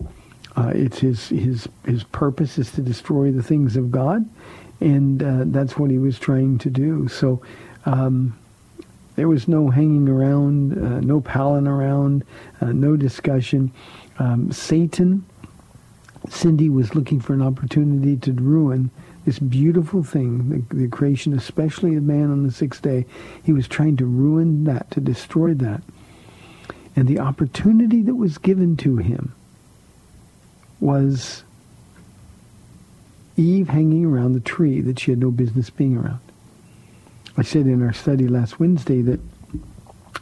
Uh, 0.56 0.72
it's 0.74 0.98
his 0.98 1.28
his 1.28 1.68
his 1.86 2.04
purpose 2.04 2.58
is 2.58 2.70
to 2.72 2.82
destroy 2.82 3.30
the 3.30 3.42
things 3.42 3.76
of 3.76 3.90
God, 3.90 4.28
and 4.80 5.22
uh, 5.22 5.44
that's 5.46 5.78
what 5.78 5.90
he 5.90 5.98
was 5.98 6.18
trying 6.18 6.58
to 6.58 6.70
do. 6.70 7.08
So 7.08 7.40
um, 7.86 8.36
there 9.16 9.28
was 9.28 9.48
no 9.48 9.70
hanging 9.70 10.08
around, 10.08 10.72
uh, 10.72 11.00
no 11.00 11.20
palling 11.20 11.66
around, 11.66 12.24
uh, 12.60 12.72
no 12.72 12.96
discussion. 12.96 13.72
Um, 14.18 14.52
Satan, 14.52 15.24
Cindy 16.28 16.68
was 16.68 16.94
looking 16.94 17.20
for 17.20 17.32
an 17.32 17.42
opportunity 17.42 18.16
to 18.18 18.32
ruin 18.32 18.90
this 19.24 19.38
beautiful 19.38 20.02
thing, 20.02 20.66
the, 20.70 20.74
the 20.74 20.88
creation, 20.88 21.32
especially 21.32 21.94
of 21.94 22.02
man 22.02 22.30
on 22.30 22.44
the 22.44 22.52
sixth 22.52 22.82
day. 22.82 23.06
He 23.44 23.52
was 23.52 23.68
trying 23.68 23.96
to 23.98 24.04
ruin 24.04 24.64
that, 24.64 24.90
to 24.92 25.00
destroy 25.00 25.54
that. 25.54 25.82
And 26.96 27.08
the 27.08 27.20
opportunity 27.20 28.02
that 28.02 28.14
was 28.14 28.38
given 28.38 28.76
to 28.78 28.96
him 28.96 29.34
was 30.80 31.44
Eve 33.36 33.68
hanging 33.68 34.04
around 34.04 34.32
the 34.32 34.40
tree 34.40 34.80
that 34.80 34.98
she 34.98 35.12
had 35.12 35.20
no 35.20 35.30
business 35.30 35.70
being 35.70 35.96
around. 35.96 36.20
I 37.36 37.42
said 37.42 37.66
in 37.66 37.82
our 37.82 37.92
study 37.94 38.28
last 38.28 38.60
Wednesday 38.60 39.00
that 39.02 39.20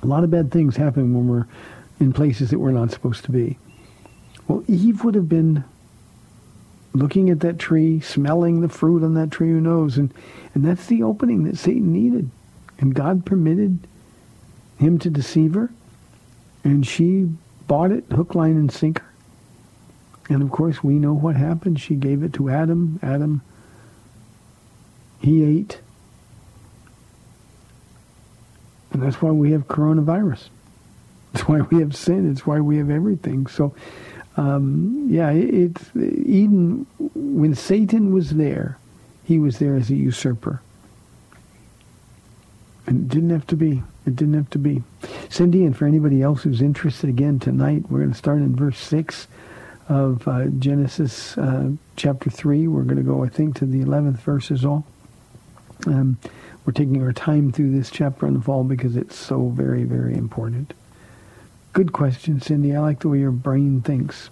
a 0.02 0.06
lot 0.06 0.22
of 0.22 0.30
bad 0.30 0.52
things 0.52 0.76
happen 0.76 1.14
when 1.14 1.26
we're 1.26 1.46
in 1.98 2.12
places 2.12 2.50
that 2.50 2.58
we're 2.58 2.70
not 2.70 2.92
supposed 2.92 3.24
to 3.24 3.32
be. 3.32 3.58
Well, 4.46 4.62
Eve 4.68 5.02
would 5.04 5.14
have 5.14 5.28
been 5.28 5.64
looking 6.92 7.30
at 7.30 7.40
that 7.40 7.58
tree, 7.58 8.00
smelling 8.00 8.60
the 8.60 8.68
fruit 8.68 9.02
on 9.02 9.14
that 9.14 9.30
tree, 9.30 9.50
who 9.50 9.60
knows? 9.60 9.96
And, 9.96 10.12
and 10.54 10.64
that's 10.64 10.86
the 10.86 11.02
opening 11.02 11.44
that 11.44 11.56
Satan 11.56 11.92
needed. 11.92 12.30
And 12.78 12.94
God 12.94 13.24
permitted 13.24 13.78
him 14.78 14.98
to 15.00 15.10
deceive 15.10 15.54
her. 15.54 15.70
And 16.64 16.86
she 16.86 17.28
bought 17.66 17.92
it, 17.92 18.04
hook, 18.10 18.34
line, 18.34 18.56
and 18.56 18.72
sinker. 18.72 19.04
And 20.28 20.42
of 20.42 20.50
course, 20.50 20.82
we 20.82 20.94
know 20.94 21.12
what 21.12 21.36
happened. 21.36 21.80
She 21.80 21.94
gave 21.94 22.22
it 22.22 22.32
to 22.34 22.50
Adam. 22.50 22.98
Adam, 23.02 23.42
he 25.20 25.44
ate. 25.44 25.80
And 28.92 29.02
that's 29.02 29.20
why 29.20 29.30
we 29.30 29.52
have 29.52 29.68
coronavirus. 29.68 30.48
That's 31.32 31.46
why 31.46 31.60
we 31.60 31.80
have 31.80 31.94
sin. 31.94 32.30
It's 32.30 32.46
why 32.46 32.60
we 32.60 32.78
have 32.78 32.90
everything. 32.90 33.46
So, 33.46 33.74
um, 34.40 35.06
yeah, 35.10 35.30
it, 35.30 35.54
it's 35.54 35.90
Eden. 35.94 36.86
When 37.14 37.54
Satan 37.54 38.14
was 38.14 38.30
there, 38.30 38.78
he 39.22 39.38
was 39.38 39.58
there 39.58 39.76
as 39.76 39.90
a 39.90 39.94
usurper. 39.94 40.62
And 42.86 43.02
it 43.02 43.08
didn't 43.08 43.30
have 43.30 43.46
to 43.48 43.56
be. 43.56 43.82
It 44.06 44.16
didn't 44.16 44.34
have 44.34 44.48
to 44.50 44.58
be. 44.58 44.82
Cindy, 45.28 45.66
and 45.66 45.76
for 45.76 45.84
anybody 45.84 46.22
else 46.22 46.42
who's 46.42 46.62
interested, 46.62 47.10
again, 47.10 47.38
tonight 47.38 47.84
we're 47.90 47.98
going 47.98 48.12
to 48.12 48.16
start 48.16 48.38
in 48.38 48.56
verse 48.56 48.78
6 48.78 49.28
of 49.90 50.26
uh, 50.26 50.46
Genesis 50.58 51.36
uh, 51.36 51.72
chapter 51.96 52.30
3. 52.30 52.66
We're 52.66 52.84
going 52.84 52.96
to 52.96 53.02
go, 53.02 53.22
I 53.22 53.28
think, 53.28 53.58
to 53.58 53.66
the 53.66 53.84
11th 53.84 54.20
verse 54.20 54.50
is 54.50 54.64
all. 54.64 54.86
Um, 55.86 56.16
we're 56.64 56.72
taking 56.72 57.02
our 57.02 57.12
time 57.12 57.52
through 57.52 57.72
this 57.72 57.90
chapter 57.90 58.26
in 58.26 58.34
the 58.34 58.40
fall 58.40 58.64
because 58.64 58.96
it's 58.96 59.16
so 59.16 59.48
very, 59.48 59.84
very 59.84 60.14
important. 60.14 60.72
Good 61.80 61.94
question, 61.94 62.42
Cindy. 62.42 62.76
I 62.76 62.80
like 62.80 63.00
the 63.00 63.08
way 63.08 63.20
your 63.20 63.30
brain 63.30 63.80
thinks. 63.80 64.28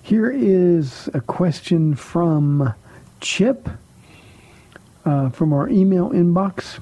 Here 0.00 0.30
is 0.30 1.06
a 1.12 1.20
question 1.20 1.94
from 1.94 2.72
Chip 3.20 3.68
uh, 5.04 5.28
from 5.28 5.52
our 5.52 5.68
email 5.68 6.08
inbox. 6.12 6.80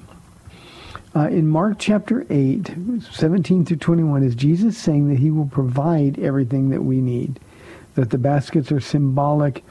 Uh, 1.13 1.27
in 1.27 1.49
Mark 1.49 1.75
chapter 1.77 2.25
8, 2.29 2.73
17 3.11 3.65
through 3.65 3.75
21, 3.75 4.23
is 4.23 4.33
Jesus 4.33 4.77
saying 4.77 5.09
that 5.09 5.19
he 5.19 5.29
will 5.29 5.47
provide 5.47 6.19
everything 6.19 6.69
that 6.69 6.83
we 6.83 7.01
need, 7.01 7.41
that 7.95 8.11
the 8.11 8.17
baskets 8.17 8.71
are 8.71 8.79
symbolic. 8.79 9.65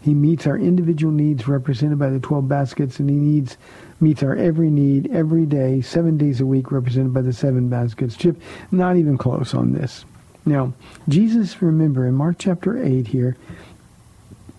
He 0.00 0.14
meets 0.14 0.46
our 0.46 0.56
individual 0.56 1.12
needs 1.12 1.46
represented 1.46 1.98
by 1.98 2.08
the 2.08 2.18
12 2.18 2.48
baskets, 2.48 2.98
and 2.98 3.10
he 3.10 3.16
needs 3.16 3.58
meets 4.00 4.22
our 4.22 4.34
every 4.34 4.70
need 4.70 5.10
every 5.12 5.46
day, 5.46 5.80
seven 5.80 6.16
days 6.16 6.40
a 6.40 6.46
week, 6.46 6.72
represented 6.72 7.12
by 7.12 7.22
the 7.22 7.32
seven 7.32 7.68
baskets. 7.68 8.16
Chip, 8.16 8.40
not 8.70 8.96
even 8.96 9.18
close 9.18 9.54
on 9.54 9.72
this. 9.72 10.04
Now, 10.46 10.72
Jesus, 11.08 11.60
remember, 11.60 12.06
in 12.06 12.14
Mark 12.14 12.36
chapter 12.38 12.82
8 12.82 13.06
here, 13.06 13.36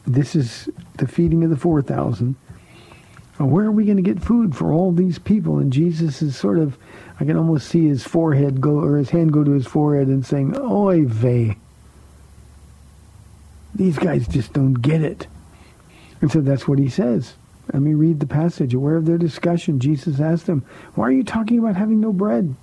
this 0.05 0.35
is 0.35 0.69
the 0.97 1.07
feeding 1.07 1.43
of 1.43 1.49
the 1.49 1.57
4,000. 1.57 2.35
Where 3.37 3.65
are 3.65 3.71
we 3.71 3.85
going 3.85 3.97
to 3.97 4.03
get 4.03 4.21
food 4.21 4.55
for 4.55 4.71
all 4.71 4.91
these 4.91 5.17
people? 5.17 5.57
And 5.57 5.73
Jesus 5.73 6.21
is 6.21 6.35
sort 6.35 6.59
of, 6.59 6.77
I 7.19 7.25
can 7.25 7.37
almost 7.37 7.67
see 7.67 7.87
his 7.87 8.03
forehead 8.03 8.61
go, 8.61 8.79
or 8.79 8.97
his 8.97 9.09
hand 9.09 9.33
go 9.33 9.43
to 9.43 9.51
his 9.51 9.65
forehead 9.65 10.07
and 10.07 10.25
saying, 10.25 10.55
Oy 10.59 11.05
vey. 11.05 11.57
These 13.73 13.97
guys 13.97 14.27
just 14.27 14.53
don't 14.53 14.75
get 14.75 15.01
it. 15.01 15.27
And 16.19 16.31
so 16.31 16.41
that's 16.41 16.67
what 16.67 16.77
he 16.77 16.89
says. 16.89 17.33
Let 17.73 17.81
me 17.81 17.93
read 17.93 18.19
the 18.19 18.25
passage. 18.25 18.73
Aware 18.73 18.97
of 18.97 19.05
their 19.05 19.17
discussion, 19.17 19.79
Jesus 19.79 20.19
asked 20.19 20.45
them, 20.45 20.65
Why 20.95 21.07
are 21.07 21.11
you 21.11 21.23
talking 21.23 21.59
about 21.59 21.75
having 21.75 22.01
no 22.01 22.11
bread? 22.11 22.55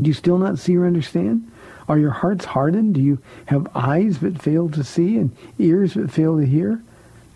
Do 0.00 0.08
you 0.08 0.14
still 0.14 0.38
not 0.38 0.58
see 0.58 0.76
or 0.76 0.86
understand? 0.86 1.50
Are 1.88 1.98
your 1.98 2.10
hearts 2.10 2.44
hardened? 2.44 2.94
Do 2.94 3.00
you 3.00 3.18
have 3.46 3.68
eyes 3.74 4.18
but 4.18 4.40
fail 4.40 4.68
to 4.70 4.84
see 4.84 5.18
and 5.18 5.36
ears 5.58 5.94
but 5.94 6.10
fail 6.10 6.38
to 6.38 6.46
hear? 6.46 6.82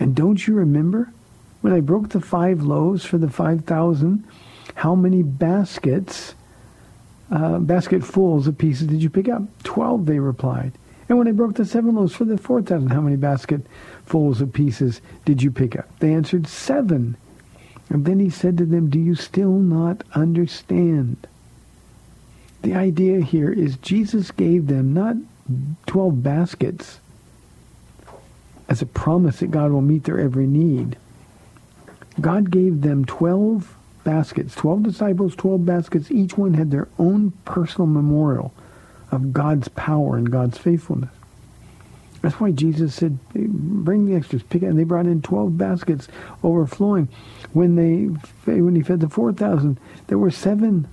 And 0.00 0.14
don't 0.14 0.46
you 0.46 0.54
remember 0.54 1.12
when 1.60 1.72
I 1.72 1.80
broke 1.80 2.10
the 2.10 2.20
five 2.20 2.62
loaves 2.62 3.04
for 3.04 3.18
the 3.18 3.28
five 3.28 3.64
thousand? 3.64 4.24
How 4.74 4.94
many 4.94 5.22
baskets, 5.22 6.34
uh, 7.30 7.58
basketfuls 7.58 8.46
of 8.46 8.56
pieces 8.56 8.86
did 8.86 9.02
you 9.02 9.10
pick 9.10 9.28
up? 9.28 9.42
Twelve, 9.64 10.06
they 10.06 10.20
replied. 10.20 10.72
And 11.08 11.18
when 11.18 11.26
I 11.26 11.32
broke 11.32 11.54
the 11.54 11.64
seven 11.64 11.96
loaves 11.96 12.14
for 12.14 12.24
the 12.24 12.38
four 12.38 12.62
thousand, 12.62 12.90
how 12.90 13.00
many 13.00 13.16
basketfuls 14.08 14.40
of 14.40 14.52
pieces 14.54 15.02
did 15.26 15.42
you 15.42 15.50
pick 15.50 15.76
up? 15.76 15.86
They 15.98 16.14
answered, 16.14 16.46
seven. 16.46 17.16
And 17.90 18.06
then 18.06 18.20
he 18.20 18.30
said 18.30 18.56
to 18.58 18.64
them, 18.64 18.88
Do 18.88 18.98
you 18.98 19.14
still 19.14 19.52
not 19.52 20.02
understand? 20.14 21.26
The 22.62 22.74
idea 22.74 23.20
here 23.20 23.52
is 23.52 23.76
Jesus 23.76 24.30
gave 24.30 24.66
them 24.66 24.94
not 24.94 25.16
12 25.86 26.22
baskets 26.22 27.00
as 28.68 28.82
a 28.82 28.86
promise 28.86 29.40
that 29.40 29.50
God 29.50 29.72
will 29.72 29.82
meet 29.82 30.04
their 30.04 30.18
every 30.18 30.46
need. 30.46 30.96
God 32.20 32.50
gave 32.50 32.80
them 32.80 33.04
12 33.04 33.76
baskets, 34.04 34.54
12 34.54 34.82
disciples, 34.84 35.36
12 35.36 35.64
baskets. 35.66 36.10
Each 36.10 36.36
one 36.36 36.54
had 36.54 36.70
their 36.70 36.88
own 36.98 37.32
personal 37.44 37.86
memorial 37.86 38.52
of 39.10 39.32
God's 39.32 39.68
power 39.68 40.16
and 40.16 40.30
God's 40.30 40.58
faithfulness. 40.58 41.17
That's 42.20 42.40
why 42.40 42.50
Jesus 42.50 42.94
said, 42.94 43.18
bring 43.32 44.06
the 44.06 44.14
extras, 44.14 44.42
pick 44.42 44.62
it. 44.62 44.66
And 44.66 44.78
they 44.78 44.84
brought 44.84 45.06
in 45.06 45.22
12 45.22 45.56
baskets 45.56 46.08
overflowing. 46.42 47.08
When 47.52 47.76
they, 47.76 48.06
when 48.50 48.74
he 48.74 48.82
fed 48.82 49.00
the 49.00 49.08
4,000, 49.08 49.78
there 50.08 50.18
were 50.18 50.30
seven 50.30 50.88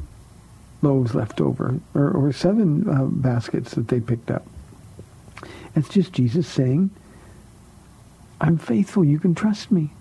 loaves 0.81 1.15
left 1.15 1.41
over, 1.41 1.79
or, 1.95 2.11
or 2.11 2.31
seven 2.31 2.87
uh, 2.87 3.05
baskets 3.05 3.73
that 3.73 3.87
they 3.87 3.99
picked 3.99 4.29
up. 4.29 4.45
It's 5.75 5.89
just 5.89 6.13
Jesus 6.13 6.47
saying, 6.47 6.91
I'm 8.39 8.57
faithful. 8.57 9.03
You 9.03 9.19
can 9.19 9.33
trust 9.33 9.71
me. 9.71 9.91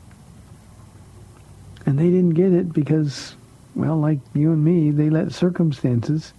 And 1.86 1.98
they 1.98 2.10
didn't 2.10 2.30
get 2.30 2.52
it 2.52 2.72
because, 2.72 3.34
well, 3.74 3.96
like 3.96 4.20
you 4.34 4.52
and 4.52 4.62
me, 4.62 4.90
they 4.90 5.10
let 5.10 5.32
circumstances 5.32 6.32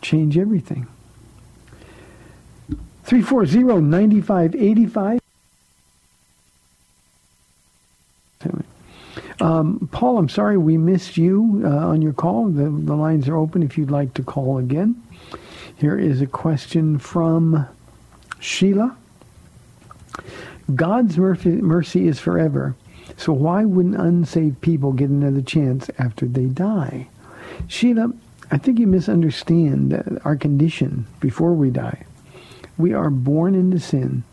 change 0.00 0.38
everything. 0.38 0.86
340-9585. 3.06 5.18
Um, 9.40 9.88
Paul, 9.90 10.18
I'm 10.18 10.28
sorry 10.28 10.56
we 10.56 10.78
missed 10.78 11.16
you 11.16 11.62
uh, 11.64 11.68
on 11.68 12.00
your 12.00 12.12
call. 12.12 12.48
The, 12.48 12.64
the 12.64 12.94
lines 12.94 13.28
are 13.28 13.36
open 13.36 13.62
if 13.62 13.76
you'd 13.76 13.90
like 13.90 14.14
to 14.14 14.22
call 14.22 14.58
again. 14.58 15.02
Here 15.76 15.98
is 15.98 16.20
a 16.20 16.26
question 16.26 16.98
from 16.98 17.66
Sheila. 18.38 18.96
God's 20.74 21.18
mercy, 21.18 21.50
mercy 21.50 22.06
is 22.06 22.20
forever, 22.20 22.76
so 23.16 23.32
why 23.32 23.64
wouldn't 23.64 23.96
unsaved 23.96 24.60
people 24.60 24.92
get 24.92 25.10
another 25.10 25.42
chance 25.42 25.90
after 25.98 26.26
they 26.26 26.46
die? 26.46 27.08
Sheila, 27.66 28.12
I 28.52 28.58
think 28.58 28.78
you 28.78 28.86
misunderstand 28.86 30.20
our 30.24 30.36
condition 30.36 31.06
before 31.18 31.54
we 31.54 31.70
die. 31.70 32.04
We 32.82 32.94
are 32.94 33.10
born 33.10 33.54
into 33.54 33.78
sin. 33.78 34.24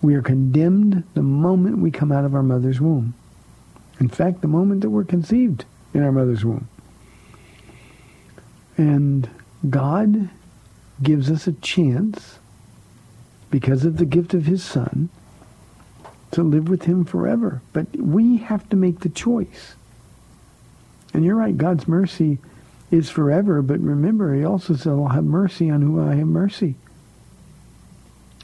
We 0.00 0.14
are 0.14 0.22
condemned 0.22 1.02
the 1.14 1.22
moment 1.22 1.78
we 1.78 1.90
come 1.90 2.12
out 2.12 2.24
of 2.24 2.32
our 2.32 2.44
mother's 2.44 2.80
womb. 2.80 3.12
In 3.98 4.08
fact, 4.08 4.40
the 4.40 4.46
moment 4.46 4.82
that 4.82 4.90
we're 4.90 5.02
conceived 5.02 5.64
in 5.92 6.04
our 6.04 6.12
mother's 6.12 6.44
womb. 6.44 6.68
And 8.76 9.28
God 9.68 10.30
gives 11.02 11.28
us 11.28 11.48
a 11.48 11.52
chance, 11.54 12.38
because 13.50 13.84
of 13.84 13.96
the 13.96 14.06
gift 14.06 14.32
of 14.32 14.46
his 14.46 14.62
son, 14.62 15.08
to 16.30 16.44
live 16.44 16.68
with 16.68 16.84
him 16.84 17.04
forever. 17.04 17.62
But 17.72 17.88
we 17.96 18.36
have 18.36 18.68
to 18.68 18.76
make 18.76 19.00
the 19.00 19.08
choice. 19.08 19.74
And 21.12 21.24
you're 21.24 21.34
right, 21.34 21.58
God's 21.58 21.88
mercy 21.88 22.38
is 22.92 23.10
forever, 23.10 23.60
but 23.60 23.80
remember, 23.80 24.36
he 24.36 24.44
also 24.44 24.76
said, 24.76 24.90
I'll 24.90 25.08
have 25.08 25.24
mercy 25.24 25.68
on 25.68 25.82
who 25.82 26.00
I 26.00 26.14
have 26.14 26.28
mercy. 26.28 26.76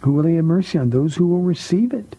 Who 0.07 0.13
will 0.13 0.27
he 0.27 0.37
have 0.37 0.45
mercy 0.45 0.79
on? 0.79 0.91
Those 0.91 1.17
who 1.17 1.27
will 1.27 1.43
receive 1.43 1.93
it 1.93 2.15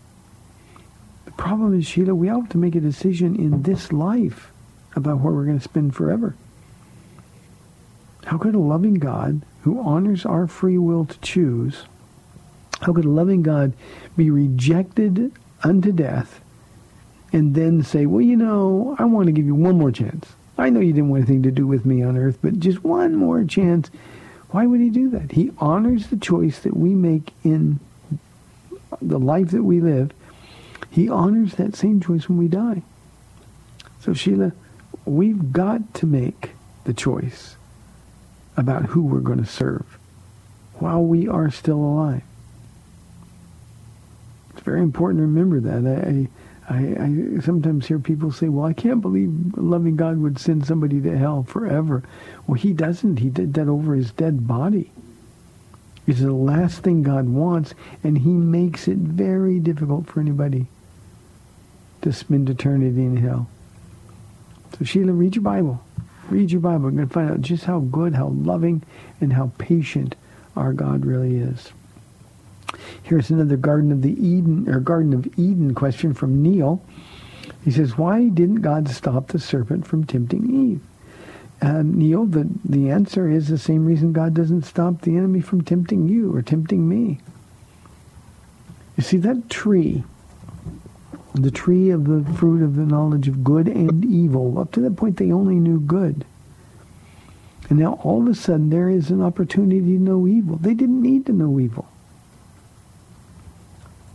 The 1.24 1.32
problem 1.32 1.74
is, 1.80 1.88
Sheila, 1.88 2.14
we 2.14 2.28
have 2.28 2.50
to 2.50 2.58
make 2.58 2.76
a 2.76 2.82
decision 2.82 3.34
in 3.38 3.62
this 3.62 3.94
life 3.94 4.52
about 4.94 5.22
where 5.22 5.32
we're 5.32 5.46
going 5.46 5.58
to 5.58 5.64
spend 5.64 5.96
forever. 5.96 6.36
How 8.26 8.38
could 8.38 8.56
a 8.56 8.60
loving 8.60 8.96
God 8.96 9.42
who 9.62 9.80
honors 9.80 10.26
our 10.26 10.48
free 10.48 10.78
will 10.78 11.06
to 11.06 11.18
choose, 11.20 11.86
how 12.82 12.92
could 12.92 13.06
a 13.06 13.10
loving 13.10 13.42
God 13.42 13.72
be 14.18 14.32
rejected 14.32 15.32
unto 15.64 15.94
death 15.94 16.42
and 17.32 17.56
then 17.56 17.84
say, 17.84 18.06
well, 18.06 18.20
you 18.20 18.36
know, 18.36 18.98
I 19.00 19.06
want 19.06 19.28
to 19.28 19.32
give 19.32 19.46
you 19.46 19.56
one 19.56 19.78
more 19.78 19.94
chance. 19.94 20.34
I 20.58 20.70
know 20.72 20.82
you 20.82 20.92
didn't 20.92 21.08
want 21.08 21.24
anything 21.24 21.44
to 21.44 21.52
do 21.52 21.66
with 21.66 21.86
me 21.86 22.04
on 22.04 22.18
earth, 22.18 22.40
but 22.42 22.60
just 22.60 22.84
one 22.84 23.16
more 23.16 23.46
chance. 23.46 23.90
Why 24.50 24.66
would 24.66 24.80
he 24.80 24.90
do 24.90 25.10
that? 25.10 25.34
He 25.34 25.52
honors 25.58 26.08
the 26.08 26.18
choice 26.18 26.60
that 26.60 26.76
we 26.76 26.94
make 26.94 27.32
in 27.44 27.80
the 29.02 29.20
life 29.20 29.52
that 29.52 29.64
we 29.64 29.82
live 29.82 30.12
he 30.98 31.10
honors 31.10 31.54
that 31.56 31.76
same 31.76 32.02
choice 32.02 32.28
when 32.28 32.40
we 32.40 32.48
die. 32.48 32.82
So 34.00 34.14
Sheila, 34.14 34.54
we've 35.06 35.52
got 35.52 35.94
to 35.96 36.08
make 36.08 36.54
the 36.86 36.94
choice 36.94 37.56
about 38.56 38.86
who 38.86 39.04
we're 39.04 39.20
going 39.20 39.38
to 39.38 39.46
serve 39.46 40.00
while 40.76 41.04
we 41.04 41.28
are 41.28 41.52
still 41.52 41.78
alive. 41.78 42.24
It's 44.52 44.62
very 44.62 44.82
important 44.82 45.20
to 45.20 45.28
remember 45.28 45.60
that. 45.60 45.86
I, 45.86 46.28
I, 46.70 46.76
I 46.78 47.40
sometimes 47.42 47.88
hear 47.88 48.00
people 48.00 48.32
say, 48.32 48.50
well, 48.50 48.66
I 48.66 48.74
can't 48.74 49.02
believe 49.02 49.58
loving 49.58 49.96
God 49.96 50.18
would 50.18 50.38
send 50.38 50.66
somebody 50.66 51.00
to 51.02 51.18
hell 51.18 51.44
forever. 51.44 52.04
Well, 52.46 52.56
he 52.56 52.74
doesn't. 52.74 53.18
He 53.18 53.30
did 53.30 53.54
that 53.54 53.70
over 53.70 53.96
his 53.96 54.12
dead 54.12 54.48
body. 54.48 54.92
It's 56.06 56.20
the 56.20 56.34
last 56.34 56.84
thing 56.84 57.04
God 57.04 57.28
wants, 57.28 57.74
and 58.04 58.18
he 58.18 58.32
makes 58.32 58.88
it 58.88 58.98
very 58.98 59.60
difficult 59.60 60.08
for 60.08 60.20
anybody 60.20 60.68
to 62.02 62.14
spend 62.14 62.50
eternity 62.50 63.02
in 63.02 63.18
hell. 63.18 63.50
So 64.78 64.86
Sheila, 64.86 65.14
read 65.14 65.36
your 65.36 65.44
Bible. 65.44 65.84
Read 66.30 66.52
your 66.52 66.62
Bible. 66.62 66.92
You're 66.92 66.92
going 66.92 67.08
to 67.08 67.14
find 67.14 67.32
out 67.32 67.42
just 67.42 67.66
how 67.66 67.80
good, 67.80 68.16
how 68.16 68.28
loving, 68.28 68.84
and 69.20 69.34
how 69.34 69.52
patient 69.58 70.16
our 70.56 70.74
God 70.74 71.06
really 71.06 71.38
is. 71.38 71.72
Here's 73.04 73.30
another 73.30 73.58
Garden 73.58 73.92
of 73.92 74.02
the 74.02 74.14
Eden 74.14 74.68
or 74.70 74.80
Garden 74.80 75.14
of 75.14 75.28
Eden 75.40 75.74
question 75.74 76.14
from 76.14 76.42
Neil. 76.42 76.82
He 77.64 77.72
says, 77.72 77.98
"Why 77.98 78.30
didn't 78.30 78.62
God 78.62 78.90
stop 78.90 79.28
the 79.28 79.40
serpent 79.40 79.86
from 79.88 80.04
tempting 80.04 80.50
Eve?" 80.50 80.82
Uh, 81.62 81.82
Neil, 81.84 82.26
the 82.26 82.48
the 82.64 82.90
answer 82.90 83.30
is 83.30 83.48
the 83.48 83.58
same 83.58 83.86
reason 83.86 84.12
God 84.14 84.34
doesn't 84.34 84.64
stop 84.64 85.02
the 85.02 85.18
enemy 85.18 85.42
from 85.42 85.62
tempting 85.62 86.08
you 86.08 86.36
or 86.36 86.42
tempting 86.42 86.88
me. 86.88 87.20
You 88.96 89.04
see 89.04 89.18
that 89.18 89.50
tree, 89.50 90.04
the 91.34 91.52
tree 91.52 91.90
of 91.90 92.06
the 92.06 92.24
fruit 92.34 92.62
of 92.62 92.76
the 92.76 92.86
knowledge 92.86 93.28
of 93.28 93.44
good 93.44 93.68
and 93.68 94.04
evil. 94.04 94.60
Up 94.60 94.72
to 94.74 94.82
that 94.82 94.96
point, 94.96 95.18
they 95.18 95.32
only 95.32 95.60
knew 95.60 95.80
good. 95.80 96.26
And 97.70 97.80
now 97.80 97.94
all 98.04 98.22
of 98.24 98.28
a 98.28 98.36
sudden 98.36 98.70
there 98.70 98.90
is 98.90 99.10
an 99.10 99.22
opportunity 99.22 99.82
to 99.82 100.02
know 100.02 100.28
evil. 100.28 100.58
They 100.58 100.74
didn't 100.74 101.02
need 101.02 101.26
to 101.26 101.34
know 101.34 101.60
evil. 101.60 101.88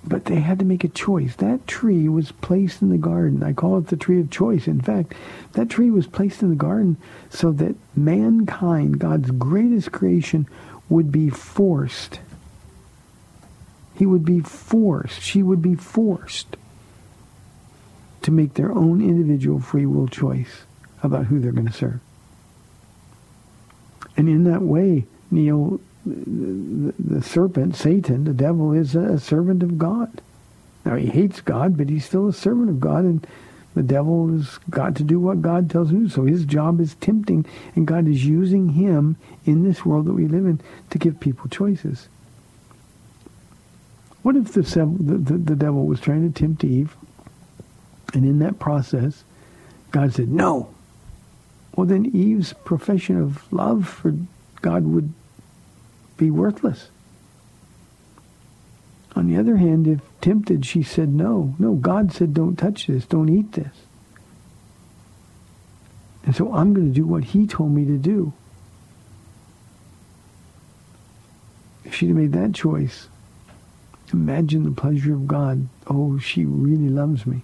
But 0.05 0.25
they 0.25 0.41
had 0.41 0.59
to 0.59 0.65
make 0.65 0.83
a 0.83 0.89
choice. 0.89 1.37
That 1.37 1.67
tree 1.67 2.09
was 2.09 2.33
placed 2.33 2.83
in 2.83 2.89
the 2.89 2.99
garden. 2.99 3.43
I 3.43 3.53
call 3.53 3.79
it 3.79 3.87
the 3.87 3.97
tree 3.97 4.21
of 4.21 4.31
choice. 4.31 4.67
In 4.67 4.81
fact, 4.81 5.15
that 5.53 5.71
tree 5.71 5.91
was 5.91 6.07
placed 6.07 6.43
in 6.43 6.51
the 6.51 6.57
garden 6.57 6.97
so 7.31 7.53
that 7.53 7.77
mankind, 7.95 8.99
God's 8.99 9.31
greatest 9.31 9.93
creation, 9.93 10.49
would 10.89 11.13
be 11.13 11.31
forced. 11.31 12.21
He 13.95 14.07
would 14.07 14.25
be 14.25 14.41
forced. 14.41 15.21
She 15.21 15.43
would 15.43 15.63
be 15.63 15.77
forced 15.77 16.57
to 18.23 18.31
make 18.31 18.55
their 18.55 18.73
own 18.73 19.01
individual 19.01 19.61
free 19.61 19.87
will 19.87 20.09
choice 20.09 20.63
about 21.03 21.27
who 21.27 21.39
they're 21.39 21.53
going 21.53 21.67
to 21.67 21.73
serve. 21.73 22.01
And 24.17 24.29
in 24.29 24.45
that 24.45 24.63
way, 24.63 25.07
Neil, 25.31 25.81
the, 26.05 27.23
serpent, 27.23 27.77
Satan, 27.77 28.25
the 28.25 28.33
devil, 28.33 28.73
is 28.73 28.95
a 28.95 29.19
servant 29.19 29.63
of 29.63 29.79
God. 29.79 30.21
Now, 30.85 30.97
he 30.97 31.07
hates 31.07 31.41
God, 31.41 31.77
but 31.77 31.89
he's 31.89 32.05
still 32.05 32.29
a 32.29 32.33
servant 32.33 32.69
of 32.69 32.81
God, 32.81 33.05
and 33.05 33.27
the 33.75 33.83
devil 33.83 34.29
has 34.33 34.59
got 34.69 34.97
to 34.97 35.05
do 35.05 35.21
what 35.21 35.43
God 35.43 35.71
tells 35.71 35.91
him. 35.91 36.09
So 36.09 36.25
his 36.25 36.45
job 36.45 36.81
is 36.81 36.95
tempting, 36.97 37.47
and 37.75 37.87
God 37.87 38.09
is 38.09 38.27
using 38.27 38.71
him 38.71 39.17
in 39.45 39.63
this 39.63 39.87
world 39.87 40.07
that 40.07 40.15
we 40.15 40.27
live 40.27 40.47
in 40.47 40.61
to 40.91 40.99
give 40.99 41.21
people 41.21 41.49
choices. 41.49 42.09
What 44.23 44.37
if 44.37 44.53
the, 44.53 44.63
the, 44.63 45.39
the 45.39 45.57
devil 45.57 45.87
was 45.87 46.01
trying 46.01 46.31
to 46.31 46.39
tempt 46.39 46.65
Eve, 46.65 46.97
and 48.15 48.25
in 48.25 48.41
that 48.41 48.59
process, 48.59 49.25
God 49.91 50.13
said, 50.13 50.29
no. 50.29 50.69
Well, 51.75 51.87
then 51.87 52.07
Eve's 52.15 52.53
profession 52.53 53.21
of 53.21 53.51
love 53.53 53.89
for 53.89 54.15
God 54.61 54.85
would 54.85 55.13
be 56.23 56.31
worthless. 56.31 56.89
On 59.17 59.27
the 59.27 59.37
other 59.37 59.57
hand, 59.57 59.89
if 59.89 60.01
tempted, 60.21 60.65
she 60.65 60.83
said, 60.83 61.09
no, 61.09 61.55
no, 61.59 61.75
God 61.75 62.13
said, 62.13 62.33
don't 62.33 62.57
touch 62.57 62.87
this, 62.87 63.05
don't 63.05 63.29
eat 63.29 63.53
this. 63.53 63.75
And 66.25 66.37
so 66.37 66.55
I'm 66.55 66.73
going 66.73 66.89
to 66.89 66.95
do 66.95 67.05
what 67.05 67.25
he 67.25 67.47
told 67.47 67.73
me 67.73 67.85
to 67.85 67.99
do. 67.99 68.33
If 71.85 71.97
she'd 71.97 72.09
have 72.09 72.17
made 72.17 72.33
that 72.33 72.55
choice, 72.55 73.09
imagine 74.13 74.63
the 74.63 74.71
pleasure 74.71 75.15
of 75.15 75.27
God. 75.27 75.69
Oh, 75.89 76.19
she 76.19 76.45
really 76.45 76.89
loves 76.89 77.27
me. 77.27 77.43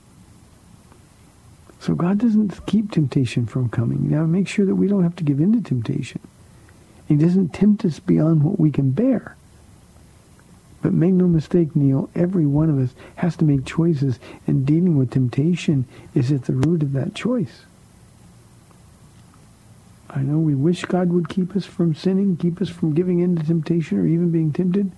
So 1.81 1.95
God 1.95 2.18
doesn't 2.18 2.64
keep 2.66 2.93
temptation 2.93 3.47
from 3.47 3.68
coming. 3.68 4.09
Now 4.09 4.24
make 4.24 4.47
sure 4.47 4.64
that 4.66 4.76
we 4.76 4.87
don't 4.87 5.03
have 5.03 5.16
to 5.16 5.24
give 5.24 5.41
in 5.41 5.53
to 5.53 5.61
temptation. 5.61 6.20
He 7.09 7.17
doesn't 7.17 7.55
tempt 7.55 7.85
us 7.87 7.99
beyond 7.99 8.45
what 8.45 8.61
we 8.61 8.71
can 8.71 8.91
bear. 8.91 9.35
But 10.83 10.93
make 10.93 11.15
no 11.15 11.27
mistake, 11.27 11.75
Neil, 11.75 12.11
every 12.15 12.47
one 12.47 12.71
of 12.71 12.79
us 12.79 12.95
has 13.17 13.35
to 13.37 13.45
make 13.45 13.65
choices, 13.65 14.21
and 14.47 14.67
dealing 14.67 14.97
with 14.97 15.11
temptation 15.11 15.87
is 16.15 16.31
at 16.31 16.45
the 16.45 16.53
root 16.53 16.83
of 16.83 16.93
that 16.93 17.15
choice. 17.15 17.63
I 20.11 20.21
know 20.21 20.39
we 20.39 20.55
wish 20.55 20.85
God 20.85 21.11
would 21.11 21.29
keep 21.29 21.57
us 21.57 21.65
from 21.65 21.95
sinning, 21.95 22.37
keep 22.37 22.61
us 22.61 22.69
from 22.69 22.95
giving 22.95 23.21
in 23.21 23.37
to 23.37 23.45
temptation 23.45 23.99
or 23.99 24.07
even 24.07 24.31
being 24.31 24.53
tempted. 24.53 24.93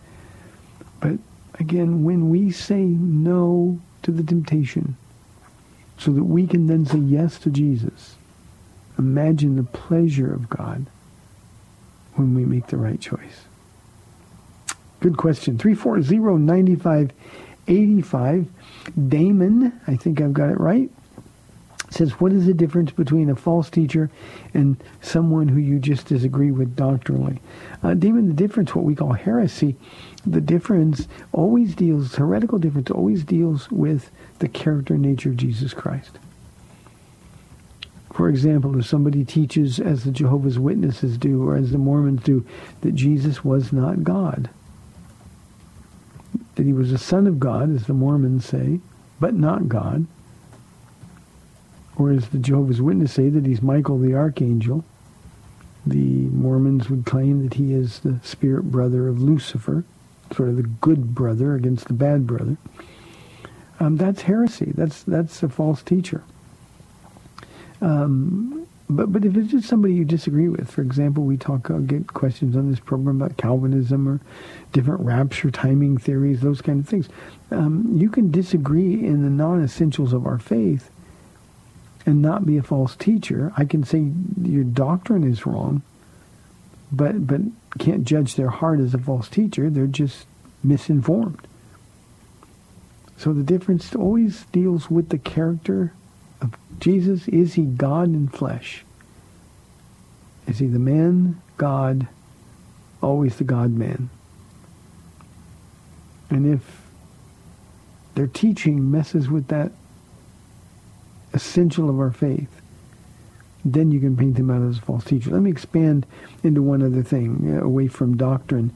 But 1.00 1.18
again, 1.58 2.04
when 2.04 2.28
we 2.28 2.50
say 2.50 2.82
no 2.82 3.80
to 4.02 4.12
the 4.12 4.22
temptation, 4.22 4.96
so 5.96 6.12
that 6.12 6.24
we 6.24 6.46
can 6.46 6.66
then 6.66 6.86
say 6.86 6.98
yes 6.98 7.38
to 7.38 7.50
Jesus. 7.50 8.16
Imagine 8.98 9.56
the 9.56 9.62
pleasure 9.62 10.32
of 10.32 10.48
God 10.48 10.86
when 12.20 12.34
we 12.34 12.44
make 12.44 12.66
the 12.66 12.76
right 12.76 13.00
choice. 13.00 13.46
Good 15.00 15.16
question. 15.16 15.56
340-9585. 15.56 18.46
Damon, 19.08 19.80
I 19.86 19.96
think 19.96 20.20
I've 20.20 20.34
got 20.34 20.50
it 20.50 20.60
right, 20.60 20.90
says, 21.88 22.20
what 22.20 22.32
is 22.32 22.44
the 22.46 22.52
difference 22.52 22.90
between 22.92 23.30
a 23.30 23.36
false 23.36 23.70
teacher 23.70 24.10
and 24.52 24.76
someone 25.00 25.48
who 25.48 25.58
you 25.58 25.78
just 25.78 26.04
disagree 26.06 26.50
with 26.50 26.76
doctrinally? 26.76 27.40
Uh, 27.82 27.94
Damon, 27.94 28.28
the 28.28 28.34
difference, 28.34 28.74
what 28.74 28.84
we 28.84 28.94
call 28.94 29.14
heresy, 29.14 29.76
the 30.26 30.42
difference 30.42 31.08
always 31.32 31.74
deals, 31.74 32.14
heretical 32.14 32.58
difference 32.58 32.90
always 32.90 33.24
deals 33.24 33.70
with 33.70 34.10
the 34.38 34.48
character 34.48 34.92
and 34.94 35.02
nature 35.02 35.30
of 35.30 35.38
Jesus 35.38 35.72
Christ. 35.72 36.18
For 38.12 38.28
example, 38.28 38.78
if 38.78 38.86
somebody 38.86 39.24
teaches, 39.24 39.78
as 39.78 40.04
the 40.04 40.10
Jehovah's 40.10 40.58
Witnesses 40.58 41.16
do, 41.16 41.48
or 41.48 41.56
as 41.56 41.70
the 41.70 41.78
Mormons 41.78 42.22
do, 42.22 42.44
that 42.80 42.94
Jesus 42.94 43.44
was 43.44 43.72
not 43.72 44.02
God, 44.02 44.50
that 46.56 46.66
he 46.66 46.72
was 46.72 46.92
a 46.92 46.98
son 46.98 47.26
of 47.26 47.38
God, 47.38 47.74
as 47.74 47.86
the 47.86 47.94
Mormons 47.94 48.44
say, 48.44 48.80
but 49.20 49.34
not 49.34 49.68
God, 49.68 50.06
or 51.96 52.10
as 52.10 52.28
the 52.28 52.38
Jehovah's 52.38 52.82
Witnesses 52.82 53.14
say, 53.14 53.28
that 53.28 53.46
he's 53.46 53.62
Michael 53.62 53.98
the 53.98 54.14
Archangel, 54.14 54.84
the 55.86 56.28
Mormons 56.28 56.90
would 56.90 57.06
claim 57.06 57.42
that 57.42 57.54
he 57.54 57.72
is 57.72 58.00
the 58.00 58.20
spirit 58.22 58.64
brother 58.64 59.08
of 59.08 59.22
Lucifer, 59.22 59.84
sort 60.34 60.48
of 60.48 60.56
the 60.56 60.62
good 60.62 61.14
brother 61.14 61.54
against 61.54 61.86
the 61.86 61.94
bad 61.94 62.26
brother 62.26 62.56
um, 63.80 63.96
that's 63.96 64.22
heresy. 64.22 64.72
That's 64.76 65.02
that's 65.02 65.42
a 65.42 65.48
false 65.48 65.82
teacher. 65.82 66.22
Um, 67.80 68.66
but 68.88 69.12
but 69.12 69.24
if 69.24 69.36
it's 69.36 69.52
just 69.52 69.68
somebody 69.68 69.94
you 69.94 70.04
disagree 70.04 70.48
with, 70.48 70.70
for 70.70 70.82
example, 70.82 71.24
we 71.24 71.36
talk 71.36 71.70
uh, 71.70 71.78
get 71.78 72.08
questions 72.08 72.56
on 72.56 72.70
this 72.70 72.80
program 72.80 73.20
about 73.20 73.36
Calvinism 73.36 74.08
or 74.08 74.20
different 74.72 75.00
rapture 75.02 75.50
timing 75.50 75.96
theories, 75.96 76.40
those 76.40 76.60
kind 76.60 76.80
of 76.80 76.88
things. 76.88 77.08
Um, 77.50 77.92
you 77.94 78.10
can 78.10 78.30
disagree 78.30 78.94
in 78.94 79.22
the 79.22 79.30
non-essentials 79.30 80.12
of 80.12 80.26
our 80.26 80.38
faith 80.38 80.90
and 82.04 82.20
not 82.20 82.46
be 82.46 82.56
a 82.56 82.62
false 82.62 82.96
teacher. 82.96 83.52
I 83.56 83.64
can 83.64 83.84
say 83.84 84.10
your 84.42 84.64
doctrine 84.64 85.24
is 85.24 85.46
wrong, 85.46 85.82
but 86.90 87.26
but 87.26 87.42
can't 87.78 88.04
judge 88.04 88.34
their 88.34 88.50
heart 88.50 88.80
as 88.80 88.92
a 88.92 88.98
false 88.98 89.28
teacher. 89.28 89.70
They're 89.70 89.86
just 89.86 90.26
misinformed. 90.64 91.46
So 93.16 93.32
the 93.32 93.42
difference 93.42 93.94
always 93.94 94.44
deals 94.46 94.90
with 94.90 95.10
the 95.10 95.18
character 95.18 95.92
of 96.40 96.54
Jesus. 96.78 97.28
Is 97.28 97.54
he 97.54 97.64
God 97.64 98.08
in 98.08 98.28
flesh? 98.28 98.84
Is 100.46 100.58
he 100.58 100.66
the 100.66 100.78
man, 100.78 101.40
God, 101.56 102.08
always 103.02 103.36
the 103.36 103.44
God-man? 103.44 104.10
And 106.28 106.52
if 106.52 106.82
their 108.14 108.26
teaching 108.26 108.90
messes 108.90 109.28
with 109.28 109.48
that 109.48 109.72
essential 111.32 111.88
of 111.88 111.98
our 111.98 112.10
faith, 112.10 112.60
then 113.64 113.92
you 113.92 114.00
can 114.00 114.16
paint 114.16 114.36
them 114.36 114.50
out 114.50 114.62
as 114.68 114.78
a 114.78 114.82
false 114.82 115.04
teacher. 115.04 115.30
Let 115.30 115.42
me 115.42 115.50
expand 115.50 116.06
into 116.42 116.62
one 116.62 116.82
other 116.82 117.02
thing, 117.02 117.56
uh, 117.56 117.64
away 117.64 117.88
from 117.88 118.16
doctrine 118.16 118.74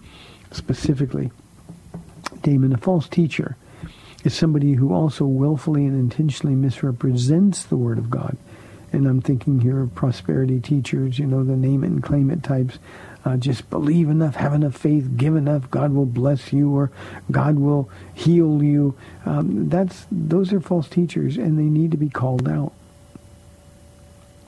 specifically. 0.52 1.30
Damon, 2.42 2.72
a 2.72 2.78
false 2.78 3.08
teacher 3.08 3.56
is 4.24 4.34
somebody 4.34 4.72
who 4.72 4.92
also 4.92 5.26
willfully 5.26 5.84
and 5.84 5.94
intentionally 5.94 6.56
misrepresents 6.56 7.64
the 7.64 7.76
Word 7.76 7.98
of 7.98 8.10
God. 8.10 8.36
And 8.92 9.06
I'm 9.06 9.20
thinking 9.20 9.60
here 9.60 9.80
of 9.80 9.94
prosperity 9.94 10.60
teachers, 10.60 11.18
you 11.18 11.26
know, 11.26 11.44
the 11.44 11.56
name 11.56 11.84
it 11.84 11.88
and 11.88 12.02
claim 12.02 12.30
it 12.30 12.42
types. 12.42 12.78
Uh, 13.24 13.36
just 13.36 13.68
believe 13.70 14.08
enough, 14.08 14.36
have 14.36 14.52
enough 14.52 14.76
faith, 14.76 15.16
give 15.16 15.34
enough, 15.34 15.70
God 15.70 15.92
will 15.92 16.06
bless 16.06 16.52
you, 16.52 16.74
or 16.76 16.90
God 17.30 17.58
will 17.58 17.90
heal 18.14 18.62
you. 18.62 18.96
Um, 19.24 19.68
that's 19.68 20.06
those 20.12 20.52
are 20.52 20.60
false 20.60 20.88
teachers, 20.88 21.36
and 21.36 21.58
they 21.58 21.64
need 21.64 21.90
to 21.90 21.96
be 21.96 22.10
called 22.10 22.48
out. 22.48 22.72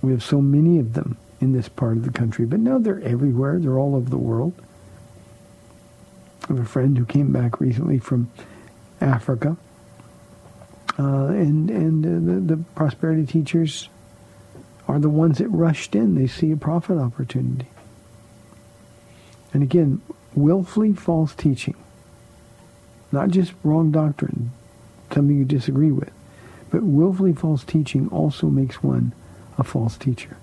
We 0.02 0.12
have 0.12 0.22
so 0.22 0.40
many 0.40 0.78
of 0.78 0.92
them 0.92 1.16
in 1.40 1.52
this 1.52 1.68
part 1.68 1.96
of 1.96 2.04
the 2.04 2.12
country, 2.12 2.44
but 2.44 2.60
now 2.60 2.78
they're 2.78 3.00
everywhere. 3.02 3.58
They're 3.58 3.78
all 3.78 3.96
over 3.96 4.08
the 4.08 4.18
world. 4.18 4.52
I 6.44 6.52
have 6.52 6.58
a 6.60 6.64
friend 6.64 6.96
who 6.96 7.04
came 7.04 7.32
back 7.32 7.60
recently 7.60 7.98
from 7.98 8.30
Africa, 9.00 9.56
uh, 10.98 11.26
and 11.26 11.70
and 11.70 12.04
uh, 12.04 12.32
the, 12.32 12.56
the 12.56 12.64
prosperity 12.74 13.26
teachers 13.26 13.88
are 14.88 14.98
the 14.98 15.10
ones 15.10 15.38
that 15.38 15.48
rushed 15.48 15.94
in. 15.94 16.14
They 16.14 16.26
see 16.26 16.52
a 16.52 16.56
profit 16.56 16.98
opportunity. 16.98 17.68
And 19.52 19.62
again, 19.62 20.00
willfully 20.34 20.92
false 20.92 21.34
teaching 21.34 21.74
Not 23.12 23.30
just 23.30 23.52
wrong 23.62 23.90
doctrine, 23.90 24.52
something 25.12 25.36
you 25.36 25.44
disagree 25.44 25.90
with, 25.90 26.10
but 26.70 26.82
willfully 26.82 27.32
false 27.32 27.64
teaching 27.64 28.08
also 28.08 28.48
makes 28.48 28.82
one 28.82 29.12
a 29.58 29.64
false 29.64 29.96
teacher. 29.96 30.36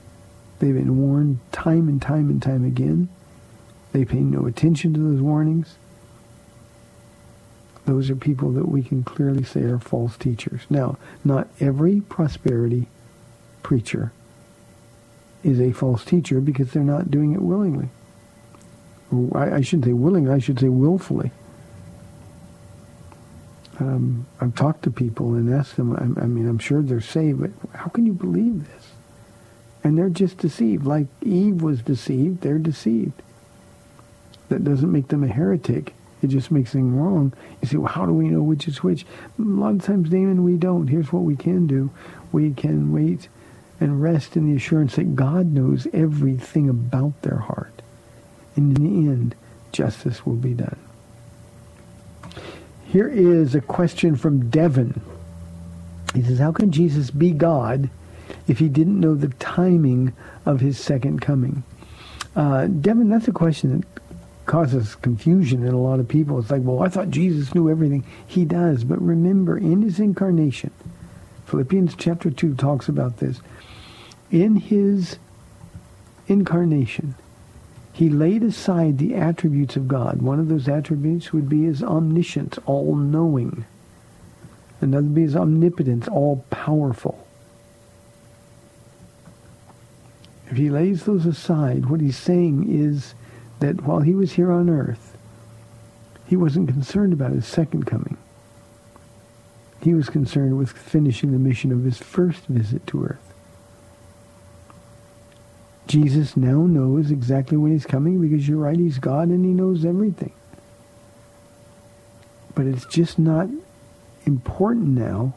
They've 0.59 0.73
been 0.73 0.97
warned 0.97 1.39
time 1.51 1.87
and 1.87 2.01
time 2.01 2.29
and 2.29 2.41
time 2.41 2.65
again. 2.65 3.09
They 3.91 4.05
pay 4.05 4.21
no 4.21 4.45
attention 4.47 4.93
to 4.93 4.99
those 4.99 5.21
warnings. 5.21 5.75
Those 7.85 8.09
are 8.09 8.15
people 8.15 8.51
that 8.53 8.69
we 8.69 8.81
can 8.81 9.03
clearly 9.03 9.43
say 9.43 9.61
are 9.63 9.79
false 9.79 10.17
teachers. 10.17 10.61
Now, 10.69 10.97
not 11.23 11.47
every 11.59 12.01
prosperity 12.01 12.87
preacher 13.61 14.11
is 15.43 15.59
a 15.59 15.73
false 15.73 16.05
teacher 16.05 16.39
because 16.39 16.71
they're 16.71 16.83
not 16.83 17.11
doing 17.11 17.33
it 17.33 17.41
willingly. 17.41 17.89
I, 19.35 19.55
I 19.55 19.61
shouldn't 19.61 19.85
say 19.85 19.93
willingly, 19.93 20.31
I 20.31 20.39
should 20.39 20.59
say 20.59 20.69
willfully. 20.69 21.31
Um, 23.79 24.27
I've 24.39 24.55
talked 24.55 24.83
to 24.83 24.91
people 24.91 25.33
and 25.33 25.53
asked 25.53 25.75
them, 25.75 25.93
I, 25.93 26.23
I 26.23 26.27
mean, 26.27 26.47
I'm 26.47 26.59
sure 26.59 26.81
they're 26.81 27.01
saved, 27.01 27.41
but 27.41 27.51
how 27.77 27.87
can 27.87 28.05
you 28.05 28.13
believe 28.13 28.67
this? 28.71 28.91
And 29.83 29.97
they're 29.97 30.09
just 30.09 30.37
deceived. 30.37 30.85
Like 30.85 31.07
Eve 31.21 31.61
was 31.61 31.81
deceived, 31.81 32.41
they're 32.41 32.59
deceived. 32.59 33.21
That 34.49 34.63
doesn't 34.63 34.91
make 34.91 35.09
them 35.09 35.23
a 35.23 35.27
heretic. 35.27 35.93
It 36.23 36.27
just 36.27 36.51
makes 36.51 36.71
things 36.71 36.93
wrong. 36.93 37.33
You 37.61 37.67
say, 37.67 37.77
well, 37.77 37.91
how 37.91 38.05
do 38.05 38.13
we 38.13 38.29
know 38.29 38.41
which 38.41 38.67
is 38.67 38.81
which? 38.81 39.03
A 39.37 39.41
lot 39.41 39.75
of 39.75 39.83
times, 39.83 40.09
Damon, 40.09 40.43
we 40.43 40.55
don't. 40.55 40.87
Here's 40.87 41.11
what 41.11 41.23
we 41.23 41.35
can 41.35 41.67
do. 41.67 41.89
We 42.31 42.53
can 42.53 42.93
wait 42.93 43.27
and 43.79 44.01
rest 44.01 44.37
in 44.37 44.49
the 44.49 44.55
assurance 44.55 44.95
that 44.95 45.15
God 45.15 45.47
knows 45.47 45.87
everything 45.91 46.69
about 46.69 47.21
their 47.23 47.39
heart. 47.39 47.81
And 48.55 48.77
in 48.77 48.83
the 48.83 49.11
end, 49.11 49.35
justice 49.73 50.25
will 50.25 50.35
be 50.35 50.53
done. 50.53 50.79
Here 52.85 53.09
is 53.09 53.55
a 53.55 53.61
question 53.61 54.15
from 54.15 54.49
Devin. 54.49 55.01
He 56.13 56.21
says, 56.21 56.39
how 56.39 56.51
can 56.51 56.71
Jesus 56.71 57.09
be 57.11 57.31
God 57.31 57.89
if 58.47 58.59
he 58.59 58.69
didn't 58.69 58.99
know 58.99 59.15
the 59.15 59.29
timing 59.29 60.13
of 60.45 60.59
his 60.59 60.79
second 60.79 61.19
coming? 61.19 61.63
Uh, 62.35 62.67
Devin, 62.67 63.09
that's 63.09 63.27
a 63.27 63.31
question 63.31 63.79
that 63.79 64.02
causes 64.45 64.95
confusion 64.95 65.65
in 65.65 65.73
a 65.73 65.79
lot 65.79 65.99
of 65.99 66.07
people. 66.07 66.39
It's 66.39 66.51
like, 66.51 66.63
well, 66.63 66.81
I 66.81 66.89
thought 66.89 67.09
Jesus 67.09 67.55
knew 67.55 67.69
everything. 67.69 68.03
He 68.27 68.45
does. 68.45 68.83
But 68.83 69.01
remember, 69.01 69.57
in 69.57 69.81
his 69.81 69.99
incarnation, 69.99 70.71
Philippians 71.45 71.95
chapter 71.95 72.29
2 72.29 72.55
talks 72.55 72.87
about 72.87 73.17
this. 73.17 73.39
In 74.31 74.55
his 74.55 75.17
incarnation, 76.27 77.15
he 77.93 78.09
laid 78.09 78.43
aside 78.43 78.97
the 78.97 79.15
attributes 79.15 79.75
of 79.75 79.87
God. 79.87 80.21
One 80.21 80.39
of 80.39 80.47
those 80.47 80.67
attributes 80.67 81.31
would 81.31 81.47
be 81.47 81.63
his 81.63 81.83
omniscience, 81.83 82.57
all-knowing. 82.65 83.65
Another 84.81 85.03
would 85.03 85.15
be 85.15 85.21
his 85.21 85.35
omnipotence, 85.35 86.07
all-powerful. 86.07 87.25
If 90.49 90.57
he 90.57 90.69
lays 90.69 91.05
those 91.05 91.25
aside, 91.25 91.85
what 91.85 92.01
he's 92.01 92.17
saying 92.17 92.65
is 92.69 93.13
that 93.63 93.81
while 93.85 94.01
he 94.01 94.13
was 94.13 94.33
here 94.33 94.51
on 94.51 94.69
earth, 94.69 95.17
he 96.27 96.35
wasn't 96.35 96.67
concerned 96.67 97.13
about 97.13 97.31
his 97.31 97.47
second 97.47 97.85
coming. 97.85 98.17
He 99.81 99.93
was 99.93 100.09
concerned 100.09 100.57
with 100.57 100.69
finishing 100.69 101.31
the 101.31 101.39
mission 101.39 101.71
of 101.71 101.85
his 101.85 101.97
first 101.97 102.45
visit 102.47 102.85
to 102.87 103.05
earth. 103.05 103.33
Jesus 105.87 106.35
now 106.35 106.65
knows 106.65 107.09
exactly 107.09 107.55
when 107.55 107.71
he's 107.71 107.85
coming 107.85 108.19
because 108.19 108.49
you're 108.49 108.57
right, 108.57 108.77
he's 108.77 108.99
God 108.99 109.29
and 109.29 109.45
he 109.45 109.51
knows 109.51 109.85
everything. 109.85 110.33
But 112.55 112.65
it's 112.65 112.85
just 112.85 113.17
not 113.17 113.47
important 114.25 114.89
now 114.89 115.35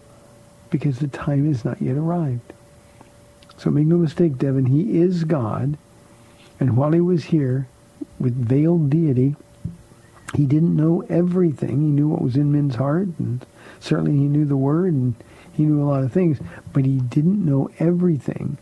because 0.70 0.99
the 0.99 1.09
time 1.09 1.47
has 1.47 1.64
not 1.64 1.81
yet 1.81 1.97
arrived. 1.97 2.53
So 3.57 3.70
make 3.70 3.87
no 3.87 3.99
mistake, 3.99 4.37
Devin, 4.37 4.66
he 4.66 4.99
is 4.99 5.22
God. 5.22 5.79
And 6.59 6.77
while 6.77 6.91
he 6.91 7.01
was 7.01 7.27
here 7.27 7.68
with 8.19 8.35
veiled 8.35 8.91
deity, 8.91 9.37
he 10.35 10.47
didn't 10.47 10.77
know 10.77 11.03
everything. 11.09 11.81
He 11.81 11.91
knew 11.91 12.09
what 12.09 12.23
was 12.23 12.37
in 12.37 12.53
men's 12.53 12.75
heart, 12.75 13.09
and 13.19 13.45
certainly 13.81 14.12
he 14.12 14.29
knew 14.29 14.45
the 14.45 14.57
word, 14.57 14.93
and 14.93 15.14
he 15.53 15.64
knew 15.64 15.83
a 15.83 15.89
lot 15.89 16.03
of 16.03 16.12
things, 16.12 16.39
but 16.73 16.85
he 16.85 16.99
didn't 16.99 17.45
know 17.45 17.71
everything. 17.79 18.59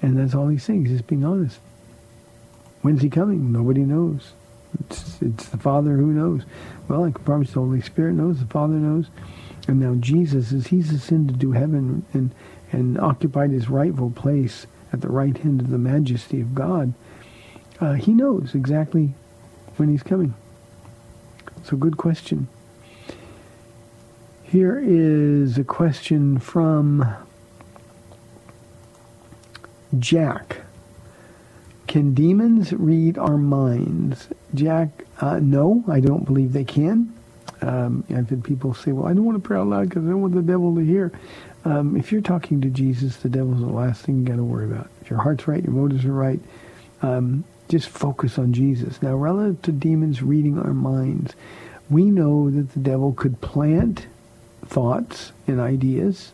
And 0.00 0.16
that's 0.16 0.34
all 0.34 0.48
he's 0.48 0.62
saying. 0.62 0.84
He's 0.84 0.98
just 0.98 1.08
being 1.08 1.24
honest. 1.24 1.58
When's 2.82 3.02
he 3.02 3.10
coming? 3.10 3.50
Nobody 3.50 3.80
knows. 3.80 4.32
It's, 4.80 5.20
it's 5.20 5.48
the 5.48 5.58
Father 5.58 5.96
who 5.96 6.12
knows. 6.12 6.42
Well, 6.86 7.04
I 7.04 7.10
can 7.10 7.24
promise 7.24 7.52
the 7.52 7.60
Holy 7.60 7.80
Spirit 7.80 8.14
knows. 8.14 8.38
The 8.38 8.46
Father 8.46 8.74
knows. 8.74 9.06
And 9.66 9.80
now 9.80 9.96
Jesus, 9.96 10.52
as 10.52 10.68
he's 10.68 10.92
ascended 10.92 11.40
to 11.40 11.52
heaven 11.52 12.06
and, 12.12 12.32
and 12.70 12.98
occupied 12.98 13.50
his 13.50 13.68
rightful 13.68 14.10
place 14.10 14.66
at 14.92 15.00
the 15.00 15.08
right 15.08 15.36
hand 15.36 15.60
of 15.60 15.70
the 15.70 15.78
majesty 15.78 16.40
of 16.40 16.54
God, 16.54 16.94
uh, 17.80 17.94
he 17.94 18.12
knows 18.12 18.54
exactly 18.54 19.12
when 19.76 19.88
he's 19.88 20.02
coming. 20.02 20.34
So 21.64 21.76
good 21.76 21.96
question. 21.96 22.48
Here 24.42 24.82
is 24.82 25.58
a 25.58 25.64
question 25.64 26.38
from 26.38 27.14
Jack. 29.98 30.62
Can 31.86 32.14
demons 32.14 32.72
read 32.72 33.18
our 33.18 33.36
minds? 33.36 34.28
Jack, 34.54 35.04
uh, 35.20 35.38
no, 35.40 35.84
I 35.88 36.00
don't 36.00 36.24
believe 36.24 36.52
they 36.52 36.64
can. 36.64 37.12
Um, 37.60 38.04
I've 38.10 38.30
had 38.30 38.44
people 38.44 38.72
say, 38.74 38.92
well, 38.92 39.06
I 39.06 39.14
don't 39.14 39.24
want 39.24 39.42
to 39.42 39.46
pray 39.46 39.58
out 39.58 39.66
loud 39.66 39.88
because 39.88 40.04
I 40.04 40.08
don't 40.08 40.22
want 40.22 40.34
the 40.34 40.42
devil 40.42 40.74
to 40.74 40.80
hear. 40.80 41.12
Um, 41.64 41.96
if 41.96 42.12
you're 42.12 42.20
talking 42.20 42.60
to 42.60 42.68
Jesus, 42.68 43.16
the 43.16 43.28
devil's 43.28 43.60
the 43.60 43.66
last 43.66 44.02
thing 44.02 44.18
you 44.18 44.24
got 44.24 44.36
to 44.36 44.44
worry 44.44 44.64
about. 44.64 44.88
If 45.02 45.10
your 45.10 45.18
heart's 45.20 45.48
right, 45.48 45.62
your 45.62 45.72
motives 45.72 46.04
are 46.04 46.12
right, 46.12 46.40
um, 47.02 47.44
just 47.68 47.88
focus 47.88 48.38
on 48.38 48.52
Jesus. 48.52 49.02
Now, 49.02 49.14
relative 49.14 49.62
to 49.62 49.72
demons 49.72 50.22
reading 50.22 50.58
our 50.58 50.74
minds, 50.74 51.34
we 51.90 52.04
know 52.04 52.50
that 52.50 52.72
the 52.72 52.80
devil 52.80 53.12
could 53.12 53.40
plant 53.40 54.06
thoughts 54.66 55.32
and 55.46 55.60
ideas 55.60 56.32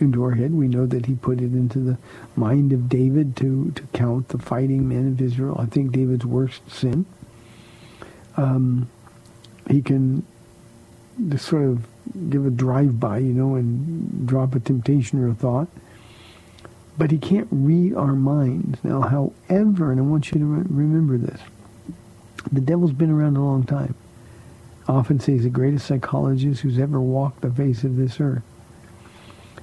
into 0.00 0.22
our 0.24 0.32
head. 0.32 0.52
We 0.52 0.68
know 0.68 0.86
that 0.86 1.06
he 1.06 1.14
put 1.14 1.38
it 1.38 1.52
into 1.52 1.78
the 1.78 1.98
mind 2.34 2.72
of 2.72 2.88
David 2.88 3.36
to, 3.36 3.70
to 3.72 3.82
count 3.92 4.28
the 4.28 4.38
fighting 4.38 4.88
men 4.88 5.08
of 5.08 5.20
Israel. 5.20 5.56
I 5.58 5.66
think 5.66 5.92
David's 5.92 6.26
worst 6.26 6.68
sin. 6.70 7.06
Um, 8.36 8.88
he 9.70 9.80
can 9.82 10.26
just 11.28 11.46
sort 11.46 11.64
of 11.64 11.86
give 12.28 12.44
a 12.44 12.50
drive-by, 12.50 13.18
you 13.18 13.32
know, 13.32 13.54
and 13.54 14.26
drop 14.26 14.54
a 14.54 14.60
temptation 14.60 15.20
or 15.20 15.28
a 15.28 15.34
thought. 15.34 15.68
But 16.96 17.10
he 17.10 17.18
can't 17.18 17.48
read 17.50 17.94
our 17.94 18.14
minds. 18.14 18.78
Now, 18.84 19.02
however, 19.02 19.90
and 19.90 20.00
I 20.00 20.04
want 20.04 20.30
you 20.30 20.38
to 20.38 20.44
re- 20.44 20.64
remember 20.68 21.18
this, 21.18 21.40
the 22.52 22.60
devil's 22.60 22.92
been 22.92 23.10
around 23.10 23.36
a 23.36 23.44
long 23.44 23.64
time. 23.64 23.94
I 24.88 24.92
often 24.92 25.18
say 25.18 25.32
he's 25.32 25.44
the 25.44 25.50
greatest 25.50 25.86
psychologist 25.86 26.60
who's 26.62 26.78
ever 26.78 27.00
walked 27.00 27.40
the 27.40 27.50
face 27.50 27.84
of 27.84 27.96
this 27.96 28.20
earth. 28.20 28.42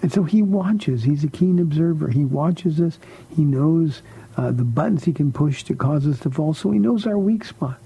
And 0.01 0.11
so 0.11 0.23
he 0.23 0.41
watches. 0.41 1.03
He's 1.03 1.23
a 1.23 1.27
keen 1.29 1.59
observer. 1.59 2.09
He 2.09 2.25
watches 2.25 2.81
us. 2.81 2.97
He 3.35 3.43
knows 3.43 4.01
uh, 4.35 4.51
the 4.51 4.63
buttons 4.63 5.03
he 5.03 5.13
can 5.13 5.31
push 5.31 5.63
to 5.65 5.75
cause 5.75 6.07
us 6.07 6.19
to 6.21 6.31
fall. 6.31 6.53
So 6.53 6.71
he 6.71 6.79
knows 6.79 7.05
our 7.05 7.17
weak 7.19 7.45
spot. 7.45 7.77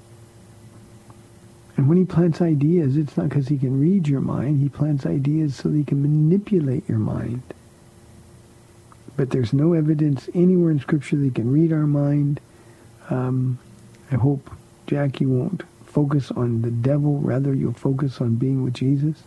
And 1.78 1.90
when 1.90 1.98
he 1.98 2.06
plants 2.06 2.42
ideas, 2.42 2.96
it's 2.96 3.18
not 3.18 3.30
because 3.30 3.50
he 3.50 3.58
can 3.58 3.82
read 3.82 4.08
your 4.08 4.22
mind. 4.22 4.62
He 4.62 4.70
plants 4.70 5.06
ideas 5.06 5.58
so 5.58 5.70
that 5.70 5.78
he 5.78 5.84
can 5.84 6.02
manipulate 6.02 6.88
your 6.88 7.00
mind. 7.00 7.42
But 9.18 9.30
there's 9.30 9.54
no 9.54 9.74
evidence 9.74 10.30
anywhere 10.34 10.72
in 10.72 10.80
Scripture 10.80 11.16
that 11.18 11.36
can 11.36 11.52
read 11.52 11.72
our 11.72 11.88
mind. 11.88 12.40
Um, 13.10 13.60
I 14.12 14.16
hope, 14.16 14.50
Jackie, 14.88 15.26
won't 15.26 15.64
focus 15.86 16.32
on 16.32 16.62
the 16.62 16.72
devil. 16.72 17.20
Rather, 17.20 17.54
you'll 17.54 17.74
focus 17.74 18.20
on 18.20 18.36
being 18.36 18.64
with 18.64 18.74
Jesus. 18.74 19.24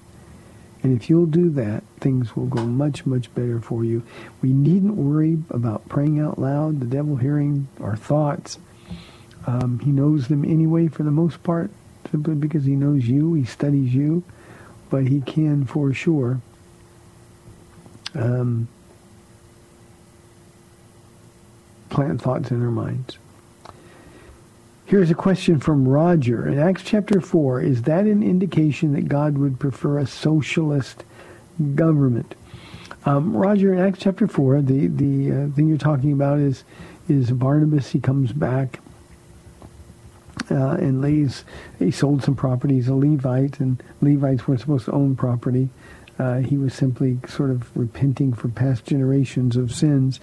And 0.83 0.95
if 0.95 1.11
you'll 1.11 1.27
do 1.27 1.51
that, 1.51 1.83
things 1.99 2.37
will 2.37 2.47
go 2.47 2.65
much, 2.65 3.05
much 3.05 3.35
better 3.35 3.61
for 3.61 3.85
you. 3.85 4.05
We 4.43 4.53
needn't 4.53 4.95
worry 4.95 5.39
about 5.51 5.89
praying 5.89 6.21
out 6.21 6.39
loud, 6.39 6.81
the 6.81 6.87
devil 6.87 7.17
hearing 7.17 7.69
our 7.81 7.97
thoughts. 7.97 8.59
Um, 9.47 9.81
he 9.81 9.91
knows 9.91 10.29
them 10.29 10.45
anyway 10.45 10.89
for 10.89 11.03
the 11.03 11.11
most 11.11 11.43
part, 11.43 11.71
simply 12.11 12.35
because 12.35 12.65
he 12.65 12.77
knows 12.77 13.09
you, 13.09 13.35
he 13.35 13.45
studies 13.45 13.95
you, 13.95 14.23
but 14.91 15.07
he 15.07 15.21
can 15.21 15.65
for 15.65 15.93
sure 15.93 16.41
um, 18.15 18.69
plant 21.99 22.23
thoughts 22.23 22.53
in 22.53 22.63
our 22.63 22.71
minds. 22.71 23.19
Here's 24.87 25.11
a 25.11 25.17
question 25.17 25.59
from 25.59 25.89
Roger. 25.89 26.47
In 26.47 26.57
Acts 26.57 26.85
chapter 26.85 27.21
4, 27.21 27.61
is 27.61 27.83
that 27.83 28.05
an 28.05 28.23
indication 28.23 28.93
that 28.93 29.09
God 29.09 29.37
would 29.37 29.59
prefer 29.59 29.99
a 29.99 30.07
socialist 30.07 31.03
government? 31.75 32.37
Um, 33.05 33.37
Roger, 33.37 33.73
in 33.73 33.81
Acts 33.81 33.99
chapter 33.99 34.29
4, 34.29 34.63
the, 34.63 34.87
the 34.87 35.33
uh, 35.33 35.49
thing 35.57 35.67
you're 35.67 35.77
talking 35.77 36.13
about 36.13 36.39
is, 36.39 36.63
is 37.09 37.33
Barnabas. 37.33 37.91
He 37.91 37.99
comes 37.99 38.31
back 38.31 38.79
uh, 40.53 40.75
and 40.75 41.03
lays, 41.03 41.45
he 41.81 41.91
sold 41.91 42.23
some 42.23 42.37
property. 42.37 42.77
He's 42.77 42.87
a 42.87 42.95
Levite, 42.95 43.59
and 43.59 43.83
Levites 44.01 44.47
weren't 44.47 44.61
supposed 44.61 44.85
to 44.85 44.93
own 44.93 45.17
property. 45.17 45.69
Uh, 46.17 46.37
he 46.37 46.57
was 46.59 46.75
simply 46.75 47.19
sort 47.27 47.51
of 47.51 47.77
repenting 47.77 48.35
for 48.35 48.47
past 48.47 48.85
generations 48.85 49.57
of 49.57 49.75
sins. 49.75 50.21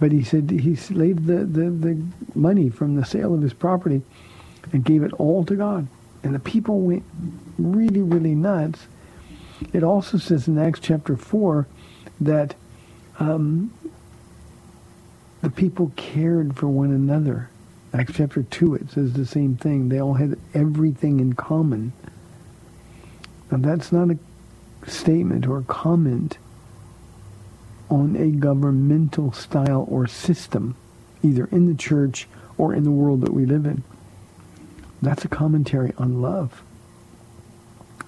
But 0.00 0.12
he 0.12 0.22
said 0.22 0.50
he 0.50 0.76
laid 0.92 1.26
the, 1.26 1.44
the, 1.44 1.70
the 1.70 2.02
money 2.34 2.68
from 2.68 2.96
the 2.96 3.04
sale 3.04 3.34
of 3.34 3.42
his 3.42 3.54
property 3.54 4.02
and 4.72 4.84
gave 4.84 5.02
it 5.02 5.12
all 5.14 5.44
to 5.44 5.54
God. 5.54 5.86
And 6.22 6.34
the 6.34 6.40
people 6.40 6.80
went 6.80 7.04
really, 7.58 8.02
really 8.02 8.34
nuts. 8.34 8.86
It 9.72 9.82
also 9.82 10.18
says 10.18 10.48
in 10.48 10.58
Acts 10.58 10.80
chapter 10.80 11.16
4 11.16 11.66
that 12.20 12.54
um, 13.18 13.72
the 15.42 15.50
people 15.50 15.92
cared 15.96 16.56
for 16.56 16.66
one 16.66 16.90
another. 16.90 17.50
Acts 17.92 18.14
chapter 18.16 18.42
2, 18.42 18.74
it 18.74 18.90
says 18.90 19.12
the 19.12 19.26
same 19.26 19.56
thing. 19.56 19.88
They 19.88 20.00
all 20.00 20.14
had 20.14 20.38
everything 20.54 21.20
in 21.20 21.34
common. 21.34 21.92
Now 23.50 23.58
that's 23.58 23.92
not 23.92 24.10
a 24.10 24.18
statement 24.90 25.46
or 25.46 25.58
a 25.58 25.62
comment 25.62 26.38
on 27.90 28.16
a 28.16 28.30
governmental 28.30 29.32
style 29.32 29.86
or 29.88 30.06
system, 30.06 30.76
either 31.22 31.46
in 31.46 31.66
the 31.66 31.74
church 31.74 32.28
or 32.56 32.74
in 32.74 32.84
the 32.84 32.90
world 32.90 33.20
that 33.20 33.32
we 33.32 33.46
live 33.46 33.66
in. 33.66 33.82
That's 35.02 35.24
a 35.24 35.28
commentary 35.28 35.92
on 35.98 36.22
love. 36.22 36.62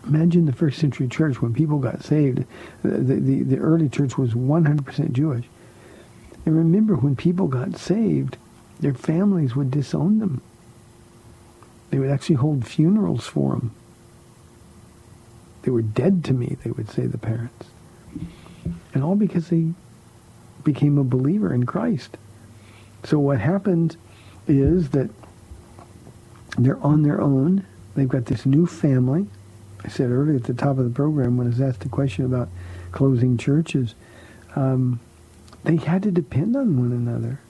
Imagine 0.07 0.47
the 0.47 0.53
first 0.53 0.79
century 0.79 1.09
church 1.09 1.43
when 1.43 1.53
people 1.53 1.79
got 1.79 2.03
saved. 2.03 2.45
The, 2.83 2.99
the, 2.99 3.43
the 3.43 3.59
early 3.59 3.89
church 3.89 4.16
was 4.16 4.35
100% 4.35 5.12
Jewish. 5.12 5.47
And 6.45 6.57
remember, 6.57 6.95
when 6.95 7.16
people 7.16 7.49
got 7.49 7.77
saved, 7.77 8.37
their 8.79 8.95
families 8.95 9.57
would 9.57 9.70
disown 9.70 10.20
them. 10.20 10.43
They 11.91 11.99
would 11.99 12.11
actually 12.11 12.37
hold 12.37 12.66
funerals 12.66 13.27
for 13.27 13.53
them. 13.53 13.72
They 15.62 15.70
were 15.72 15.83
dead 15.83 16.24
to 16.27 16.33
me, 16.33 16.57
they 16.62 16.70
would 16.70 16.89
say, 16.91 17.07
the 17.07 17.18
parents. 17.18 17.66
And 18.95 19.05
all 19.05 19.17
because 19.17 19.49
they 19.49 19.69
became 20.64 20.99
a 20.99 21.05
believer 21.05 21.53
in 21.53 21.67
Christ. 21.67 22.17
So 23.05 23.19
what 23.19 23.39
happened 23.39 23.97
is 24.49 24.91
that 24.91 25.11
they're 26.59 26.83
on 26.83 27.03
their 27.03 27.21
own. 27.21 27.64
They've 27.95 28.09
got 28.09 28.27
this 28.27 28.47
new 28.47 28.67
family. 28.67 29.27
I 29.85 29.89
said 29.89 30.11
earlier 30.11 30.37
at 30.37 30.45
the 30.45 30.55
top 30.55 30.79
of 30.79 30.85
the 30.85 30.91
program 30.91 31.37
when 31.37 31.47
I 31.47 31.51
was 31.51 31.61
asked 31.61 31.81
the 31.81 31.89
question 31.89 32.25
about 32.25 32.49
closing 32.93 33.37
churches, 33.37 33.95
um, 34.57 35.01
they 35.64 35.77
had 35.77 36.03
to 36.05 36.11
depend 36.11 36.57
on 36.57 36.79
one 36.79 36.93
another. 36.93 37.41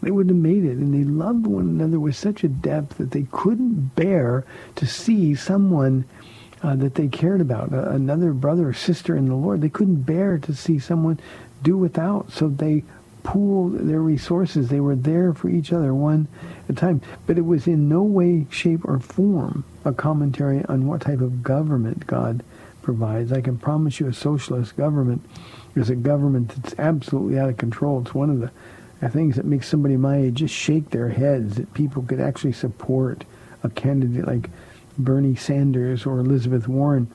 They 0.00 0.10
wouldn't 0.10 0.36
have 0.36 0.42
made 0.42 0.64
it, 0.64 0.76
and 0.76 0.92
they 0.92 1.04
loved 1.04 1.46
one 1.46 1.64
another 1.64 1.98
with 1.98 2.14
such 2.14 2.44
a 2.44 2.48
depth 2.48 2.98
that 2.98 3.10
they 3.12 3.26
couldn't 3.32 3.94
bear 3.94 4.44
to 4.76 4.86
see 4.86 5.34
someone 5.34 6.04
uh, 6.64 6.74
that 6.76 6.94
they 6.94 7.08
cared 7.08 7.42
about, 7.42 7.74
uh, 7.74 7.90
another 7.90 8.32
brother 8.32 8.70
or 8.70 8.72
sister 8.72 9.14
in 9.14 9.28
the 9.28 9.34
Lord. 9.34 9.60
They 9.60 9.68
couldn't 9.68 10.02
bear 10.02 10.38
to 10.38 10.54
see 10.54 10.78
someone 10.78 11.20
do 11.62 11.76
without, 11.76 12.32
so 12.32 12.48
they 12.48 12.84
pooled 13.22 13.86
their 13.86 14.00
resources. 14.00 14.68
They 14.68 14.80
were 14.80 14.96
there 14.96 15.34
for 15.34 15.50
each 15.50 15.74
other 15.74 15.94
one 15.94 16.26
at 16.64 16.70
a 16.70 16.72
time. 16.74 17.02
But 17.26 17.36
it 17.36 17.44
was 17.44 17.66
in 17.66 17.90
no 17.90 18.02
way, 18.02 18.46
shape, 18.48 18.80
or 18.84 18.98
form 18.98 19.64
a 19.84 19.92
commentary 19.92 20.64
on 20.64 20.86
what 20.86 21.02
type 21.02 21.20
of 21.20 21.42
government 21.42 22.06
God 22.06 22.42
provides. 22.80 23.30
I 23.30 23.42
can 23.42 23.58
promise 23.58 24.00
you 24.00 24.06
a 24.08 24.14
socialist 24.14 24.74
government 24.74 25.22
is 25.74 25.90
a 25.90 25.94
government 25.94 26.48
that's 26.48 26.74
absolutely 26.78 27.38
out 27.38 27.50
of 27.50 27.58
control. 27.58 28.00
It's 28.00 28.14
one 28.14 28.30
of 28.30 28.40
the 28.40 28.50
things 29.10 29.36
that 29.36 29.44
makes 29.44 29.68
somebody 29.68 29.98
my 29.98 30.16
age 30.16 30.36
just 30.36 30.54
shake 30.54 30.88
their 30.90 31.10
heads 31.10 31.56
that 31.56 31.74
people 31.74 32.02
could 32.02 32.20
actually 32.20 32.52
support 32.52 33.24
a 33.62 33.68
candidate 33.68 34.26
like 34.26 34.48
Bernie 34.98 35.36
Sanders 35.36 36.06
or 36.06 36.18
Elizabeth 36.18 36.68
Warren 36.68 37.10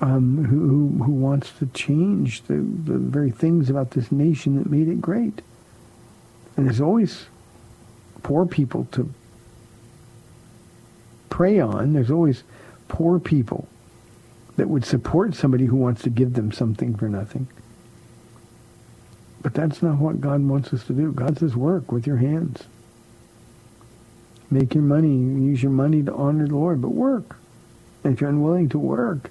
um, 0.00 0.44
who, 0.44 0.68
who, 0.68 1.04
who 1.04 1.12
wants 1.12 1.52
to 1.58 1.66
change 1.66 2.42
the, 2.42 2.54
the 2.54 2.98
very 2.98 3.30
things 3.30 3.70
about 3.70 3.92
this 3.92 4.12
nation 4.12 4.56
that 4.56 4.70
made 4.70 4.88
it 4.88 5.00
great. 5.00 5.40
And 6.56 6.66
there's 6.66 6.80
always 6.80 7.26
poor 8.22 8.46
people 8.46 8.86
to 8.92 9.12
prey 11.30 11.60
on. 11.60 11.92
There's 11.92 12.10
always 12.10 12.42
poor 12.88 13.18
people 13.18 13.68
that 14.56 14.68
would 14.68 14.84
support 14.84 15.34
somebody 15.34 15.66
who 15.66 15.76
wants 15.76 16.02
to 16.02 16.10
give 16.10 16.34
them 16.34 16.52
something 16.52 16.96
for 16.96 17.08
nothing. 17.08 17.46
But 19.42 19.54
that's 19.54 19.82
not 19.82 19.98
what 19.98 20.20
God 20.20 20.42
wants 20.42 20.72
us 20.72 20.84
to 20.86 20.92
do. 20.92 21.12
God 21.12 21.38
says 21.38 21.54
work 21.54 21.92
with 21.92 22.06
your 22.06 22.16
hands. 22.16 22.64
Make 24.50 24.74
your 24.74 24.84
money, 24.84 25.08
use 25.08 25.62
your 25.62 25.72
money 25.72 26.02
to 26.02 26.14
honor 26.14 26.46
the 26.46 26.54
Lord, 26.54 26.80
but 26.80 26.90
work. 26.90 27.36
And 28.04 28.12
if 28.12 28.20
you're 28.20 28.30
unwilling 28.30 28.68
to 28.70 28.78
work, 28.78 29.30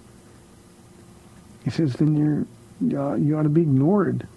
he 1.63 1.69
says, 1.69 1.93
then 1.93 2.15
you're, 2.81 2.99
uh, 2.99 3.15
you 3.15 3.37
ought 3.37 3.43
to 3.43 3.49
be 3.49 3.61
ignored. 3.61 4.27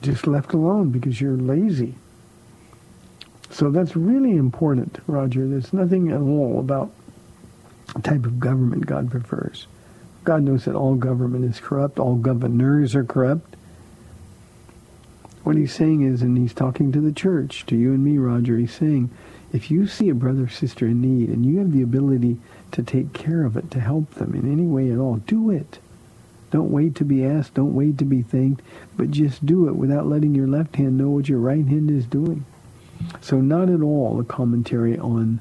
Just 0.00 0.26
left 0.26 0.52
alone 0.52 0.90
because 0.90 1.20
you're 1.20 1.36
lazy. 1.36 1.94
So 3.50 3.70
that's 3.70 3.94
really 3.94 4.32
important, 4.32 4.98
Roger. 5.06 5.46
There's 5.46 5.72
nothing 5.72 6.10
at 6.10 6.20
all 6.20 6.58
about 6.58 6.90
the 7.94 8.00
type 8.00 8.24
of 8.24 8.40
government 8.40 8.86
God 8.86 9.10
prefers. 9.10 9.66
God 10.24 10.42
knows 10.42 10.64
that 10.64 10.74
all 10.74 10.94
government 10.94 11.44
is 11.44 11.60
corrupt. 11.60 11.98
All 11.98 12.14
governors 12.14 12.94
are 12.94 13.04
corrupt. 13.04 13.56
What 15.42 15.56
he's 15.56 15.74
saying 15.74 16.02
is, 16.02 16.22
and 16.22 16.38
he's 16.38 16.54
talking 16.54 16.92
to 16.92 17.00
the 17.00 17.12
church, 17.12 17.66
to 17.66 17.76
you 17.76 17.92
and 17.92 18.02
me, 18.02 18.16
Roger, 18.18 18.56
he's 18.56 18.72
saying, 18.72 19.10
if 19.52 19.70
you 19.70 19.86
see 19.86 20.08
a 20.08 20.14
brother 20.14 20.44
or 20.44 20.48
sister 20.48 20.86
in 20.86 21.02
need 21.02 21.28
and 21.28 21.44
you 21.44 21.58
have 21.58 21.72
the 21.72 21.82
ability 21.82 22.38
to 22.72 22.82
take 22.82 23.12
care 23.12 23.44
of 23.44 23.56
it, 23.56 23.70
to 23.70 23.80
help 23.80 24.10
them 24.14 24.34
in 24.34 24.50
any 24.50 24.66
way 24.66 24.90
at 24.90 24.98
all, 24.98 25.16
do 25.16 25.50
it. 25.50 25.78
Don't 26.50 26.70
wait 26.70 26.94
to 26.96 27.04
be 27.04 27.24
asked. 27.24 27.54
Don't 27.54 27.74
wait 27.74 27.98
to 27.98 28.04
be 28.04 28.22
thanked. 28.22 28.62
But 28.96 29.10
just 29.10 29.44
do 29.44 29.68
it 29.68 29.76
without 29.76 30.06
letting 30.06 30.34
your 30.34 30.46
left 30.46 30.76
hand 30.76 30.98
know 30.98 31.08
what 31.10 31.28
your 31.28 31.38
right 31.38 31.66
hand 31.66 31.90
is 31.90 32.06
doing. 32.06 32.44
So 33.20 33.40
not 33.40 33.68
at 33.68 33.82
all 33.82 34.20
a 34.20 34.24
commentary 34.24 34.98
on 34.98 35.40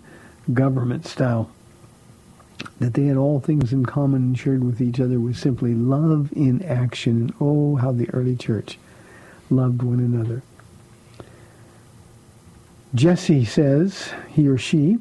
government 0.54 1.06
style. 1.06 1.50
That 2.80 2.94
they 2.94 3.06
had 3.06 3.18
all 3.18 3.40
things 3.40 3.74
in 3.74 3.86
common 3.86 4.22
and 4.22 4.40
shared 4.40 4.64
with 4.64 4.82
each 4.82 5.00
other 5.00 5.20
was 5.20 5.38
simply 5.38 5.74
love 5.74 6.32
in 6.34 6.62
action. 6.64 7.22
And 7.22 7.34
oh, 7.40 7.76
how 7.76 7.92
the 7.92 8.10
early 8.12 8.36
church 8.36 8.78
loved 9.50 9.84
one 9.84 10.00
another. 10.00 10.44
Jesse 12.94 13.46
says, 13.46 14.12
he 14.30 14.48
or 14.48 14.58
she, 14.58 14.98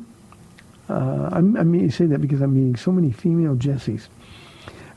uh, 0.88 1.28
I'm, 1.32 1.56
I 1.56 1.62
mean, 1.62 1.90
say 1.90 2.06
that 2.06 2.20
because 2.20 2.40
I'm 2.40 2.54
meeting 2.54 2.76
so 2.76 2.92
many 2.92 3.12
female 3.12 3.56
Jessies. 3.56 4.08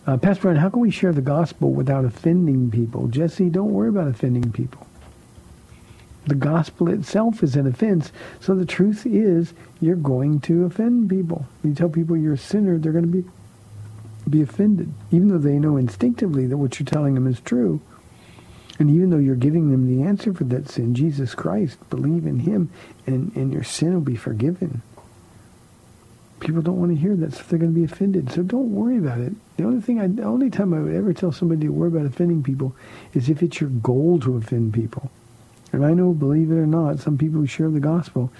Uh, 0.05 0.17
Pastor 0.17 0.43
Brian, 0.43 0.57
how 0.57 0.69
can 0.69 0.79
we 0.79 0.91
share 0.91 1.13
the 1.13 1.21
gospel 1.21 1.71
without 1.71 2.03
offending 2.03 2.69
people? 2.69 3.07
Jesse, 3.07 3.49
don't 3.49 3.71
worry 3.71 3.89
about 3.89 4.07
offending 4.07 4.51
people. 4.51 4.87
The 6.25 6.35
gospel 6.35 6.89
itself 6.89 7.43
is 7.43 7.55
an 7.55 7.67
offense. 7.67 8.11
So 8.39 8.55
the 8.55 8.65
truth 8.65 9.05
is, 9.05 9.53
you're 9.81 9.95
going 9.95 10.39
to 10.41 10.65
offend 10.65 11.09
people. 11.09 11.45
You 11.63 11.73
tell 11.73 11.89
people 11.89 12.17
you're 12.17 12.33
a 12.33 12.37
sinner, 12.37 12.77
they're 12.77 12.91
going 12.91 13.11
to 13.11 13.21
be 13.21 13.29
be 14.29 14.41
offended, 14.41 14.93
even 15.11 15.27
though 15.27 15.37
they 15.37 15.59
know 15.59 15.75
instinctively 15.75 16.47
that 16.47 16.55
what 16.55 16.79
you're 16.79 16.85
telling 16.85 17.13
them 17.13 17.27
is 17.27 17.41
true. 17.41 17.81
And 18.79 18.89
even 18.89 19.09
though 19.09 19.17
you're 19.17 19.35
giving 19.35 19.69
them 19.71 19.87
the 19.87 20.03
answer 20.03 20.33
for 20.33 20.45
that 20.45 20.67
sin, 20.67 20.95
Jesus 20.95 21.35
Christ, 21.35 21.77
believe 21.89 22.25
in 22.25 22.39
him, 22.39 22.69
and, 23.05 23.31
and 23.35 23.53
your 23.53 23.63
sin 23.63 23.93
will 23.93 24.01
be 24.01 24.15
forgiven. 24.15 24.81
People 26.39 26.61
don't 26.61 26.79
want 26.79 26.91
to 26.91 26.99
hear 26.99 27.15
that, 27.15 27.33
so 27.33 27.43
they're 27.43 27.59
going 27.59 27.73
to 27.73 27.79
be 27.79 27.85
offended. 27.85 28.31
So 28.31 28.41
don't 28.41 28.73
worry 28.73 28.97
about 28.97 29.19
it. 29.19 29.33
The 29.57 29.63
only 29.63 29.79
thing, 29.79 30.01
I, 30.01 30.07
the 30.07 30.23
only 30.23 30.49
time 30.49 30.73
I 30.73 30.79
would 30.79 30.93
ever 30.93 31.13
tell 31.13 31.31
somebody 31.31 31.61
to 31.61 31.69
worry 31.69 31.89
about 31.89 32.05
offending 32.05 32.43
people 32.43 32.75
is 33.13 33.29
if 33.29 33.43
it's 33.43 33.61
your 33.61 33.69
goal 33.69 34.19
to 34.21 34.35
offend 34.35 34.73
people. 34.73 35.11
And 35.71 35.85
I 35.85 35.93
know, 35.93 36.11
believe 36.11 36.51
it 36.51 36.55
or 36.55 36.67
not, 36.67 36.99
some 36.99 37.17
people 37.17 37.39
who 37.39 37.47
share 37.47 37.69
the 37.69 37.79
gospel 37.79 38.31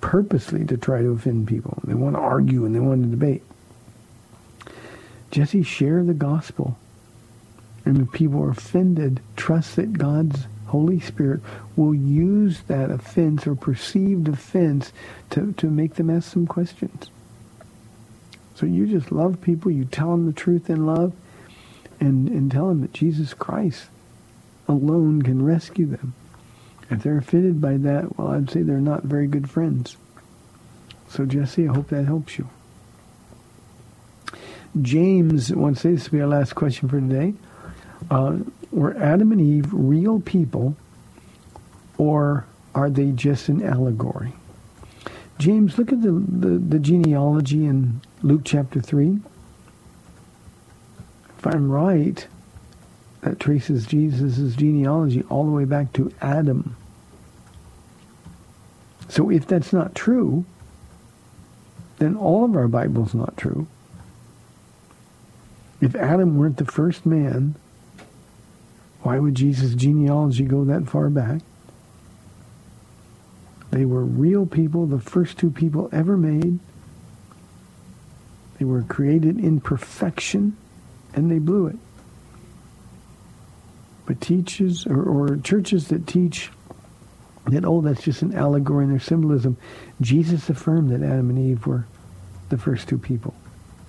purposely 0.00 0.64
to 0.64 0.76
try 0.76 1.02
to 1.02 1.10
offend 1.10 1.48
people. 1.48 1.78
They 1.84 1.94
want 1.94 2.16
to 2.16 2.20
argue 2.20 2.64
and 2.64 2.74
they 2.74 2.80
want 2.80 3.02
to 3.02 3.08
debate. 3.08 3.42
Jesse, 5.30 5.62
share 5.62 6.02
the 6.02 6.14
gospel. 6.14 6.78
And 7.86 8.02
if 8.02 8.12
people 8.12 8.42
are 8.42 8.50
offended, 8.50 9.20
trust 9.36 9.76
that 9.76 9.94
God's 9.94 10.46
Holy 10.66 10.98
Spirit 10.98 11.40
will 11.76 11.94
use 11.94 12.62
that 12.62 12.90
offense 12.90 13.46
or 13.46 13.54
perceived 13.54 14.28
offense 14.28 14.92
to, 15.30 15.52
to 15.52 15.70
make 15.70 15.94
them 15.94 16.10
ask 16.10 16.32
some 16.32 16.46
questions. 16.46 17.10
So 18.56 18.66
you 18.66 18.86
just 18.86 19.12
love 19.12 19.40
people, 19.40 19.70
you 19.70 19.84
tell 19.84 20.10
them 20.10 20.26
the 20.26 20.32
truth 20.32 20.68
in 20.68 20.84
love, 20.84 21.12
and, 22.00 22.28
and 22.28 22.50
tell 22.50 22.68
them 22.68 22.80
that 22.80 22.92
Jesus 22.92 23.32
Christ 23.32 23.86
alone 24.66 25.22
can 25.22 25.44
rescue 25.44 25.86
them. 25.86 26.14
If 26.90 27.02
they're 27.02 27.18
offended 27.18 27.60
by 27.60 27.76
that, 27.76 28.18
well, 28.18 28.28
I'd 28.28 28.50
say 28.50 28.62
they're 28.62 28.78
not 28.78 29.04
very 29.04 29.28
good 29.28 29.48
friends. 29.48 29.96
So 31.08 31.24
Jesse, 31.24 31.68
I 31.68 31.72
hope 31.72 31.88
that 31.88 32.06
helps 32.06 32.38
you. 32.38 32.48
James 34.82 35.54
wants 35.54 35.82
to 35.82 35.88
say, 35.88 35.94
this 35.94 36.10
will 36.10 36.18
be 36.18 36.22
our 36.22 36.28
last 36.28 36.54
question 36.54 36.88
for 36.88 37.00
today. 37.00 37.34
Uh, 38.10 38.38
were 38.70 38.96
Adam 38.98 39.32
and 39.32 39.40
Eve 39.40 39.68
real 39.72 40.20
people 40.20 40.76
or 41.98 42.46
are 42.74 42.90
they 42.90 43.10
just 43.10 43.48
an 43.48 43.62
allegory? 43.62 44.32
James, 45.38 45.76
look 45.76 45.92
at 45.92 46.02
the, 46.02 46.12
the, 46.12 46.58
the 46.58 46.78
genealogy 46.78 47.64
in 47.64 48.00
Luke 48.22 48.42
chapter 48.44 48.80
3. 48.80 49.18
If 51.38 51.46
I'm 51.46 51.70
right, 51.70 52.26
that 53.20 53.40
traces 53.40 53.86
Jesus' 53.86 54.54
genealogy 54.56 55.22
all 55.28 55.44
the 55.44 55.50
way 55.50 55.64
back 55.64 55.92
to 55.94 56.12
Adam. 56.20 56.76
So 59.08 59.30
if 59.30 59.46
that's 59.46 59.72
not 59.72 59.94
true, 59.94 60.44
then 61.98 62.16
all 62.16 62.44
of 62.44 62.56
our 62.56 62.68
Bible's 62.68 63.14
not 63.14 63.36
true. 63.36 63.66
If 65.80 65.94
Adam 65.94 66.38
weren't 66.38 66.56
the 66.56 66.64
first 66.64 67.04
man, 67.04 67.54
why 69.06 69.20
would 69.20 69.36
Jesus' 69.36 69.76
genealogy 69.76 70.42
go 70.42 70.64
that 70.64 70.88
far 70.88 71.08
back? 71.10 71.40
They 73.70 73.84
were 73.84 74.04
real 74.04 74.46
people, 74.46 74.84
the 74.86 74.98
first 74.98 75.38
two 75.38 75.52
people 75.52 75.88
ever 75.92 76.16
made. 76.16 76.58
They 78.58 78.64
were 78.64 78.82
created 78.82 79.38
in 79.38 79.60
perfection, 79.60 80.56
and 81.14 81.30
they 81.30 81.38
blew 81.38 81.68
it. 81.68 81.76
But 84.06 84.20
teachers 84.20 84.88
or, 84.88 85.04
or 85.04 85.36
churches 85.36 85.86
that 85.86 86.08
teach 86.08 86.50
that, 87.46 87.64
oh, 87.64 87.82
that's 87.82 88.02
just 88.02 88.22
an 88.22 88.34
allegory 88.34 88.86
and 88.86 88.92
their 88.92 88.98
symbolism, 88.98 89.56
Jesus 90.00 90.50
affirmed 90.50 90.90
that 90.90 91.04
Adam 91.06 91.30
and 91.30 91.38
Eve 91.38 91.64
were 91.64 91.86
the 92.48 92.58
first 92.58 92.88
two 92.88 92.98
people. 92.98 93.34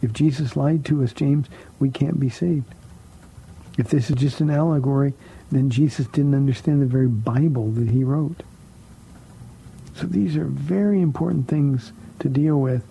If 0.03 0.13
Jesus 0.13 0.55
lied 0.55 0.85
to 0.85 1.03
us, 1.03 1.11
James, 1.11 1.47
we 1.79 1.89
can't 1.89 2.19
be 2.19 2.29
saved. 2.29 2.71
If 3.77 3.89
this 3.89 4.09
is 4.09 4.15
just 4.15 4.41
an 4.41 4.49
allegory, 4.49 5.13
then 5.51 5.69
Jesus 5.69 6.07
didn't 6.07 6.35
understand 6.35 6.81
the 6.81 6.85
very 6.85 7.07
Bible 7.07 7.71
that 7.71 7.89
he 7.89 8.03
wrote. 8.03 8.43
So 9.95 10.07
these 10.07 10.35
are 10.35 10.45
very 10.45 11.01
important 11.01 11.47
things 11.47 11.91
to 12.19 12.29
deal 12.29 12.59
with. 12.59 12.83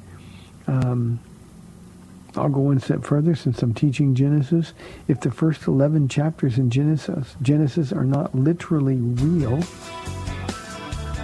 Um, 0.67 1.21
I'll 2.37 2.49
go 2.49 2.61
one 2.61 2.81
step 2.81 3.05
further 3.05 3.35
since 3.35 3.63
I'm 3.63 3.75
teaching 3.75 4.15
Genesis. 4.15 4.73
If 5.09 5.21
the 5.21 5.31
first 5.31 5.67
11 5.67 6.09
chapters 6.09 6.59
in 6.59 6.71
Genesis, 6.71 7.35
Genesis 7.41 7.93
are 7.93 8.05
not 8.05 8.35
literally 8.35 8.97
real, 8.97 9.59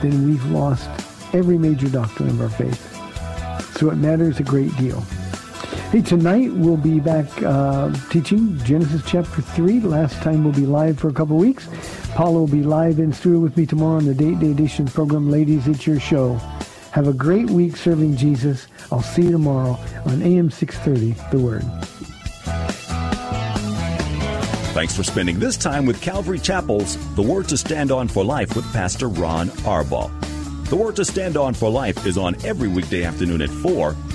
then 0.00 0.26
we've 0.26 0.44
lost 0.46 0.88
every 1.34 1.58
major 1.58 1.88
doctrine 1.88 2.30
of 2.30 2.40
our 2.40 2.48
faith. 2.48 2.88
So 3.76 3.90
it 3.90 3.96
matters 3.96 4.40
a 4.40 4.42
great 4.42 4.74
deal. 4.76 5.04
Hey, 5.92 6.00
tonight 6.00 6.50
we'll 6.54 6.78
be 6.78 7.00
back 7.00 7.26
uh, 7.42 7.92
teaching 8.08 8.56
Genesis 8.64 9.02
chapter 9.06 9.42
3. 9.42 9.80
Last 9.80 10.22
time 10.22 10.42
we'll 10.42 10.54
be 10.54 10.64
live 10.64 10.98
for 10.98 11.08
a 11.08 11.12
couple 11.12 11.36
weeks. 11.36 11.68
Paula 12.14 12.38
will 12.38 12.46
be 12.46 12.62
live 12.62 12.98
in 12.98 13.12
studio 13.12 13.40
with 13.40 13.58
me 13.58 13.66
tomorrow 13.66 13.98
on 13.98 14.06
the 14.06 14.14
Date 14.14 14.40
Day 14.40 14.52
Edition 14.52 14.86
program. 14.86 15.30
Ladies, 15.30 15.68
it's 15.68 15.86
your 15.86 16.00
show. 16.00 16.36
Have 16.92 17.08
a 17.08 17.12
great 17.12 17.50
week 17.50 17.76
serving 17.76 18.16
Jesus. 18.16 18.68
I'll 18.90 19.02
see 19.02 19.24
you 19.24 19.32
tomorrow 19.32 19.78
on 20.06 20.22
AM 20.22 20.50
630, 20.50 21.12
The 21.30 21.44
Word. 21.44 21.62
Thanks 24.72 24.96
for 24.96 25.02
spending 25.02 25.38
this 25.38 25.58
time 25.58 25.84
with 25.84 26.00
Calvary 26.00 26.38
Chapel's 26.38 26.96
The 27.16 27.22
Word 27.22 27.50
to 27.50 27.58
Stand 27.58 27.92
On 27.92 28.08
for 28.08 28.24
Life 28.24 28.56
with 28.56 28.64
Pastor 28.72 29.08
Ron 29.08 29.48
Arbaugh. 29.66 30.10
The 30.70 30.76
Word 30.76 30.96
to 30.96 31.04
Stand 31.04 31.36
On 31.36 31.52
for 31.52 31.68
Life 31.68 32.06
is 32.06 32.16
on 32.16 32.34
every 32.46 32.68
weekday 32.68 33.04
afternoon 33.04 33.42
at 33.42 33.50
4, 33.50 33.94